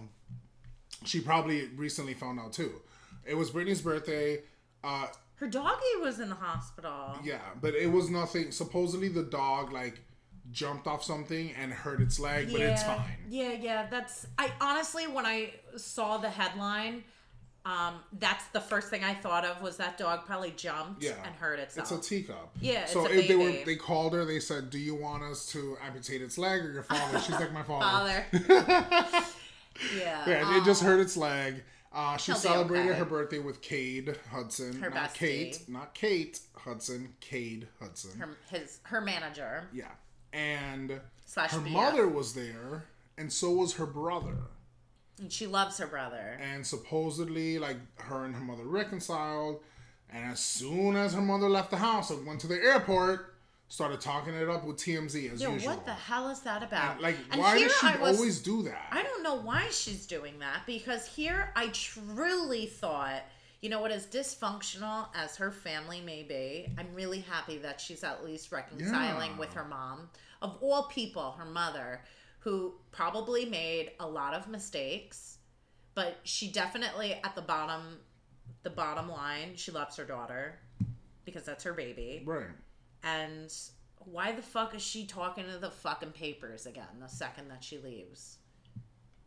[1.07, 2.83] She probably recently found out too.
[3.29, 4.41] It was Britney's birthday.
[4.83, 5.07] Uh,
[5.37, 7.17] Her doggy was in the hospital.
[7.23, 8.51] yeah, but it was nothing.
[8.51, 10.01] Supposedly the dog like
[10.51, 13.03] jumped off something and hurt its leg, but it's fine.
[13.29, 13.87] Yeah, yeah.
[13.91, 17.05] That's I honestly when I saw the headline,
[17.67, 21.35] um, that's the first thing I thought of was that dog probably jumped Yeah, and
[21.35, 21.93] hurt itself.
[21.93, 22.57] It's a teacup.
[22.63, 24.25] Yeah, So it's a if they were, they called her.
[24.25, 27.53] They said, "Do you want us to amputate its leg or your father?" She's like,
[27.53, 29.25] "My father." Father.
[29.99, 30.29] yeah.
[30.29, 31.63] Yeah, it just hurt its leg.
[31.93, 32.99] Uh, she He'll celebrated okay.
[32.99, 35.19] her birthday with Cade Hudson, Her not bestie.
[35.19, 38.19] Kate, not Kate Hudson, Cade Hudson.
[38.21, 39.89] her, his her manager yeah,
[40.33, 42.85] and slash her mother was there,
[43.17, 44.37] and so was her brother.
[45.19, 46.39] and she loves her brother.
[46.41, 49.61] And supposedly, like her and her mother reconciled.
[50.11, 53.28] And as soon as her mother left the house and went to the airport,
[53.69, 55.75] started talking it up with TMZ as Yo, usual.
[55.75, 57.01] what the hell is that about?
[57.03, 58.89] Like, And why does she was- always do that?
[58.91, 63.23] I don't know why she's doing that because here I truly thought,
[63.61, 68.03] you know what, as dysfunctional as her family may be, I'm really happy that she's
[68.05, 69.39] at least reconciling Yeah.
[69.39, 70.11] with her mom.
[70.41, 72.03] Of all people, her mother,
[72.41, 75.39] who probably made a lot of mistakes,
[75.95, 78.01] but she definitely at the bottom
[78.65, 80.59] the bottom line, she loves her daughter
[81.25, 82.23] because that's her baby.
[82.27, 82.47] right.
[83.03, 83.53] And
[83.99, 87.79] why the fuck is she talking to the fucking papers again the second that she
[87.79, 88.39] leaves?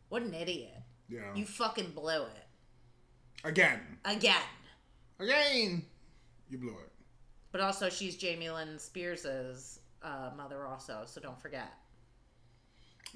[0.10, 0.82] What an idiot.
[1.10, 1.34] Yeah.
[1.36, 2.48] You fucking blew it.
[3.44, 3.80] Again.
[4.06, 4.42] Again.
[5.20, 5.86] Again.
[6.50, 6.92] You blew it.
[7.52, 11.74] But also, she's Jamie Lynn Spears' uh, mother, also, so don't forget.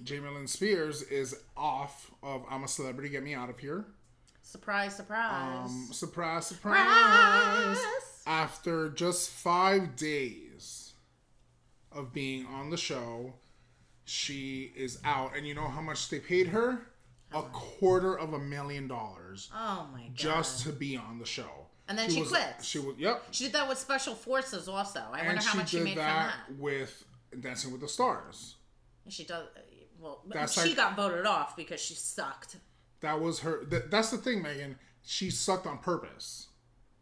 [0.03, 3.85] Jamie Lynn Spears is off of I'm a Celebrity, Get Me Out of Here.
[4.41, 5.69] Surprise, surprise.
[5.69, 7.77] Um, surprise, surprise.
[7.77, 8.23] Surprise!
[8.27, 10.44] After just five days
[11.95, 13.33] of being on the show,
[14.03, 15.35] she is out.
[15.35, 16.87] And you know how much they paid her?
[17.33, 20.15] A quarter of a million dollars oh my god.
[20.15, 21.67] just to be on the show.
[21.87, 22.65] And then she was, quits.
[22.65, 23.23] She was, yep.
[23.31, 25.01] she did that with Special Forces, also.
[25.11, 26.61] I and wonder how she much she made that from that.
[26.61, 27.03] with
[27.41, 28.55] Dancing with the Stars.
[29.07, 29.47] She does.
[29.99, 32.57] Well, That's she like- got voted off because she sucked.
[33.01, 33.65] That was her.
[33.65, 34.77] Th- that's the thing, Megan.
[35.03, 36.47] She sucked on purpose.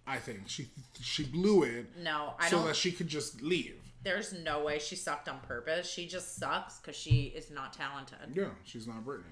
[0.05, 0.67] I think she
[0.99, 2.67] she blew it No, I so don't.
[2.67, 3.79] that she could just leave.
[4.03, 5.89] There's no way she sucked on purpose.
[5.89, 8.17] She just sucks because she is not talented.
[8.33, 9.23] Yeah, she's not Britney.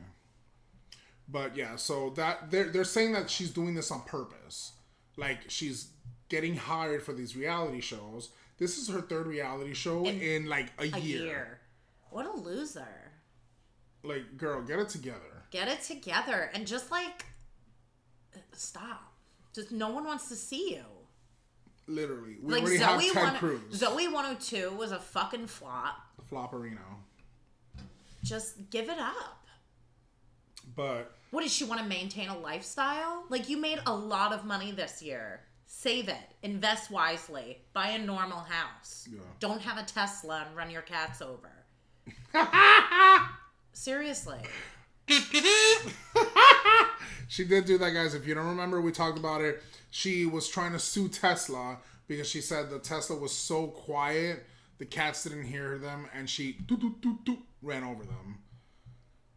[1.27, 4.73] But yeah, so that they're they're saying that she's doing this on purpose.
[5.18, 5.89] Like she's
[6.30, 8.30] getting hired for these reality shows.
[8.57, 11.23] This is her third reality show in, like a, A year.
[11.26, 11.60] year.
[12.11, 12.85] What a loser.
[14.03, 15.43] Like, girl, get it together.
[15.52, 17.26] Get it together and just like
[18.53, 19.14] stop.
[19.53, 20.84] Just no one wants to see you.
[21.91, 25.97] Literally, we Like already Zoe have Ted one, Cruz, Zoey 102 was a fucking flop.
[26.31, 26.77] Flopperino.
[28.23, 29.45] Just give it up.
[30.76, 33.26] But What does she want to maintain a lifestyle?
[33.30, 35.41] Like you made a lot of money this year.
[35.65, 36.18] Save it.
[36.43, 37.59] Invest wisely.
[37.73, 39.07] Buy a normal house.
[39.11, 39.19] Yeah.
[39.39, 41.51] Don't have a Tesla and run your cats over.
[43.73, 44.39] Seriously.
[47.31, 48.13] She did do that, guys.
[48.13, 49.63] If you don't remember, we talked about it.
[49.91, 51.77] She was trying to sue Tesla
[52.07, 54.45] because she said the Tesla was so quiet,
[54.80, 58.39] the cats didn't hear them, and she doo, doo, doo, doo, ran over them.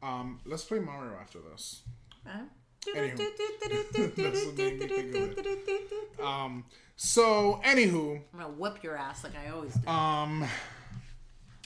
[0.02, 1.82] Um, let's play Mario after this.
[2.26, 3.16] Anywho.
[3.16, 6.64] That's what made me think of Um,
[6.96, 9.88] so, anywho, I'm gonna whip your ass like I always do.
[9.88, 10.46] um,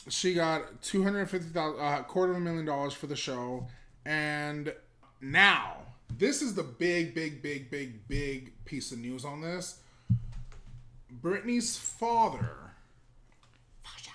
[0.09, 3.66] she got two hundred fifty thousand, uh, quarter of a million dollars for the show,
[4.06, 4.73] and
[5.20, 5.78] now
[6.16, 9.81] this is the big, big, big, big, big piece of news on this.
[11.23, 12.51] Britney's father,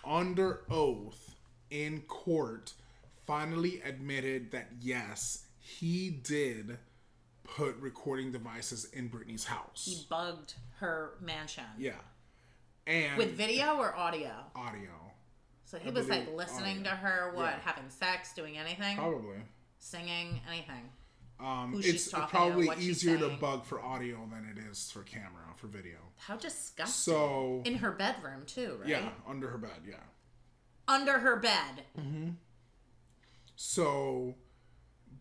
[0.06, 1.36] under oath
[1.72, 2.74] in court,
[3.26, 6.78] finally admitted that yes, he did
[7.44, 9.86] put recording devices in Britney's house.
[9.86, 11.64] he bugged her mansion.
[11.80, 11.94] Yeah,
[12.86, 14.32] and With video or audio?
[14.56, 14.92] audio.
[15.66, 16.92] So he was like listening audio.
[16.92, 17.60] to her, what, Yeah.
[17.66, 18.98] having sex, doing anything?
[18.98, 19.38] Probably.
[19.80, 20.90] Singing, anything.
[21.39, 25.43] Um, it's to, probably she's easier to bug for audio than it is for camera
[25.55, 25.97] for video.
[26.18, 27.14] How disgusting.
[27.14, 28.89] So In her bedroom too, right?
[28.89, 29.95] yeah, under her bed, yeah.
[30.88, 31.84] Under her bed.
[31.99, 32.30] Mm-hmm.
[33.55, 34.35] So,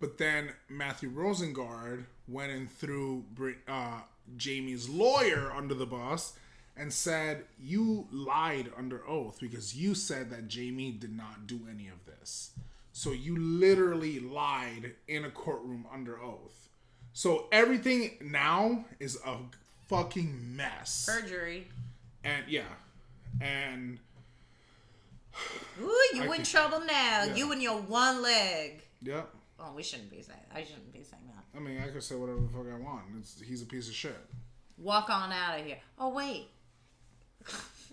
[0.00, 3.24] but then Mathew Rosengart went and threw
[3.68, 4.00] uh,
[4.36, 6.34] Jamie's lawyer under the bus
[6.76, 11.88] and said, You lied under oath because you said that Jamie did not do any
[11.88, 12.52] of this.
[13.02, 16.68] So you literally lied in a courtroom under oath.
[17.12, 19.38] So everything now is a
[19.88, 21.08] fucking mess.
[21.10, 21.66] Perjury.
[22.22, 22.62] And yeah.
[23.40, 23.98] And
[25.80, 27.24] Ooh, you I in can- trouble now.
[27.24, 27.34] Yeah.
[27.34, 28.84] You and your one leg.
[29.02, 29.28] Yep.
[29.58, 30.38] Oh, we shouldn't be saying.
[30.54, 31.58] I shouldn't be saying that.
[31.58, 33.02] I mean, I could say whatever the fuck I want.
[33.18, 34.20] It's, he's a piece of shit.
[34.78, 35.78] Walk on out of here.
[35.98, 36.46] Oh wait.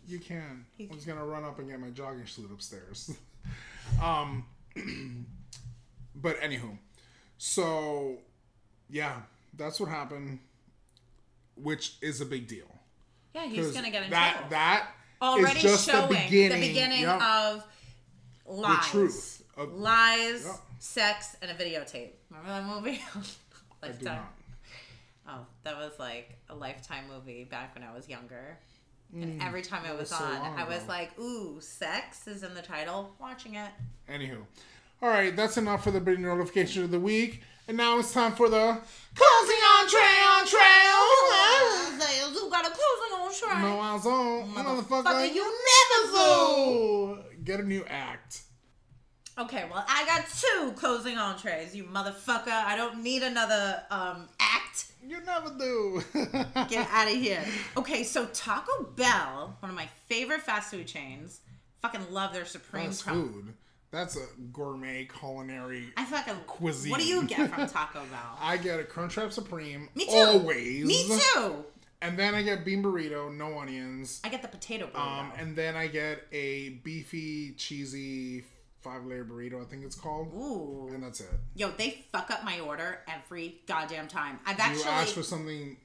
[0.08, 0.68] You can.
[0.80, 3.18] I was gonna run up and get my jogging suit upstairs.
[4.04, 4.46] um,
[6.16, 6.78] but anywho,
[7.38, 8.18] so
[8.90, 9.22] yeah,
[9.56, 10.40] that's what happened,
[11.56, 12.66] which is a big deal.
[13.34, 14.50] Yeah, he's gonna get in that trouble.
[14.52, 17.22] that is Already just showing the beginning, the beginning Yep.
[17.22, 17.64] of
[18.46, 18.86] lies.
[18.88, 20.56] truth of- lies, Yep.
[20.80, 22.12] sex, and a videotape.
[22.30, 23.02] Remember that movie?
[23.84, 24.16] I do Lifetime.
[24.16, 24.34] not.
[25.28, 28.58] Oh, that was like a lifetime movie back when I was younger.
[29.14, 32.44] And every time it was, Mm, was on, long I was like, ooh, sex is
[32.44, 33.16] in the title.
[33.20, 33.72] Watching it.
[34.10, 34.42] Anywho,
[35.02, 38.34] all right, that's enough for the big notification of the week, and now it's time
[38.34, 38.78] for the
[39.16, 40.00] closing entree
[40.38, 40.66] entree.
[42.34, 43.62] You got a closing on track.
[43.62, 44.54] No, I was on.
[44.54, 45.04] motherfucker.
[45.04, 48.42] Motherfucker, you never So, get a new act.
[49.38, 52.48] Okay, well, I got two closing entrees, you motherfucker.
[52.52, 54.89] I don't need another um act.
[55.10, 56.04] You never do.
[56.70, 57.44] Get out of here.
[57.76, 61.42] Okay, so Taco Bell, one of my favorite fast food chains,
[61.82, 63.34] fucking love their supreme Fast crumb.
[63.34, 63.54] food.
[63.90, 65.86] That's a gourmet culinary.
[65.98, 66.92] I fucking Cuisine.
[66.92, 68.38] What do you get from Taco Bell?
[68.40, 69.90] I get a Crunchwrap Supreme.
[69.96, 70.12] Me too.
[70.12, 70.86] Always.
[70.86, 71.66] Me too.
[72.04, 74.22] And then I get bean burrito, no onions.
[74.24, 75.00] I get the potato burrito.
[75.22, 78.44] Um, and then I get a beefy, cheesy
[78.82, 79.62] five layer burrito.
[79.62, 80.28] I think it's called.
[80.34, 80.90] Ooh.
[80.94, 81.30] And that's it.
[81.56, 84.40] Yo, they fuck up my order every goddamn time.
[84.46, 85.78] I've You actually ask for something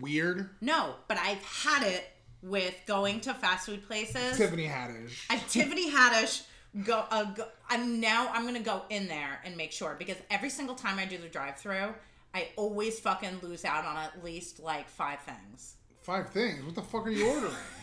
[0.00, 0.50] weird.
[0.60, 2.04] no, but I've had it
[2.42, 4.36] with going to fast food places.
[4.36, 5.26] Tiffany Haddish.
[5.28, 6.42] I've Tiffany Haddish
[6.84, 7.44] go, uh, go.
[7.68, 8.30] I'm now.
[8.32, 11.28] I'm gonna go in there and make sure because every single time I do the
[11.28, 11.94] drive-through,
[12.34, 15.74] I always fucking lose out on at least like five things.
[16.02, 16.64] Five things.
[16.64, 17.52] What the fuck are you ordering?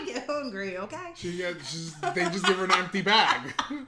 [0.00, 0.76] I get hungry.
[0.78, 1.12] Okay.
[1.14, 1.30] she
[2.14, 3.52] they just give her an empty bag.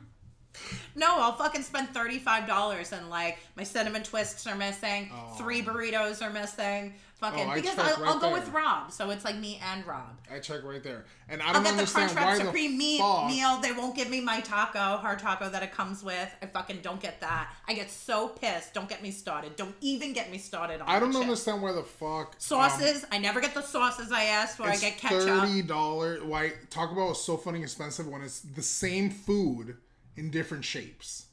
[0.96, 5.08] No, I'll fucking spend thirty-five dollars and like my cinnamon twists are missing,
[5.38, 6.92] three burritos are missing.
[7.20, 9.86] Fucking Oh, I because I'll, right I'll go with Rob, so it's like me and
[9.86, 10.16] Rob.
[10.34, 12.98] I check right there, and I don't I'll get the understand Crunchwrap Supreme the meat
[13.00, 13.26] fuck.
[13.26, 13.60] meal.
[13.60, 16.34] They won't give me my taco, hard taco that it comes with.
[16.40, 17.52] I fucking don't get that.
[17.68, 18.72] I get so pissed.
[18.72, 19.54] Don't get me started.
[19.56, 21.22] Don't even get me started on I don't that shit.
[21.24, 23.04] understand why the fuck um, Sauces.
[23.12, 24.62] I never get the sauces I asked for.
[24.62, 25.20] I get ketchup.
[25.20, 26.22] thirty dollars.
[26.22, 29.76] Why talk about so fucking expensive when it's the same food
[30.16, 31.26] in different shapes?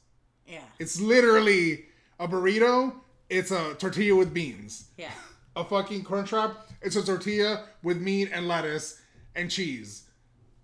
[0.46, 0.60] Yeah.
[0.78, 1.86] It's literally
[2.20, 2.92] a burrito.
[3.30, 4.84] It's a tortilla with beans.
[4.98, 5.10] Yeah.
[5.56, 6.68] A fucking crunch wrap.
[6.82, 9.00] It's a tortilla with meat and lettuce
[9.34, 10.04] and cheese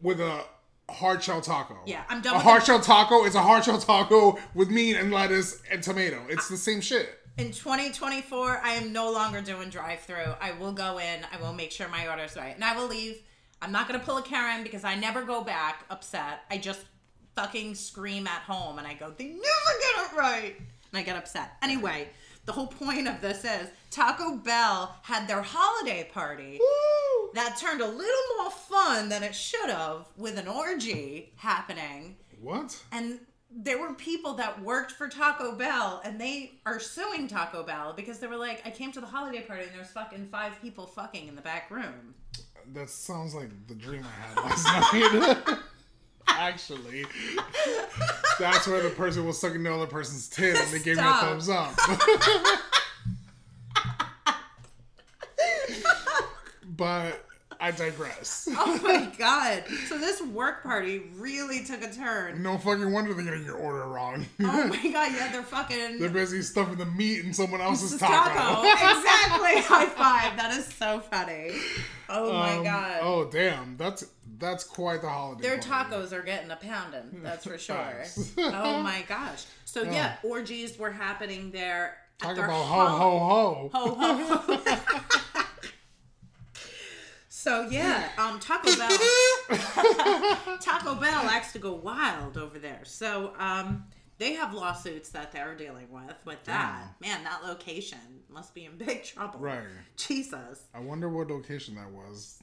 [0.00, 0.44] with a
[0.88, 1.78] hard shell taco.
[1.86, 4.70] Yeah, I'm done A with hard the- shell taco is a hard shell taco with
[4.70, 6.24] meat and lettuce and tomato.
[6.28, 7.18] It's the same shit.
[7.36, 10.34] In 2024, I am no longer doing drive-through.
[10.40, 11.26] I will go in.
[11.32, 13.20] I will make sure my order's right, and I will leave.
[13.60, 16.42] I'm not gonna pull a Karen because I never go back upset.
[16.48, 16.82] I just
[17.34, 21.16] fucking scream at home, and I go, "They never get it right," and I get
[21.16, 21.56] upset.
[21.60, 22.10] Anyway,
[22.46, 26.58] the whole point of this is Taco Bell had their holiday party.
[26.60, 27.30] Woo!
[27.34, 32.16] That turned a little more fun than it should have with an orgy happening.
[32.40, 32.82] What?
[32.92, 37.92] And there were people that worked for Taco Bell and they are suing Taco Bell
[37.94, 40.86] because they were like, I came to the holiday party and there's fucking five people
[40.86, 42.14] fucking in the back room.
[42.72, 45.58] That sounds like the dream I had last night.
[46.26, 47.06] Actually,
[48.38, 51.14] that's where the person was sucking the other person's tit and they gave me a
[51.14, 51.74] thumbs up.
[56.76, 57.24] but
[57.64, 58.46] I digress.
[58.56, 59.64] Oh my god.
[59.88, 62.42] So this work party really took a turn.
[62.42, 64.26] No fucking wonder they're getting your order wrong.
[64.42, 68.12] Oh my god, yeah, they're fucking they're busy stuffing the meat in someone else's taco.
[68.30, 68.62] taco.
[68.98, 69.62] exactly.
[69.62, 70.36] High five.
[70.36, 71.52] That is so funny.
[72.10, 72.98] Oh my Um, god.
[73.02, 74.04] Oh damn, that's
[74.38, 75.42] that's quite the holiday.
[75.42, 75.94] Their party.
[75.94, 78.04] tacos are getting a pounding, that's for sure.
[78.38, 79.44] Oh my gosh.
[79.64, 81.96] So yeah, orgies were happening there.
[82.18, 83.70] Talk about ho ho ho.
[83.72, 85.20] Ho ho ho.
[87.44, 88.88] So yeah, um, Taco Bell.
[90.62, 92.80] Taco Bell likes to go wild over there.
[92.84, 93.84] So um,
[94.16, 96.94] they have lawsuits that they're dealing with with that.
[97.02, 97.98] Man, that location
[98.30, 99.40] must be in big trouble.
[99.40, 99.66] Right.
[99.98, 100.62] Jesus.
[100.74, 102.42] I wonder what location that was.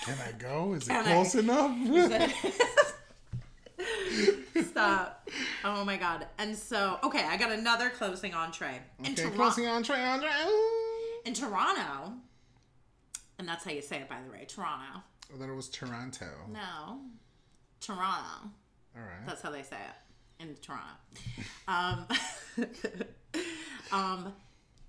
[0.00, 0.72] Can I go?
[0.72, 1.76] Is it Can I- close enough?
[4.70, 5.28] Stop.
[5.62, 6.26] Oh my god.
[6.38, 8.80] And so, okay, I got another closing entree.
[9.04, 10.30] In, okay, closing entree, entree.
[10.46, 11.20] Ooh.
[11.26, 12.14] in Toronto,
[13.38, 15.02] and that's how you say it, by the way, Toronto.
[15.32, 16.28] I thought it was Toronto.
[16.52, 17.00] No,
[17.80, 18.50] Toronto.
[18.96, 19.26] All right.
[19.26, 20.84] That's how they say it in Toronto.
[21.68, 22.06] Um,
[23.92, 24.32] um,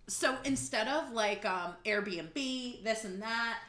[0.07, 3.59] so instead of like um, Airbnb, this and that,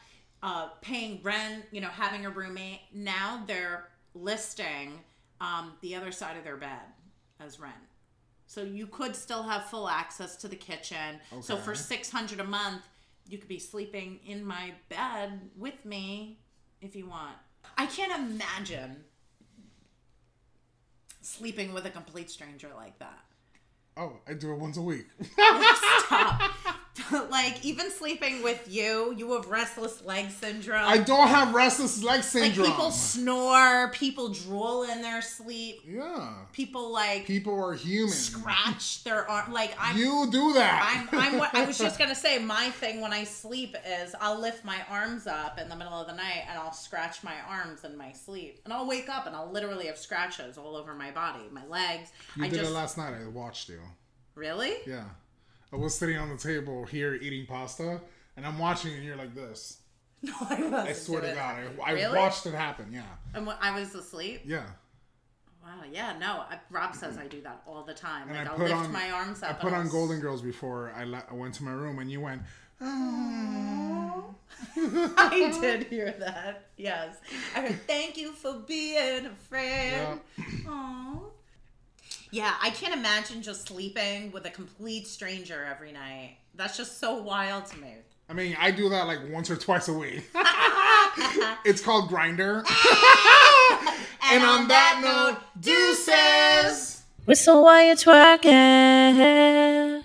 [0.42, 5.00] uh, paying rent, you know, having a roommate, now they're listing
[5.40, 6.80] um, the other side of their bed
[7.40, 7.74] as rent.
[8.46, 11.20] So you could still have full access to the kitchen.
[11.40, 12.82] So for six hundred a month,
[13.28, 16.38] you could be sleeping in my bed with me
[16.80, 17.36] if you want.
[17.76, 19.04] I can't imagine
[21.20, 23.24] sleeping with a complete stranger like that.
[23.96, 25.06] Oh, I do it once a week.
[26.06, 26.50] Stop.
[27.30, 30.84] like even sleeping with you, you have restless leg syndrome.
[30.84, 32.66] I don't have restless leg like syndrome.
[32.66, 36.34] people snore, people drool in their sleep, yeah.
[36.52, 38.10] people like People are human.
[38.10, 39.52] scratch their arm.
[39.52, 41.08] Like I'm, You do that.
[41.12, 42.38] I'm, I'm I was just gonna say.
[42.38, 46.06] My thing when I sleep is I'll lift my arms up in the middle of
[46.06, 49.34] the night and I'll scratch my arms in my sleep, and I'll wake up and
[49.36, 52.10] I'll literally have scratches all over my body, my legs.
[52.36, 53.14] you I did just it last night.
[53.14, 53.80] I watched you.
[54.34, 54.74] really.
[54.86, 55.04] Yeah.
[55.72, 58.00] I was sitting on the table here eating pasta,
[58.36, 59.78] and I'm watching, and you're like this.
[60.20, 60.74] No, I wasn't.
[60.74, 61.62] I swear to God.
[61.80, 62.18] I, I Really?
[62.18, 62.86] watched it happen.
[62.92, 63.02] Yeah.
[63.34, 64.40] And when I was asleep.
[64.44, 64.64] Yeah.
[65.62, 65.82] Wow.
[65.92, 66.18] Yeah.
[66.18, 66.42] No.
[66.50, 68.28] I, Rob says I do that all the time.
[68.28, 69.50] And Like I I'll put lift on my arms up.
[69.50, 72.10] I put I'll on Golden Girls before I, le- I went to my room, and
[72.10, 72.42] you went.
[72.80, 74.22] I
[75.60, 76.66] did hear that.
[76.76, 77.14] Yes.
[77.54, 80.18] I heard, thank you for being a friend.
[80.68, 81.16] Aw.
[82.30, 86.38] Yeah, I can't imagine just sleeping with a complete stranger every night.
[86.54, 87.94] That's just so wild to me.
[88.28, 90.30] I mean, I do that like once or twice a week.
[91.64, 92.58] it's called Grindr.
[94.30, 97.02] and on that note, deuces.
[97.24, 100.04] Whistle while you're twerking.